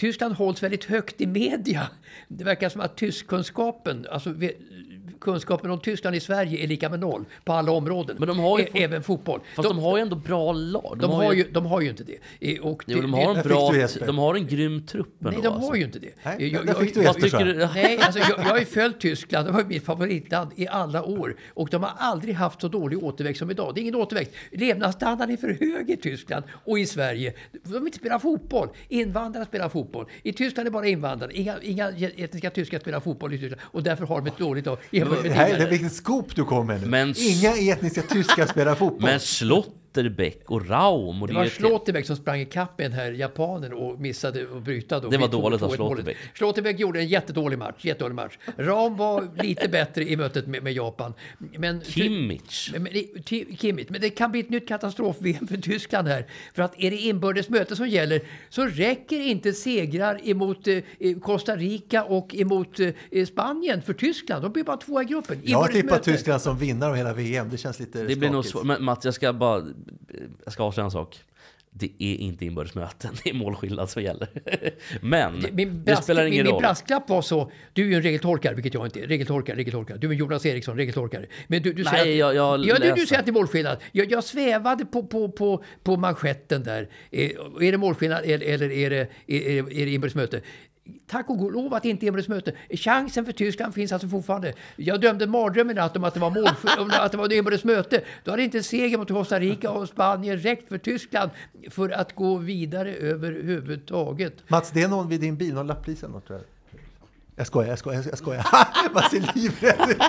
Tyskland 0.00 0.34
hålls 0.34 0.62
väldigt 0.62 0.84
högt 0.84 1.20
i 1.20 1.26
media. 1.26 1.88
Det 2.28 2.44
verkar 2.44 2.68
som 2.68 2.80
att 2.80 2.96
tyskkunskapen, 2.96 4.06
alltså 4.10 4.34
kunskapen 5.20 5.70
om 5.70 5.80
Tyskland 5.80 6.16
i 6.16 6.20
Sverige 6.20 6.64
är 6.64 6.66
lika 6.68 6.88
med 6.88 7.00
noll 7.00 7.24
på 7.44 7.52
alla 7.52 7.72
områden. 7.72 8.16
Men 8.18 8.28
de 8.28 8.38
har 8.38 8.58
ju 8.58 8.66
fått- 8.66 8.76
Även 8.80 9.02
fotboll. 9.02 9.40
Fast 9.56 9.68
de, 9.68 9.78
har 9.78 9.96
ju 9.96 10.02
ändå 10.02 10.16
bra 10.16 10.52
lag. 10.52 10.98
de, 11.00 11.10
har 11.10 11.32
ju, 11.32 11.44
de 11.50 11.66
har 11.66 11.80
ju 11.80 11.88
inte 11.90 12.04
det. 12.04 12.52
Eh, 12.54 12.60
Och 12.60 12.84
Jo, 12.86 12.96
det- 12.96 13.02
de 13.02 13.10
det- 13.10 13.16
har 13.24 13.34
en 13.34 13.42
bra... 13.42 13.72
De 14.06 14.18
har 14.18 14.34
en 14.34 14.46
grym 14.46 14.86
trupp 14.86 15.14
Nej, 15.18 15.34
ändå, 15.34 15.42
de 15.42 15.48
har 15.48 15.56
alltså. 15.56 15.76
ju 15.76 15.84
inte 15.84 15.98
det. 15.98 16.10
Nej, 16.22 16.52
Jag- 16.52 16.66
jag- 16.66 16.76
fick 16.78 16.94
du 16.94 17.02
Jesper? 17.02 17.68
Nej, 17.74 17.98
alltså 17.98 18.18
jag, 18.18 18.28
jag 18.38 18.44
har 18.44 18.58
ju 18.58 18.64
följt 18.64 19.00
Tyskland, 19.00 19.46
det 19.48 19.52
var 19.52 19.64
mitt 19.64 19.84
favoritland 19.84 20.50
i 20.56 20.68
alla 20.68 21.04
år. 21.04 21.36
Och 21.54 21.68
de 21.70 21.82
har 21.82 21.92
aldrig 21.98 22.34
haft 22.34 22.60
så 22.60 22.68
dålig 22.68 23.04
återväxt 23.04 23.38
som 23.38 23.50
idag. 23.50 23.74
Det 23.74 23.80
är 23.80 23.82
ingen 23.82 23.94
återväxt. 23.94 24.32
Levnadsstandarden 24.52 25.32
är 25.32 25.36
för 25.36 25.48
hög 25.60 25.90
i 25.90 25.96
Tyskland 25.96 26.44
och 26.64 26.78
i 26.78 26.86
Sverige. 26.86 27.34
De 27.62 27.72
vill 27.72 27.82
inte 27.82 27.98
spela 27.98 28.18
fotboll. 28.18 28.68
Invandrare 28.88 29.44
spelar 29.46 29.68
fotboll. 29.68 30.06
I 30.22 30.32
Tyskland 30.32 30.66
är 30.66 30.70
det 30.70 30.74
bara 30.74 30.86
invandrare. 30.88 31.32
Inga, 31.34 31.54
inga 31.62 31.88
etniska 32.16 32.50
tyskar 32.50 32.78
spelar 32.78 33.00
fotboll 33.00 33.34
i 33.34 33.38
Tyskland. 33.38 33.60
Och 33.64 33.82
därför 33.82 34.06
har 34.06 34.20
de 34.20 34.26
ett 34.26 34.38
dåligt 34.38 34.66
lag 34.66 34.78
Det 35.22 35.30
här 35.30 35.66
vilken 35.70 35.90
scoop 35.90 36.36
du 36.36 36.44
kommer 36.44 36.64
med 36.64 36.80
nu. 36.80 36.86
Men- 36.86 37.14
Inga 37.18 37.72
etniska 37.72 38.02
tyskar 38.02 38.46
spelar 38.46 38.74
fotboll. 38.78 39.10
Men 39.10 39.20
Schlotterbeck 39.94 40.50
och 40.50 40.68
Raum 40.68 41.22
och 41.22 41.28
Det 41.28 41.34
det, 41.34 41.38
var 41.38 41.46
Schlotterbeck 41.46 42.06
som 42.06 42.16
sprang 42.16 42.40
ikapp 42.40 42.78
med 42.78 42.90
den 42.90 42.98
här 42.98 43.12
japanen 43.12 43.72
och 43.72 44.00
missade 44.00 44.46
att 44.56 44.62
bryta. 44.62 45.00
Då. 45.00 45.08
Det 45.08 45.18
var 45.18 45.28
dåligt 45.28 45.62
av 45.62 45.70
2-1 45.70 45.78
målet. 45.78 46.04
Schlotterbeck. 46.04 46.16
Schlotterbeck 46.34 46.80
gjorde 46.80 47.00
en 47.00 47.08
jättedålig 47.08 47.58
match. 47.58 47.84
Jättedålig 47.84 48.14
match. 48.14 48.38
Ram 48.56 48.96
var 48.96 49.28
lite 49.42 49.68
bättre 49.68 50.04
i 50.04 50.16
mötet 50.16 50.46
med, 50.46 50.62
med 50.62 50.72
Japan. 50.72 51.14
Men, 51.38 51.80
Kimmich. 51.80 52.72
Men, 52.72 52.88
Kimmich. 53.56 53.86
men 53.88 54.00
det 54.00 54.10
kan 54.10 54.30
bli 54.30 54.40
ett 54.40 54.50
nytt 54.50 54.68
katastrof-VM 54.68 55.46
för 55.46 55.56
Tyskland 55.56 56.08
här. 56.08 56.26
För 56.54 56.62
att 56.62 56.80
är 56.80 56.90
det 56.90 56.96
inbördes 56.96 57.48
möte 57.48 57.76
som 57.76 57.88
gäller 57.88 58.20
så 58.48 58.66
räcker 58.66 59.20
inte 59.20 59.52
segrar 59.52 60.20
emot 60.28 60.68
eh, 60.68 60.82
Costa 61.22 61.56
Rica 61.56 62.04
och 62.04 62.34
emot 62.34 62.80
eh, 62.80 63.24
Spanien 63.26 63.82
för 63.82 63.92
Tyskland. 63.92 64.42
De 64.42 64.52
blir 64.52 64.64
bara 64.64 64.76
tvåa 64.76 65.02
i 65.02 65.04
gruppen. 65.04 65.40
jag 65.44 65.58
har 65.58 65.64
Inbördes 65.64 65.82
tippat. 65.82 66.02
Tyskland 66.02 66.42
som 66.42 66.58
vinnare 66.58 66.90
av 66.90 66.96
hela 66.96 67.12
VM. 67.12 67.48
Det 67.50 67.56
känns 67.56 67.80
lite 67.80 68.02
Det 68.02 68.16
blir 68.16 68.30
nog 68.30 68.44
svårt. 68.44 68.64
Men 68.64 68.84
Mats, 68.84 69.04
jag 69.04 69.14
ska 69.14 69.32
bara... 69.32 69.64
Jag 70.44 70.52
ska 70.52 70.62
avslöja 70.62 70.84
en 70.84 70.90
sak. 70.90 71.18
Det 71.72 71.90
är 71.98 72.16
inte 72.16 72.44
inbördesmöten, 72.46 73.10
det 73.24 73.30
är 73.30 73.34
målskillnad 73.34 73.90
som 73.90 74.02
gäller. 74.02 74.28
Men 75.00 75.44
Min, 75.52 75.84
det 75.84 75.96
spelar 75.96 76.22
ingen 76.22 76.32
min, 76.36 76.44
min 76.44 76.52
roll. 76.52 76.60
brasklapp 76.62 77.08
var 77.08 77.22
så, 77.22 77.52
du 77.72 77.82
är 77.82 77.86
ju 77.86 77.94
en 77.94 78.02
regeltolkare, 78.02 78.54
vilket 78.54 78.74
jag 78.74 78.86
inte 78.86 79.00
är. 79.00 79.06
Regeltolkare, 79.06 79.56
regeltolkare. 79.56 79.98
Du 79.98 80.08
är 80.10 80.12
Jonas 80.14 80.46
Eriksson, 80.46 80.76
regeltolkare. 80.76 81.26
Men 81.48 81.62
du, 81.62 81.72
du 81.72 81.82
Nej, 81.84 81.92
säger 81.92 82.24
att, 82.24 82.34
jag- 82.36 82.58
jag 82.60 82.66
ja, 82.66 82.94
du, 82.94 83.00
du 83.00 83.06
säger 83.06 83.18
att 83.20 83.26
det 83.26 83.30
är 83.30 83.32
målskillnad. 83.32 83.78
Jag, 83.92 84.10
jag 84.12 84.24
svävade 84.24 84.84
på, 84.84 85.02
på, 85.06 85.28
på, 85.32 85.64
på 85.82 85.96
manschetten 85.96 86.62
där. 86.62 86.88
Eh, 87.10 87.30
är 87.60 87.72
det 87.72 87.78
målskillnad 87.78 88.24
eller, 88.24 88.46
eller 88.46 88.70
är 88.70 88.90
det, 88.90 89.08
är, 89.26 89.40
är, 89.40 89.58
är 89.58 89.86
det 89.86 89.90
inbördes 89.92 90.14
möte? 90.14 90.40
Tack 91.06 91.30
och 91.30 91.52
lov 91.52 91.74
att 91.74 91.82
det 91.82 91.88
inte 91.88 92.06
är 92.06 92.10
möte. 92.28 92.52
Chansen 92.70 93.24
för 93.24 93.32
Tyskland 93.32 93.74
finns 93.74 93.92
alltså 93.92 94.08
fortfarande. 94.08 94.52
Jag 94.76 95.00
dömde 95.00 95.26
mardrömmen 95.26 95.76
i 95.76 95.80
natt 95.80 95.96
om 95.96 96.04
att 96.04 96.14
det 96.14 96.20
var 96.20 96.30
att 97.04 97.12
det 97.12 97.18
var 97.18 97.28
möte. 97.64 98.02
Då 98.24 98.30
hade 98.30 98.42
inte 98.42 98.62
seger 98.62 98.98
mot 98.98 99.08
Costa 99.08 99.40
Rica 99.40 99.70
och 99.70 99.88
Spanien 99.88 100.38
räckt 100.38 100.68
för 100.68 100.78
Tyskland 100.78 101.30
för 101.70 101.90
att 101.90 102.14
gå 102.14 102.36
vidare 102.36 102.94
överhuvudtaget. 102.94 104.34
Mats, 104.48 104.70
det 104.70 104.82
är 104.82 104.88
någon 104.88 105.08
vid 105.08 105.20
din 105.20 105.36
bil, 105.36 105.54
någon 105.54 105.66
lapplisa 105.66 106.06
eller 106.06 106.14
något 106.14 106.26
tror 106.26 106.38
jag. 106.38 106.46
Jag 107.36 107.46
skojar, 107.46 107.68
jag 107.68 107.78
skojar, 107.78 108.04
jag 108.08 108.18
skojar. 108.18 108.46
Mats 108.94 109.12
är 109.14 109.32
livrädd. 109.34 110.02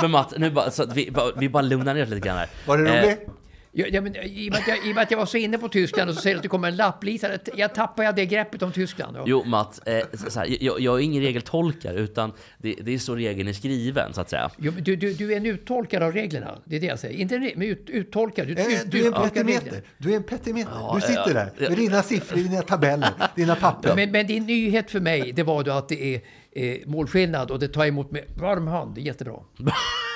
Men 0.00 0.10
Mats, 0.10 0.34
nu 0.38 0.50
bara, 0.50 0.70
så 0.70 0.82
att 0.82 0.96
vi, 0.96 1.10
bara- 1.10 1.32
vi 1.36 1.48
bara 1.48 1.62
lugnar 1.62 1.94
ner 1.94 2.02
oss 2.02 2.08
lite 2.08 2.28
grann 2.28 2.36
här. 2.38 2.48
Var 2.66 2.78
det 2.78 2.90
Eh, 2.90 3.02
roligt? 3.04 3.18
Ja, 3.26 3.32
ja, 3.72 4.00
men, 4.00 4.16
i, 4.16 4.48
och 4.48 4.52
med 4.52 4.60
att 4.60 4.68
jag, 4.68 4.86
I 4.86 4.90
och 4.90 4.94
med 4.94 5.02
att 5.02 5.10
jag 5.10 5.18
var 5.18 5.26
så 5.26 5.36
inne 5.36 5.58
på 5.58 5.68
Tyskland 5.68 6.10
och 6.10 6.16
så 6.16 6.22
säger 6.22 6.34
du 6.34 6.38
att 6.38 6.42
det 6.42 6.48
kommer 6.48 6.68
en 6.68 6.76
lapplisa. 6.76 7.28
Jag, 7.56 7.74
tappar 7.74 8.02
jag 8.02 8.16
det 8.16 8.26
greppet 8.26 8.62
om 8.62 8.72
Tyskland. 8.72 9.16
Ja. 9.16 9.24
Jo 9.26 9.44
Mats, 9.44 9.78
eh, 9.78 10.06
så 10.28 10.38
här, 10.38 10.64
jag, 10.64 10.80
jag 10.80 10.98
är 10.98 11.02
ingen 11.04 11.22
regeltolkare 11.22 11.98
utan 12.00 12.32
det, 12.58 12.74
det 12.82 12.94
är 12.94 12.98
så 12.98 13.14
regeln 13.14 13.48
är 13.48 13.52
skriven 13.52 14.14
så 14.14 14.20
att 14.20 14.30
säga. 14.30 14.50
Jo, 14.58 14.72
men 14.74 14.84
du, 14.84 14.96
du, 14.96 15.12
du 15.12 15.32
är 15.32 15.36
en 15.36 15.46
uttolkare 15.46 16.06
av 16.06 16.12
reglerna. 16.12 16.58
Det 16.64 16.76
är 16.76 16.80
det 16.80 16.86
jag 16.86 16.98
säger. 16.98 17.18
Inte 17.18 17.34
en, 17.34 17.50
men 17.56 17.62
ut, 17.68 17.90
uttolkare. 17.90 18.46
Du, 18.46 18.52
Eh, 18.52 18.66
ut, 18.66 18.90
Du 18.90 19.02
är 19.02 19.06
en 19.06 19.12
petimeter. 19.12 19.82
Du 19.98 20.12
är 20.12 20.16
en 20.16 20.22
petimeter. 20.22 20.72
Ja, 20.74 20.92
Du 20.94 21.00
sitter 21.00 21.22
ja, 21.26 21.50
där 21.58 21.68
med 21.68 21.78
dina 21.78 22.02
siffror, 22.02 22.36
dina 22.36 22.62
tabeller, 22.62 23.10
dina 23.36 23.54
papper. 23.56 23.96
Men, 23.96 24.10
men 24.10 24.26
din 24.26 24.46
nyhet 24.46 24.90
för 24.90 25.00
mig, 25.00 25.32
det 25.32 25.42
var 25.42 25.64
då 25.64 25.72
att 25.72 25.88
det 25.88 26.14
är 26.14 26.20
eh, 26.52 26.76
målskillnad 26.86 27.50
och 27.50 27.58
det 27.58 27.68
tar 27.68 27.86
emot 27.86 28.10
med 28.10 28.24
varm 28.36 28.66
hand. 28.66 28.94
Det 28.94 29.00
är 29.00 29.02
jättebra. 29.02 29.34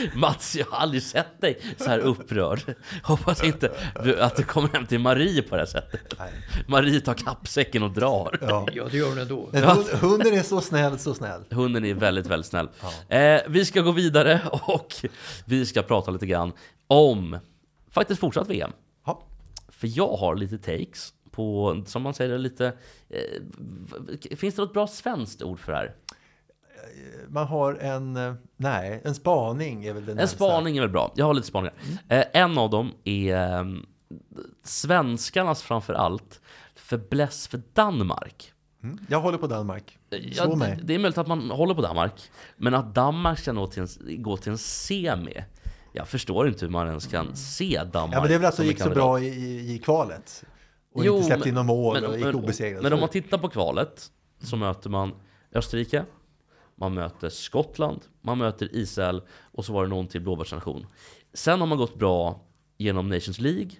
Mats, 0.14 0.56
jag 0.56 0.66
har 0.66 0.78
aldrig 0.78 1.02
sett 1.02 1.40
dig 1.40 1.60
så 1.76 1.84
här 1.84 1.98
upprörd. 1.98 2.74
Hoppas 3.02 3.44
inte 3.44 3.72
att 4.20 4.36
du 4.36 4.42
kommer 4.42 4.68
hem 4.68 4.86
till 4.86 4.98
Marie 4.98 5.42
på 5.42 5.54
det 5.54 5.60
här 5.60 5.66
sättet. 5.66 6.14
Marie 6.66 7.00
tar 7.00 7.14
kappsäcken 7.14 7.82
och 7.82 7.90
drar. 7.90 8.38
Ja. 8.40 8.66
Ja, 8.72 8.88
det 8.90 8.96
gör 8.96 9.08
hon 9.08 9.18
ändå. 9.18 9.48
Men 9.52 9.62
hund, 9.64 9.86
hunden 9.88 10.34
är 10.34 10.42
så 10.42 10.60
snäll, 10.60 10.98
så 10.98 11.14
snäll. 11.14 11.44
Hunden 11.50 11.84
är 11.84 11.94
väldigt, 11.94 12.26
väldigt 12.26 12.46
snäll. 12.46 12.68
Eh, 13.08 13.40
vi 13.48 13.64
ska 13.64 13.80
gå 13.80 13.92
vidare 13.92 14.40
och 14.50 14.94
vi 15.44 15.66
ska 15.66 15.82
prata 15.82 16.10
lite 16.10 16.26
grann 16.26 16.52
om 16.86 17.38
faktiskt 17.90 18.20
fortsatt 18.20 18.48
VM. 18.48 18.72
Ja. 19.06 19.22
För 19.68 19.88
jag 19.98 20.16
har 20.16 20.36
lite 20.36 20.58
takes 20.58 21.12
på, 21.30 21.82
som 21.86 22.02
man 22.02 22.14
säger, 22.14 22.38
lite... 22.38 22.72
Eh, 23.08 24.36
finns 24.36 24.54
det 24.54 24.62
något 24.62 24.72
bra 24.72 24.86
svenskt 24.86 25.42
ord 25.42 25.60
för 25.60 25.72
det 25.72 25.78
här? 25.78 25.94
Man 27.28 27.46
har 27.46 27.74
en, 27.74 28.16
eh, 28.16 28.34
nej, 28.56 29.00
en 29.04 29.14
spaning 29.14 29.84
är 29.84 29.92
väl 29.92 30.06
det 30.06 30.22
En 30.22 30.28
spaning 30.28 30.76
är 30.76 30.80
väl 30.80 30.90
bra. 30.90 31.12
Jag 31.16 31.26
har 31.26 31.34
lite 31.34 31.46
spaningar. 31.46 31.74
Eh, 32.08 32.24
en 32.32 32.58
av 32.58 32.70
dem 32.70 32.92
är 33.04 33.58
eh, 33.58 33.64
svenskarnas 34.64 35.62
framför 35.62 35.94
allt 35.94 36.40
fäbless 36.74 37.48
för 37.48 37.62
Danmark. 37.72 38.52
Mm. 38.82 38.98
Jag 39.08 39.20
håller 39.20 39.38
på 39.38 39.46
Danmark. 39.46 39.98
Ja, 40.10 40.44
Slå 40.44 40.54
det, 40.54 40.78
det 40.82 40.94
är 40.94 40.98
möjligt 40.98 41.18
att 41.18 41.26
man 41.26 41.50
håller 41.50 41.74
på 41.74 41.82
Danmark, 41.82 42.30
men 42.56 42.74
att 42.74 42.94
Danmark 42.94 43.38
ska 43.38 43.52
nå 43.52 43.66
till 43.66 43.82
en, 43.82 44.22
gå 44.22 44.36
till 44.36 44.52
en 44.52 44.58
semi. 44.58 45.44
Jag 45.92 46.08
förstår 46.08 46.48
inte 46.48 46.64
hur 46.64 46.72
man 46.72 46.88
ens 46.88 47.06
kan 47.06 47.36
se 47.36 47.84
Danmark. 47.92 48.16
Ja, 48.16 48.20
men 48.20 48.28
det 48.28 48.34
är 48.34 48.38
väl 48.38 48.48
att 48.48 48.56
det 48.56 48.64
gick 48.64 48.80
så 48.80 48.90
bra 48.90 49.20
i, 49.20 49.26
i, 49.26 49.74
i 49.74 49.78
kvalet. 49.78 50.44
Och 50.94 51.04
Jo, 51.04 51.14
inte 51.14 51.26
släppte 51.26 51.48
in 51.48 51.54
några 51.54 51.66
mål 51.66 51.94
men, 51.94 52.10
och 52.10 52.16
gick 52.16 52.24
men, 52.24 52.34
obesegrad. 52.34 52.82
Men 52.82 52.92
om 52.92 53.00
man 53.00 53.08
tittar 53.08 53.38
på 53.38 53.48
kvalet 53.48 54.10
så 54.42 54.56
möter 54.56 54.90
man 54.90 55.12
Österrike, 55.54 56.04
man 56.76 56.94
möter 56.94 57.28
Skottland, 57.28 58.00
man 58.20 58.38
möter 58.38 58.76
Israel 58.76 59.22
och 59.30 59.64
så 59.64 59.72
var 59.72 59.82
det 59.82 59.88
någon 59.90 60.08
till 60.08 60.20
blåbärsnation. 60.20 60.86
Sen 61.32 61.60
har 61.60 61.66
man 61.66 61.78
gått 61.78 61.98
bra 61.98 62.40
genom 62.78 63.08
Nations 63.08 63.40
League. 63.40 63.70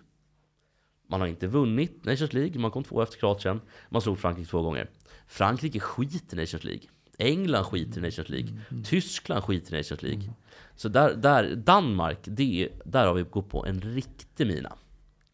Man 1.08 1.20
har 1.20 1.28
inte 1.28 1.46
vunnit 1.46 2.04
Nations 2.04 2.32
League, 2.32 2.60
man 2.60 2.70
kom 2.70 2.84
två 2.84 3.02
efter 3.02 3.18
Kroatien. 3.18 3.60
Man 3.88 4.02
slog 4.02 4.18
Frankrike 4.18 4.50
två 4.50 4.62
gånger. 4.62 4.90
Frankrike 5.26 5.80
skiter 5.80 6.36
i 6.36 6.40
Nations 6.40 6.64
League. 6.64 6.82
England 7.18 7.64
skiter 7.64 7.98
i 7.98 8.02
Nations 8.02 8.28
League. 8.28 8.48
Tyskland 8.84 9.44
skiter 9.44 9.74
i 9.74 9.76
Nations 9.76 10.02
League. 10.02 10.32
Så 10.76 10.88
där, 10.88 11.14
där 11.14 11.56
Danmark, 11.56 12.18
det, 12.24 12.68
där 12.84 13.06
har 13.06 13.14
vi 13.14 13.22
gått 13.22 13.48
på 13.48 13.66
en 13.66 13.80
riktig 13.80 14.46
mina. 14.46 14.76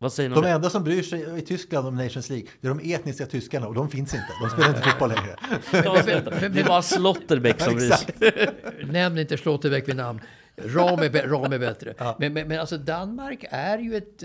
Vad 0.01 0.12
säger 0.12 0.30
De 0.30 0.44
enda 0.44 0.70
som 0.70 0.84
bryr 0.84 1.03
sig 1.03 1.38
i 1.38 1.40
Tyskland 1.40 1.86
om 1.86 1.96
Nations 1.96 2.30
League, 2.30 2.49
det 2.61 2.68
är 2.68 2.74
de 2.74 2.92
etniska 2.94 3.26
tyskarna 3.26 3.66
och 3.66 3.74
de 3.74 3.90
finns 3.90 4.14
inte. 4.14 4.26
De 4.42 4.51
spelar 4.51 4.68
inte 4.68 4.82
fotboll 4.82 5.09
längre. 5.09 5.36
Det 6.49 6.61
är 6.61 6.66
bara 6.66 6.82
Slotterbeck 6.82 7.61
som 7.61 7.74
bryr 7.76 7.90
sig. 7.90 8.14
Nämn 8.84 9.18
inte 9.18 9.36
Schlotterbeck 9.36 9.88
vid 9.88 9.96
namn. 9.96 10.20
Ram 10.57 10.99
är, 10.99 11.28
ram 11.28 11.53
är 11.53 11.59
bättre. 11.59 11.94
Men, 12.18 12.32
men, 12.32 12.49
men 12.49 12.61
alltså 12.61 12.78
Danmark 12.78 13.44
är 13.51 13.78
ju 13.78 13.96
ett... 13.96 14.22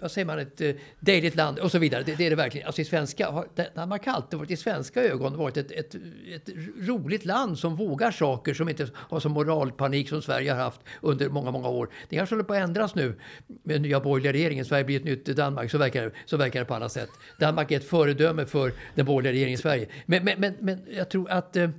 eh, 0.00 0.02
vad 0.02 0.10
säger 0.10 0.26
man? 0.26 0.38
Ett 0.38 0.60
uh, 0.60 0.74
dejligt 1.00 1.36
land 1.36 1.58
och 1.58 1.70
så 1.70 1.78
vidare. 1.78 2.02
Det, 2.02 2.14
det 2.14 2.26
är 2.26 2.30
det 2.30 2.36
verkligen. 2.36 2.66
Alltså 2.66 2.82
i 2.82 2.84
svenska, 2.84 3.30
har, 3.30 3.46
Danmark 3.74 4.06
har 4.06 4.12
alltid 4.12 4.38
varit 4.38 4.50
i 4.50 4.56
svenska 4.56 5.02
ögon 5.02 5.36
varit 5.36 5.56
ett, 5.56 5.70
ett, 5.70 5.94
ett 6.34 6.48
roligt 6.78 7.24
land 7.24 7.58
som 7.58 7.76
vågar 7.76 8.10
saker 8.10 8.54
som 8.54 8.68
inte 8.68 8.88
har 8.94 9.20
som 9.20 9.32
moralpanik 9.32 10.08
som 10.08 10.22
Sverige 10.22 10.52
har 10.52 10.58
haft 10.58 10.80
under 11.00 11.28
många, 11.28 11.50
många 11.50 11.68
år. 11.68 11.88
Det 12.08 12.16
kanske 12.16 12.34
håller 12.34 12.44
på 12.44 12.54
att 12.54 12.60
ändras 12.60 12.94
nu 12.94 13.18
med 13.46 13.76
den 13.76 13.82
nya 13.82 14.00
borgerliga 14.00 14.32
regeringen. 14.32 14.64
Sverige 14.64 14.84
blir 14.84 14.96
ett 14.96 15.04
nytt 15.04 15.24
Danmark. 15.24 15.70
Så 15.70 15.78
verkar, 15.78 16.12
så 16.24 16.36
verkar 16.36 16.60
det 16.60 16.66
på 16.66 16.74
alla 16.74 16.88
sätt. 16.88 17.10
Danmark 17.38 17.70
är 17.70 17.76
ett 17.76 17.88
föredöme 17.88 18.46
för 18.46 18.72
den 18.94 19.06
borgerliga 19.06 19.32
regeringen 19.32 19.54
i 19.54 19.62
Sverige. 19.62 19.86
Men, 20.06 20.24
men, 20.24 20.40
men, 20.40 20.54
men 20.60 20.80
jag 20.90 21.08
tror 21.08 21.30
att 21.30 21.56
eh, 21.56 21.70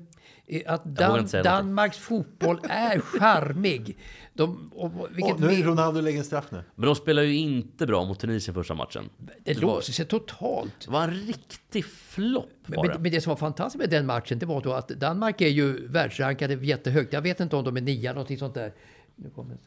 att 0.66 0.86
Dan. 0.86 1.28
Danmarks 1.44 1.98
fotboll 1.98 2.60
är 2.70 3.00
charmig. 3.00 3.98
De, 4.34 4.72
och, 4.76 4.92
vilket 5.12 5.34
Åh, 5.36 5.42
nu 5.42 5.54
är 5.54 5.64
Ronaldo 5.64 6.02
lägger 6.02 6.20
en 6.20 6.26
straff 6.26 6.52
nu. 6.52 6.64
Men 6.76 6.86
de 6.86 6.96
spelar 6.96 7.22
ju 7.22 7.36
inte 7.36 7.86
bra 7.88 8.06
mot 8.06 8.20
Tunisien 8.20 8.54
första 8.56 8.74
matchen. 8.74 9.10
det 9.18 9.54
det 9.54 9.60
låser 9.60 9.94
sig 9.94 10.06
totalt. 10.06 10.74
Det 10.86 10.92
var 10.92 11.04
en 11.04 11.12
riktig 11.12 11.86
flopp 11.86 12.50
Men, 12.66 12.76
bara. 12.76 12.88
men, 12.88 13.02
men 13.02 13.12
det 13.12 13.22
som 13.22 13.30
var 13.30 13.38
fantastiskt 13.38 13.80
med 13.80 13.90
den 13.90 14.06
matchen, 14.06 14.40
det 14.40 14.46
var 14.46 14.62
då 14.62 14.74
att 14.74 14.88
Danmark 14.88 15.42
är 15.42 15.48
ju 15.48 15.88
världsrankade 15.88 16.54
jättehögt. 16.54 17.14
Jag 17.14 17.22
vet 17.22 17.40
inte 17.40 17.56
om 17.56 17.64
de 17.64 17.78
är 17.78 17.82
nia, 17.82 18.14
någonting 18.14 18.38
sånt 18.38 18.54
där. 18.54 18.74
Nu 19.16 19.30
kommer 19.30 19.58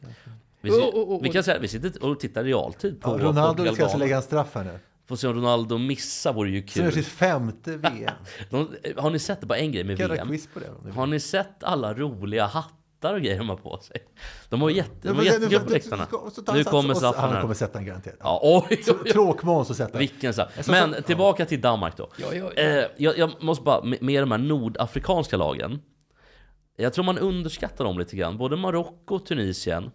vi, 0.61 0.71
Oh, 0.71 0.75
oh, 0.75 1.15
oh, 1.15 1.21
vi 1.21 1.29
oh. 1.29 1.33
kan 1.33 1.43
säga 1.43 1.59
vi 1.59 1.67
sitter 1.67 2.03
och 2.05 2.19
tittar 2.19 2.43
realtid 2.43 3.01
på 3.01 3.09
Ja, 3.09 3.23
Ronaldo 3.23 3.47
Portugal 3.47 3.75
ska 3.75 3.83
alltså 3.83 3.97
lägga 3.97 4.15
en 4.15 4.21
straff 4.21 4.49
här 4.53 4.63
nu. 4.63 4.79
Får 5.07 5.15
se 5.15 5.27
om 5.27 5.33
Ronaldo 5.33 5.77
missar 5.77 6.33
vore 6.33 6.49
ju 6.49 6.67
Så 6.67 6.79
är 6.79 6.83
det 6.83 6.91
kul. 6.91 7.03
sitt 7.03 7.13
femte 7.13 7.77
VM. 7.77 8.13
De, 8.49 8.69
har 8.97 9.09
ni 9.09 9.19
sett 9.19 9.41
det? 9.41 9.47
Bara 9.47 9.57
en 9.57 9.71
grej 9.71 9.83
med 9.83 9.97
VM. 9.97 10.37
på 10.53 10.59
det? 10.59 10.91
Har 10.91 11.07
ni 11.07 11.19
sett 11.19 11.63
alla 11.63 11.93
roliga 11.93 12.45
hattar 12.45 12.84
hattar 13.05 13.15
och 13.15 13.21
grejer 13.21 13.37
de 13.37 13.49
har 13.49 13.55
på 13.57 13.77
sig. 13.77 13.97
De 14.49 14.61
har 14.61 14.69
jätte, 14.69 14.91
de 15.07 15.15
har 15.17 15.23
jättekul 15.23 15.59
på 15.59 15.69
läktarna. 15.69 16.07
Nu 16.53 16.63
kommer 16.63 16.91
och- 16.91 16.97
straffen 16.97 17.21
Han 17.21 17.33
här. 17.33 17.41
kommer 17.41 17.53
sätta 17.53 17.73
den 17.77 17.85
garanterat. 17.85 18.17
Ja, 18.19 18.39
oj, 18.43 18.67
oj, 18.87 18.95
oj. 19.05 19.11
Tråkmån 19.11 19.65
så 19.65 19.73
sätter 19.73 19.93
han. 19.93 19.99
Vilken 19.99 20.33
straff. 20.33 20.65
Så- 20.65 20.71
Men 20.71 21.03
tillbaka 21.03 21.45
till 21.45 21.61
Danmark 21.61 21.97
då. 21.97 22.09
Ja, 22.17 22.27
ja, 22.33 22.51
ja. 22.55 22.61
Eh, 22.61 22.85
jag, 22.97 23.17
jag 23.17 23.31
måste 23.43 23.63
bara, 23.63 23.83
med, 23.83 24.23
de 24.23 24.31
här 24.31 24.37
nordafrikanska 24.37 25.37
lagen. 25.37 25.81
Jag 26.77 26.93
tror 26.93 27.05
man 27.05 27.17
underskattar 27.17 27.85
dem 27.85 27.99
lite 27.99 28.15
grann. 28.15 28.37
Både 28.37 28.55
Marocko 28.55 29.15
och 29.15 29.25
Tunisien. 29.25 29.91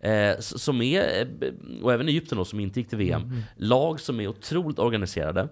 Eh, 0.00 0.38
som 0.38 0.82
är, 0.82 1.20
eh, 1.42 1.82
och 1.82 1.92
även 1.92 2.08
Egypten 2.08 2.38
då, 2.38 2.44
som 2.44 2.60
inte 2.60 2.80
gick 2.80 2.88
till 2.88 2.98
VM. 2.98 3.22
Mm. 3.22 3.42
Lag 3.56 4.00
som 4.00 4.20
är 4.20 4.28
otroligt 4.28 4.78
organiserade. 4.78 5.48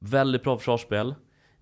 Väldigt 0.00 0.42
bra 0.42 0.58
försvarsspel. 0.58 1.14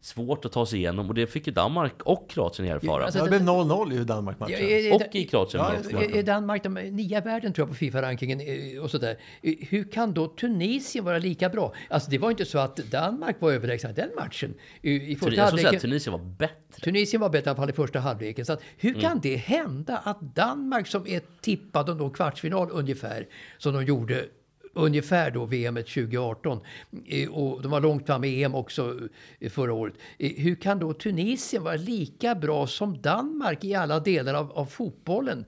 Svårt 0.02 0.44
att 0.44 0.52
ta 0.52 0.66
sig 0.66 0.78
igenom 0.78 1.08
och 1.08 1.14
det 1.14 1.26
fick 1.26 1.46
ju 1.46 1.52
Danmark 1.52 2.02
och 2.02 2.30
Kroatien 2.30 2.68
erfara. 2.68 3.04
alltså, 3.04 3.24
det 3.24 3.30
blev 3.30 3.42
0-0 3.42 4.00
i 4.00 4.04
Danmark-matchen. 4.04 4.88
Ja, 4.88 4.94
och 4.94 5.14
i 5.14 5.24
Kroatien. 5.26 5.64
Ja. 5.90 6.02
Är 6.02 6.22
Danmark 6.22 6.62
de 6.62 6.74
nia 6.74 7.18
i 7.18 7.20
världen 7.20 7.52
tror 7.52 7.62
jag 7.62 7.68
på 7.68 7.74
Fifa-rankingen 7.74 8.40
eh, 8.40 8.82
och 8.82 8.90
sådär. 8.90 9.16
Eh, 9.42 9.54
Hur 9.60 9.84
kan 9.84 10.14
då 10.14 10.26
Tunisien 10.26 11.04
vara 11.04 11.18
lika 11.18 11.48
bra? 11.48 11.72
Alltså 11.90 12.10
det 12.10 12.18
var 12.18 12.30
inte 12.30 12.44
så 12.44 12.58
att 12.58 12.76
Danmark 12.76 13.36
var 13.40 13.52
överlägsna 13.52 13.92
den 13.92 14.10
matchen. 14.16 14.54
I 14.82 14.90
i 14.90 15.10
jag 15.10 15.18
första 15.18 15.18
skulle 15.18 15.36
säga 15.36 15.44
att 15.44 15.50
halvleken, 15.52 15.80
Tunisien 15.80 16.12
var 16.12 16.18
bättre. 16.38 16.80
Tunisien 16.84 17.20
var 17.20 17.28
bättre 17.28 17.48
i 17.48 17.50
alla 17.50 17.56
fall 17.56 17.70
i 17.70 17.72
första 17.72 17.98
halvleken. 18.00 18.46
Så 18.46 18.52
att, 18.52 18.62
hur 18.76 18.90
Mm. 18.90 19.00
kan 19.02 19.20
det 19.20 19.36
hända 19.36 19.96
att 20.04 20.20
Danmark 20.20 20.86
som 20.86 21.06
är 21.06 21.20
tippade 21.40 21.92
att 21.92 21.98
nå 21.98 22.10
kvartsfinal 22.10 22.68
ungefär, 22.72 23.26
som 23.58 23.72
de 23.74 23.84
gjorde 23.84 24.24
ungefär 24.72 25.30
då 25.30 25.44
VM 25.44 25.74
2018 25.76 26.60
eh, 27.06 27.28
och 27.30 27.62
de 27.62 27.70
var 27.70 27.80
långt 27.80 28.06
fram 28.06 28.24
i 28.24 28.42
EM 28.42 28.54
också 28.54 28.98
eh, 29.40 29.50
förra 29.50 29.72
året. 29.72 29.94
Eh, 30.18 30.30
Hur 30.36 30.54
kan 30.54 30.78
då 30.78 30.92
Tunisien 30.92 31.62
vara 31.64 31.76
lika 31.76 32.34
bra 32.34 32.66
som 32.66 33.00
Danmark 33.02 33.64
i 33.64 33.74
alla 33.74 34.00
delar 34.00 34.34
av, 34.34 34.52
av 34.52 34.66
fotbollen? 34.66 35.44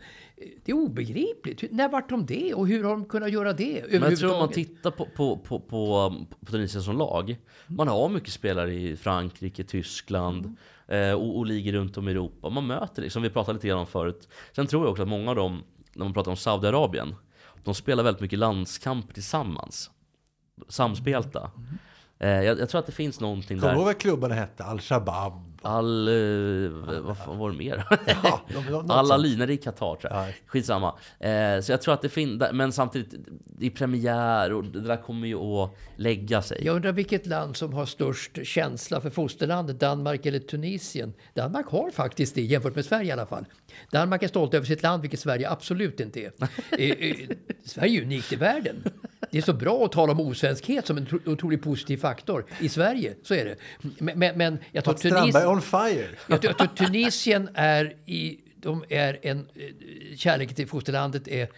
Det 0.64 0.72
är 0.72 0.76
obegripligt. 0.76 1.62
Hur- 1.62 1.68
När 1.72 1.88
vart 1.88 2.08
de 2.08 2.26
det 2.26 2.54
och 2.54 2.68
hur 2.68 2.84
har 2.84 2.90
de 2.90 3.04
kunnat 3.04 3.32
göra 3.32 3.52
det 3.52 3.84
Men 3.90 4.02
jag 4.02 4.18
tror 4.18 4.32
om 4.32 4.38
man 4.38 4.48
tittar 4.48 4.90
på, 4.90 5.06
på, 5.16 5.36
på, 5.38 5.60
på, 5.60 6.14
på 6.40 6.52
Tunisien 6.52 6.82
som 6.82 6.96
lag. 6.98 7.36
Man 7.66 7.88
har 7.88 8.08
mycket 8.08 8.32
spelare 8.32 8.74
i 8.74 8.96
Frankrike, 8.96 9.64
Tyskland 9.64 10.56
eh, 10.88 11.12
och, 11.12 11.38
och 11.38 11.46
ligor 11.46 11.72
runt 11.72 11.96
om 11.96 12.08
i 12.08 12.10
Europa. 12.10 12.48
Man 12.50 12.66
möter 12.66 13.02
liksom, 13.02 13.22
vi 13.22 13.30
pratade 13.30 13.54
lite 13.56 13.68
grann 13.68 13.78
om 13.78 13.86
förut. 13.86 14.28
Sen 14.56 14.66
tror 14.66 14.82
jag 14.84 14.90
också 14.90 15.02
att 15.02 15.08
många 15.08 15.30
av 15.30 15.36
dem, 15.36 15.62
när 15.94 16.04
man 16.04 16.14
pratar 16.14 16.30
om 16.30 16.36
Saudiarabien, 16.36 17.14
de 17.64 17.74
spelar 17.74 18.02
väldigt 18.04 18.20
mycket 18.20 18.38
landskamper 18.38 19.14
tillsammans. 19.14 19.90
Samspelta. 20.68 21.50
Eh, 22.18 22.28
jag, 22.28 22.58
jag 22.60 22.68
tror 22.68 22.78
att 22.78 22.86
det 22.86 22.92
finns 22.92 23.20
någonting 23.20 23.58
Kommer 23.60 23.72
du 23.72 23.76
ihåg 23.78 23.86
där. 23.86 23.92
vad 23.92 24.00
klubbarna 24.00 24.34
hette? 24.34 24.64
Al-Shabaab. 24.64 25.51
All... 25.62 26.08
Eh, 26.08 26.70
vad 27.00 27.18
fan 27.18 27.38
var 27.38 27.50
det 27.50 27.56
mer? 27.56 27.84
Ja, 28.22 28.84
Alla 28.88 29.16
linor 29.16 29.50
i 29.50 29.56
Qatar 29.56 29.96
tror 29.96 30.12
jag. 30.12 30.28
Ja. 30.28 30.32
Skitsamma. 30.46 30.94
Eh, 31.18 31.60
så 31.60 31.72
jag 31.72 31.82
tror 31.82 31.94
att 31.94 32.02
det 32.02 32.08
finns, 32.08 32.42
men 32.52 32.72
samtidigt, 32.72 33.14
det 33.44 33.66
är 33.66 33.70
premiär 33.70 34.52
och 34.52 34.64
det 34.64 34.80
där 34.80 34.96
kommer 34.96 35.28
ju 35.28 35.36
att 35.36 35.70
lägga 35.96 36.42
sig. 36.42 36.64
Jag 36.64 36.76
undrar 36.76 36.92
vilket 36.92 37.26
land 37.26 37.56
som 37.56 37.72
har 37.72 37.86
störst 37.86 38.38
känsla 38.42 39.00
för 39.00 39.10
fosterlandet, 39.10 39.80
Danmark 39.80 40.26
eller 40.26 40.38
Tunisien? 40.38 41.14
Danmark 41.34 41.66
har 41.66 41.90
faktiskt 41.90 42.34
det, 42.34 42.42
jämfört 42.42 42.74
med 42.74 42.84
Sverige 42.84 43.08
i 43.08 43.12
alla 43.12 43.26
fall. 43.26 43.44
Danmark 43.90 44.22
är 44.22 44.28
stolt 44.28 44.54
över 44.54 44.66
sitt 44.66 44.82
land, 44.82 45.02
vilket 45.02 45.20
Sverige 45.20 45.50
absolut 45.50 46.00
inte 46.00 46.20
är. 46.20 46.32
Eh, 46.78 46.90
eh, 46.90 47.28
Sverige 47.64 48.00
är 48.00 48.02
unikt 48.02 48.32
i 48.32 48.36
världen. 48.36 48.84
Det 49.32 49.38
är 49.38 49.42
så 49.42 49.52
bra 49.52 49.84
att 49.84 49.92
tala 49.92 50.12
om 50.12 50.20
osvenskhet 50.20 50.86
som 50.86 50.96
en 50.96 51.06
tro- 51.06 51.20
otroligt 51.26 51.62
positiv 51.62 51.96
faktor. 51.96 52.44
I 52.60 52.68
Sverige, 52.68 53.14
så 53.22 53.34
är 53.34 53.44
det. 53.44 53.56
Men, 54.14 54.38
men, 54.38 54.58
jag 54.72 54.84
tror 54.84 54.94
Tunisien... 54.94 55.46
on 55.48 55.62
fire. 55.62 56.06
Jag 56.28 56.40
tror, 56.40 56.54
jag 56.58 56.58
tror 56.58 56.86
Tunisien 56.86 57.48
är 57.54 57.96
i... 58.06 58.38
De 58.56 58.84
är 58.88 59.18
en... 59.22 59.38
eh, 59.38 60.16
Kärleken 60.16 60.54
till 60.54 60.68
fosterlandet 60.68 61.28
är 61.28 61.48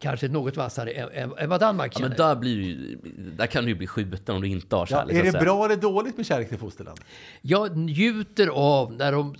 kanske 0.00 0.28
något 0.28 0.56
vassare 0.56 0.90
än, 0.90 1.32
än, 1.38 1.48
vad 1.48 1.60
Danmark 1.60 1.92
Ja, 1.94 1.98
känner. 1.98 2.08
men 2.08 2.18
där, 2.18 2.36
blir 2.36 2.62
ju, 2.62 2.98
där 3.36 3.46
kan 3.46 3.64
du 3.64 3.70
ju 3.70 3.74
bli 3.76 3.86
skjuten 3.86 4.34
om 4.34 4.42
du 4.42 4.48
inte 4.48 4.76
har 4.76 4.82
Ja, 4.90 4.96
kärlek. 4.96 5.16
så 5.16 5.22
är 5.28 5.32
det 5.32 5.38
bra 5.44 5.64
eller 5.64 5.76
dåligt 5.76 6.16
med 6.16 6.26
kärlek 6.26 6.48
till 6.48 6.58
fosterland? 6.58 7.00
Jag 7.42 7.76
njuter 7.76 8.46
av 8.48 8.92
när 8.92 9.12
de 9.12 9.34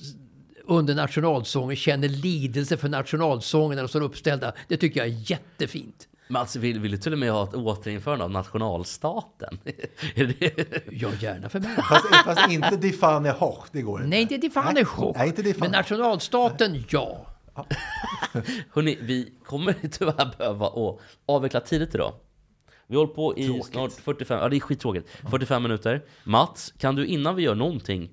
under 0.65 0.95
nationalsången 0.95 1.77
känner 1.77 2.09
lidelse 2.09 2.77
för 2.77 2.89
nationalsången 2.89 3.77
när 3.77 3.83
de 3.83 3.89
står 3.89 4.01
uppställda. 4.01 4.53
Det 4.69 4.77
tycker 4.77 5.01
jag 5.01 5.09
är 5.09 5.31
jättefint. 5.31 6.09
Men 6.29 6.41
alltså, 6.41 6.59
vill, 6.59 6.81
vill 6.81 6.91
du 6.91 6.97
till 6.97 7.13
och 7.13 7.19
med 7.19 7.33
ha 7.33 7.45
ett 7.45 7.55
återinförande 7.55 8.25
av 8.25 8.31
nationalstaten? 8.31 9.59
Ja, 10.91 11.09
gärna 11.21 11.49
för 11.49 11.61
mig. 11.61 11.77
Fast, 11.89 12.07
fast 12.25 12.51
inte 12.53 12.77
Die 12.77 12.93
Fahne 12.93 13.31
Hoch, 13.31 13.67
det 13.73 13.83
går 13.83 13.99
inte. 13.99 14.09
Nej, 14.11 14.23
inte 14.23 14.37
die 14.37 14.51
Fahne 14.51 14.73
Nej, 14.73 14.83
Hoch. 14.85 15.17
Nej, 15.17 15.29
inte 15.29 15.43
Die 15.43 15.55
Men 15.59 15.71
nationalstaten, 15.71 16.85
ja. 16.89 17.27
hörni, 18.73 18.99
vi 19.01 19.33
kommer 19.45 19.75
tyvärr 19.91 20.35
behöva 20.39 20.67
att 20.67 21.01
avveckla 21.27 21.61
tidigt 21.61 21.95
idag. 21.95 22.13
Vi 22.87 22.97
håller 22.97 23.15
på 23.15 23.39
i 23.39 23.47
Tråkigt. 23.47 23.67
snart 23.67 23.93
45, 23.93 24.39
ja 24.39 24.49
det 24.49 24.57
är 24.57 24.61
skittråkigt, 24.61 25.09
45 25.31 25.63
minuter. 25.63 26.05
Mats, 26.25 26.75
kan 26.79 26.95
du 26.95 27.07
innan 27.07 27.37
vi 27.37 27.43
gör 27.43 27.55
någonting, 27.55 28.11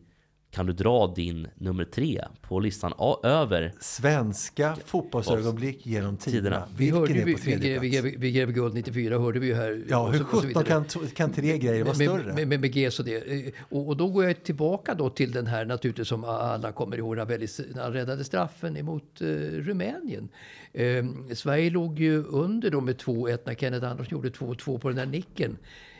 kan 0.51 0.65
du 0.65 0.73
dra 0.73 1.07
din 1.15 1.47
nummer 1.55 1.83
tre 1.85 2.25
på 2.41 2.59
listan 2.59 2.93
a- 2.97 3.19
över 3.23 3.73
Svenska 3.79 4.77
fotbollsögonblick 4.85 5.85
genom 5.85 6.17
tiderna. 6.17 6.41
Tiderna. 6.41 6.67
Vi, 6.77 6.89
hörde, 6.89 7.13
Vilken 7.13 7.25
vi, 7.25 7.31
är 7.31 7.35
på 7.35 7.41
vi, 7.45 7.51
tredje 7.57 7.79
vi, 7.79 8.01
vi, 8.01 8.15
vi 8.17 8.31
gräver 8.31 8.53
guld 8.53 8.73
94, 8.73 9.19
hörde 9.19 9.39
vi 9.39 9.47
ju 9.47 9.53
här. 9.55 9.83
Ja, 9.89 10.07
och 10.07 10.13
hur 10.13 10.23
sjutton 10.23 10.63
kan, 10.63 10.85
kan 11.15 11.31
tre 11.33 11.57
grejer 11.57 11.83
vara 11.83 11.97
med, 11.97 12.07
större? 12.09 12.33
med, 12.33 12.47
med, 12.47 12.59
med 12.61 12.75
GES 12.75 12.99
och 12.99 13.05
det. 13.05 13.15
Eh, 13.47 13.53
Och, 13.69 13.87
och 13.87 13.97
då 13.97 14.07
går 14.07 14.25
jag 14.25 14.43
tillbaka 14.43 14.93
då 14.93 15.09
till 15.09 15.31
den 15.31 15.47
här 15.47 15.65
naturligtvis 15.65 16.07
som 16.07 16.23
alla 16.23 16.71
kommer 16.71 16.97
ihåg, 16.97 17.17
när 17.17 17.81
han 17.81 17.93
räddade 17.93 18.23
straffen 18.23 18.77
emot 18.77 19.21
eh, 19.21 19.25
Rumänien. 19.51 20.29
Eh, 20.73 21.05
Sverige 21.33 21.69
låg 21.69 21.99
ju 21.99 22.23
under 22.23 22.69
då 22.69 22.81
med 22.81 22.95
2-1 22.97 23.39
när 23.45 23.53
Kenneth 23.55 23.85
Andersson 23.91 24.11
gjorde 24.17 24.29
2-2 24.29 24.79
på 24.79 24.89
den 24.89 24.97
här 24.97 25.05
nicken 25.05 25.57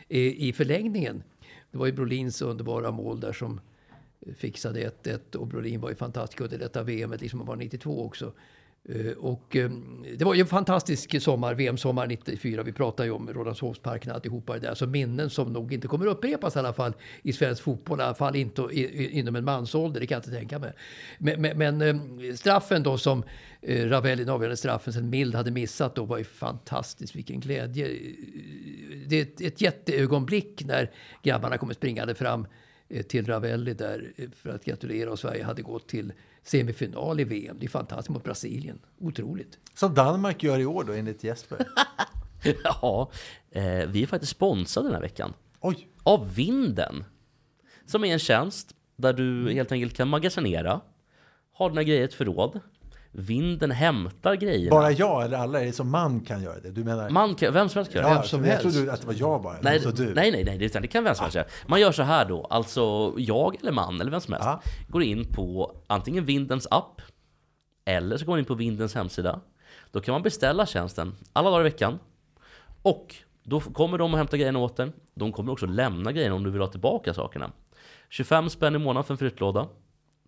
eh, 0.08 0.18
i 0.20 0.52
förlängningen. 0.56 1.22
Det 1.70 1.78
var 1.78 1.86
ju 1.86 1.92
Brolins 1.92 2.42
underbara 2.42 2.90
mål 2.90 3.20
där 3.20 3.32
som 3.32 3.60
fixade 4.36 4.90
1-1 5.04 5.36
och 5.36 5.46
Brolin 5.46 5.80
var 5.80 5.88
ju 5.88 5.94
fantastisk 5.94 6.40
under 6.40 6.58
detta 6.58 6.82
VM, 6.82 7.14
liksom 7.20 7.40
han 7.40 7.46
var 7.46 7.56
92 7.56 8.04
också. 8.04 8.32
Eh, 8.88 9.12
och 9.12 9.56
ehm, 9.56 10.04
det 10.18 10.24
var 10.24 10.34
ju 10.34 10.40
en 10.40 10.46
fantastisk 10.46 11.22
sommar, 11.22 11.54
VM-sommar 11.54 12.06
94. 12.06 12.62
Vi 12.62 12.72
pratar 12.72 13.04
ju 13.04 13.10
om 13.10 13.28
Rålambshovsparken 13.32 14.10
och 14.10 14.14
alltihopa 14.14 14.54
det 14.54 14.60
där. 14.60 14.74
Så 14.74 14.86
minnen 14.86 15.30
som 15.30 15.52
nog 15.52 15.72
inte 15.72 15.88
kommer 15.88 16.06
upprepas 16.06 16.56
i 16.56 16.58
alla 16.58 16.72
fall 16.72 16.92
i 17.22 17.32
svensk 17.32 17.62
fotboll. 17.62 18.00
I 18.00 18.02
alla 18.02 18.14
fall 18.14 18.36
inte 18.36 18.68
inom 18.72 19.36
en 19.36 19.44
mansålder, 19.44 20.00
det 20.00 20.06
kan 20.06 20.16
jag 20.16 20.20
inte 20.20 20.38
tänka 20.38 20.58
mig. 20.58 20.72
Men, 21.18 21.40
men, 21.40 21.58
men 21.58 21.82
ehm, 21.82 22.36
straffen 22.36 22.82
då 22.82 22.98
som 22.98 23.22
eh, 23.60 23.88
Ravelli, 23.88 24.24
den 24.24 24.34
avgörande 24.34 24.56
straffen, 24.56 24.92
sen 24.92 25.10
Mild 25.10 25.34
hade 25.34 25.50
missat 25.50 25.94
då 25.94 26.04
var 26.04 26.18
ju 26.18 26.24
fantastiskt. 26.24 27.16
Vilken 27.16 27.40
glädje. 27.40 27.88
Det 29.06 29.18
är 29.18 29.22
ett, 29.22 29.40
ett 29.40 29.60
jätteögonblick 29.60 30.64
när 30.64 30.90
grabbarna 31.22 31.58
kommer 31.58 31.74
springande 31.74 32.14
fram 32.14 32.46
till 33.08 33.26
Ravelli 33.26 33.74
där 33.74 34.12
eh, 34.16 34.30
för 34.30 34.50
att 34.50 34.64
gratulera 34.64 35.10
och 35.10 35.18
Sverige 35.18 35.44
hade 35.44 35.62
gått 35.62 35.88
till 35.88 36.12
semifinal 36.42 37.20
i 37.20 37.24
VM. 37.24 37.56
Det 37.60 37.66
är 37.66 37.70
fantastiskt 37.70 38.10
mot 38.10 38.24
Brasilien. 38.24 38.78
Otroligt. 38.98 39.58
Som 39.74 39.94
Danmark 39.94 40.42
gör 40.42 40.58
i 40.58 40.66
år 40.66 40.84
då, 40.84 40.92
enligt 40.92 41.24
Jesper. 41.24 41.66
Ja, 42.64 43.10
eh, 43.50 43.86
vi 43.88 44.02
är 44.02 44.06
faktiskt 44.06 44.32
sponsrade 44.32 44.88
den 44.88 44.94
här 44.94 45.02
veckan. 45.02 45.32
Oj, 45.60 45.88
Av 46.02 46.34
Vinden. 46.34 47.04
Som 47.86 48.04
är 48.04 48.12
en 48.12 48.18
tjänst 48.18 48.74
där 48.96 49.12
du 49.12 49.52
helt 49.52 49.72
enkelt 49.72 49.96
kan 49.96 50.08
magasinera, 50.08 50.80
ha 51.52 51.68
dina 51.68 51.82
grejer 51.82 52.00
i 52.00 52.04
ett 52.04 52.14
förråd. 52.14 52.60
Vinden 53.14 53.70
hämtar 53.70 54.34
grejerna. 54.34 54.70
bara 54.70 54.90
jag 54.90 55.24
eller 55.24 55.38
alla? 55.38 55.60
Är 55.60 55.64
det 55.66 55.72
som 55.72 55.90
man 55.90 56.20
kan 56.20 56.42
göra 56.42 56.60
det? 56.60 56.70
Du 56.70 56.84
menar? 56.84 57.10
Man 57.10 57.34
kan, 57.34 57.52
vem 57.52 57.68
som 57.68 57.78
helst 57.78 57.92
kan 57.92 58.02
göra 58.02 58.10
det. 58.10 58.14
ja, 58.14 58.20
vem 58.20 58.28
som 58.28 58.44
jag 58.44 58.60
trodde 58.60 58.92
att 58.92 59.00
det 59.00 59.06
var 59.06 59.14
jag 59.18 59.42
bara. 59.42 59.56
Nej, 59.62 59.80
så 59.80 59.90
du. 59.90 60.14
nej, 60.14 60.30
nej, 60.32 60.44
nej, 60.44 60.58
det, 60.58 60.80
det 60.80 60.88
kan 60.88 61.04
vem 61.04 61.14
som 61.14 61.22
helst 61.22 61.34
göra. 61.36 61.46
Man 61.66 61.80
gör 61.80 61.92
så 61.92 62.02
här 62.02 62.24
då, 62.28 62.44
alltså 62.44 63.14
jag 63.16 63.56
eller 63.60 63.72
man 63.72 64.00
eller 64.00 64.10
vem 64.10 64.20
som 64.20 64.32
helst 64.32 64.48
Ja. 64.48 64.60
går 64.88 65.02
in 65.02 65.24
på 65.32 65.76
antingen 65.86 66.24
Vindens 66.24 66.68
app 66.70 67.00
eller 67.84 68.16
så 68.16 68.24
går 68.24 68.32
man 68.32 68.38
in 68.38 68.44
på 68.44 68.54
Vindens 68.54 68.94
hemsida. 68.94 69.40
Då 69.90 70.00
kan 70.00 70.12
man 70.12 70.22
beställa 70.22 70.66
tjänsten 70.66 71.14
alla 71.32 71.50
dagar 71.50 71.60
i 71.60 71.64
veckan 71.70 71.98
och 72.82 73.14
då 73.44 73.60
kommer 73.60 73.98
de 73.98 74.12
och 74.12 74.18
hämtar 74.18 74.36
grejerna 74.38 74.58
åt 74.58 74.78
en. 74.78 74.92
De 75.14 75.32
kommer 75.32 75.52
också 75.52 75.66
lämna 75.66 76.12
grejerna 76.12 76.34
om 76.34 76.44
du 76.44 76.50
vill 76.50 76.60
ha 76.60 76.68
tillbaka 76.68 77.14
sakerna. 77.14 77.50
25 78.10 78.50
spänn 78.50 78.74
i 78.74 78.78
månaden 78.78 79.04
för 79.04 79.14
en 79.14 79.18
flyttlåda. 79.18 79.68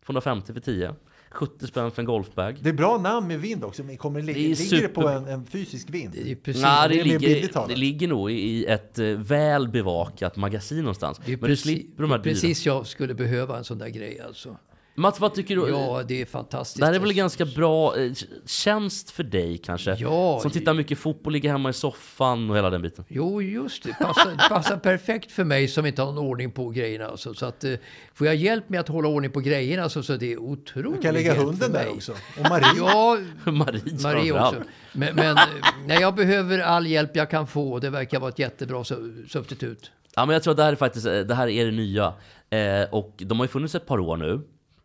250 0.07 0.53
för 0.53 0.61
10. 0.61 0.95
70 1.35 1.67
spänn 1.67 1.91
för 1.91 2.03
en 2.03 2.07
golfbag. 2.07 2.59
Det 2.61 2.69
är 2.69 2.73
bra 2.73 2.99
namn 2.99 3.29
med 3.29 3.41
vind 3.41 3.65
också, 3.65 3.85
men 3.85 3.97
kommer 3.97 4.21
det, 4.21 4.27
ligger, 4.27 4.81
det 4.83 4.89
på 4.89 5.01
super- 5.03 5.17
en, 5.17 5.29
en 5.29 5.47
fysisk 5.47 5.91
vind? 5.91 6.13
Det 6.13 6.31
är 6.31 6.35
precis, 6.35 6.63
Nej, 6.63 6.89
det, 6.89 6.95
det 6.97 7.05
ligger, 7.05 7.69
det 7.69 7.77
ligger 7.77 8.09
nog 8.09 8.31
i 8.33 8.65
ett 8.67 8.99
eh, 8.99 9.07
väl 9.07 9.69
bevakat 9.69 10.37
magasin 10.37 10.79
någonstans. 10.79 11.21
det 11.25 11.33
är 11.33 11.37
Men 11.37 11.41
du 11.41 11.47
precis, 11.47 11.63
slipper 11.63 12.03
de 12.03 12.11
här 12.11 12.19
det 12.19 12.23
är 12.23 12.25
dyra. 12.25 12.33
precis 12.35 12.67
jag 12.67 12.87
skulle 12.87 13.15
behöva 13.15 13.59
en 13.59 13.65
sån 13.65 13.79
där 13.79 13.89
grej 13.89 14.21
alltså. 14.21 14.57
Mats, 14.97 15.21
vad 15.21 15.35
tycker 15.35 15.57
du? 15.57 15.69
Ja, 15.69 16.03
det 16.09 16.21
är 16.23 16.27
fantastiskt. 16.27 16.81
Det 16.81 16.87
här 16.87 16.93
är 16.93 16.99
väl 16.99 17.11
en 17.11 17.17
ganska 17.17 17.45
bra 17.45 17.97
eh, 17.99 18.13
tjänst 18.47 19.11
för 19.11 19.23
dig 19.23 19.59
kanske? 19.59 19.97
Ja. 19.99 20.39
Som 20.43 20.51
tittar 20.51 20.75
mycket 20.75 20.99
fotboll, 20.99 21.33
ligger 21.33 21.51
hemma 21.51 21.71
i 21.71 21.73
soffan 21.73 22.51
och 22.51 22.57
hela 22.57 22.71
den 22.71 22.83
biten. 22.83 23.05
Jo, 23.09 23.43
just 23.43 23.83
det. 23.83 23.97
Passar, 24.01 24.49
passar 24.49 24.77
perfekt 24.77 25.33
för 25.33 25.45
mig 25.45 25.69
som 25.69 25.87
inte 25.87 26.03
har 26.03 26.13
någon 26.13 26.27
ordning 26.27 26.51
på 26.51 26.69
grejerna. 26.71 27.07
Alltså. 27.07 27.35
Så 27.35 27.47
att, 27.47 27.65
eh, 27.65 27.75
får 28.15 28.27
jag 28.27 28.37
hjälp 28.37 28.69
med 28.69 28.81
att 28.81 28.89
hålla 28.89 29.09
ordning 29.09 29.31
på 29.31 29.41
grejerna 29.41 29.89
så, 29.89 30.03
så 30.03 30.17
det 30.17 30.33
är 30.33 30.39
otroligt 30.39 30.97
Du 30.97 31.03
kan 31.03 31.15
lägga 31.15 31.35
hunden 31.35 31.73
där 31.73 31.89
också. 31.89 32.13
Och 32.13 32.49
Marie. 32.49 32.67
Ja, 32.77 33.19
Marie, 33.53 33.83
Marie 34.03 34.33
också. 34.33 34.63
Men, 34.93 35.15
men 35.15 35.37
eh, 35.37 35.43
nej, 35.87 36.01
jag 36.01 36.15
behöver 36.15 36.59
all 36.59 36.87
hjälp 36.87 37.17
jag 37.17 37.31
kan 37.31 37.47
få. 37.47 37.79
Det 37.79 37.91
verkar 37.91 38.21
vara 38.21 38.29
ett 38.31 38.39
jättebra 38.39 38.83
su- 38.83 39.29
substitut. 39.29 39.91
Ja, 40.17 40.27
men 40.27 40.33
jag 40.33 40.43
tror 40.43 40.51
att 40.51 40.57
det 40.57 40.63
här 40.63 40.73
är 40.73 40.77
faktiskt 40.77 41.05
det 41.05 41.35
här 41.35 41.49
är 41.49 41.65
det 41.65 41.71
nya. 41.71 42.13
Eh, 42.51 42.89
och 42.95 43.15
de 43.17 43.39
har 43.39 43.45
ju 43.45 43.49
funnits 43.49 43.75
ett 43.75 43.87
par 43.87 43.99
år 43.99 44.17
nu. 44.17 44.41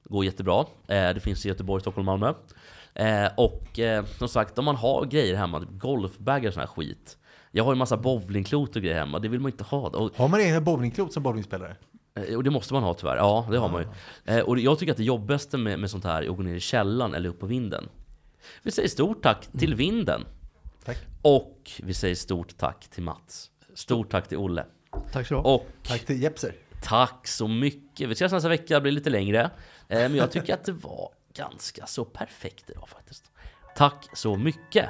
Går 0.09 0.25
jättebra. 0.25 0.65
Eh, 0.87 1.13
det 1.13 1.19
finns 1.19 1.45
i 1.45 1.49
Göteborg, 1.49 1.81
Stockholm, 1.81 2.05
Malmö. 2.05 2.33
Eh, 2.93 3.27
och 3.37 3.79
eh, 3.79 4.05
som 4.05 4.27
sagt, 4.27 4.57
om 4.59 4.65
man 4.65 4.75
har 4.75 5.05
grejer 5.05 5.35
hemma, 5.35 5.59
typ 5.59 5.69
golfbagar 5.71 6.47
och 6.47 6.53
sån 6.53 6.61
här 6.61 6.67
skit. 6.67 7.17
Jag 7.51 7.63
har 7.63 7.71
ju 7.71 7.73
en 7.73 7.79
massa 7.79 7.97
bowlingklot 7.97 8.75
och 8.75 8.81
grejer 8.81 8.99
hemma, 8.99 9.19
det 9.19 9.27
vill 9.27 9.39
man 9.39 9.51
inte 9.51 9.63
ha. 9.63 9.87
Och, 9.89 10.11
Har 10.15 10.27
man 10.27 10.41
egna 10.41 10.61
bowlingklot 10.61 11.13
som 11.13 11.23
bowlingspelare? 11.23 11.75
och 12.35 12.43
det 12.43 12.49
måste 12.49 12.73
man 12.73 12.83
ha 12.83 12.93
tyvärr, 12.93 13.15
ja 13.15 13.47
det 13.51 13.57
har 13.57 13.69
man 13.69 13.81
ju. 13.81 14.41
Och 14.41 14.59
jag 14.59 14.79
tycker 14.79 14.91
att 14.91 14.97
det 14.97 15.03
jobbigaste 15.03 15.57
med, 15.57 15.79
med 15.79 15.89
sånt 15.89 16.03
här 16.03 16.23
är 16.23 16.29
att 16.29 16.37
gå 16.37 16.43
ner 16.43 16.55
i 16.55 16.59
källaren 16.59 17.13
eller 17.13 17.29
upp 17.29 17.39
på 17.39 17.45
vinden. 17.45 17.89
Vi 18.63 18.71
säger 18.71 18.89
stort 18.89 19.23
tack 19.23 19.47
till 19.59 19.75
vinden. 19.75 20.25
Tack. 20.85 20.97
Och 21.21 21.71
vi 21.83 21.93
säger 21.93 22.15
stort 22.15 22.57
tack 22.57 22.87
till 22.89 23.03
Mats. 23.03 23.49
Stort 23.73 24.11
tack 24.11 24.27
till 24.27 24.37
Olle. 24.37 24.65
Tack 25.11 25.27
så 25.27 25.33
du 25.33 25.39
ha. 25.39 25.53
Och 25.55 25.67
Tack 25.83 26.05
till 26.05 26.21
Jepser. 26.23 26.53
Tack 26.81 27.27
så 27.27 27.47
mycket. 27.47 28.09
Vi 28.09 28.13
ses 28.13 28.31
nästa 28.31 28.49
vecka, 28.49 28.73
det 28.75 28.81
blir 28.81 28.91
lite 28.91 29.09
längre. 29.09 29.49
Eh, 29.89 29.99
men 29.99 30.15
jag 30.15 30.31
tycker 30.31 30.53
att 30.53 30.63
det 30.63 30.71
var 30.71 31.09
ganska 31.33 31.85
så 31.85 32.05
perfekt 32.05 32.69
idag 32.69 32.89
faktiskt. 32.89 33.31
Tack 33.75 34.09
så 34.13 34.35
mycket. 34.35 34.89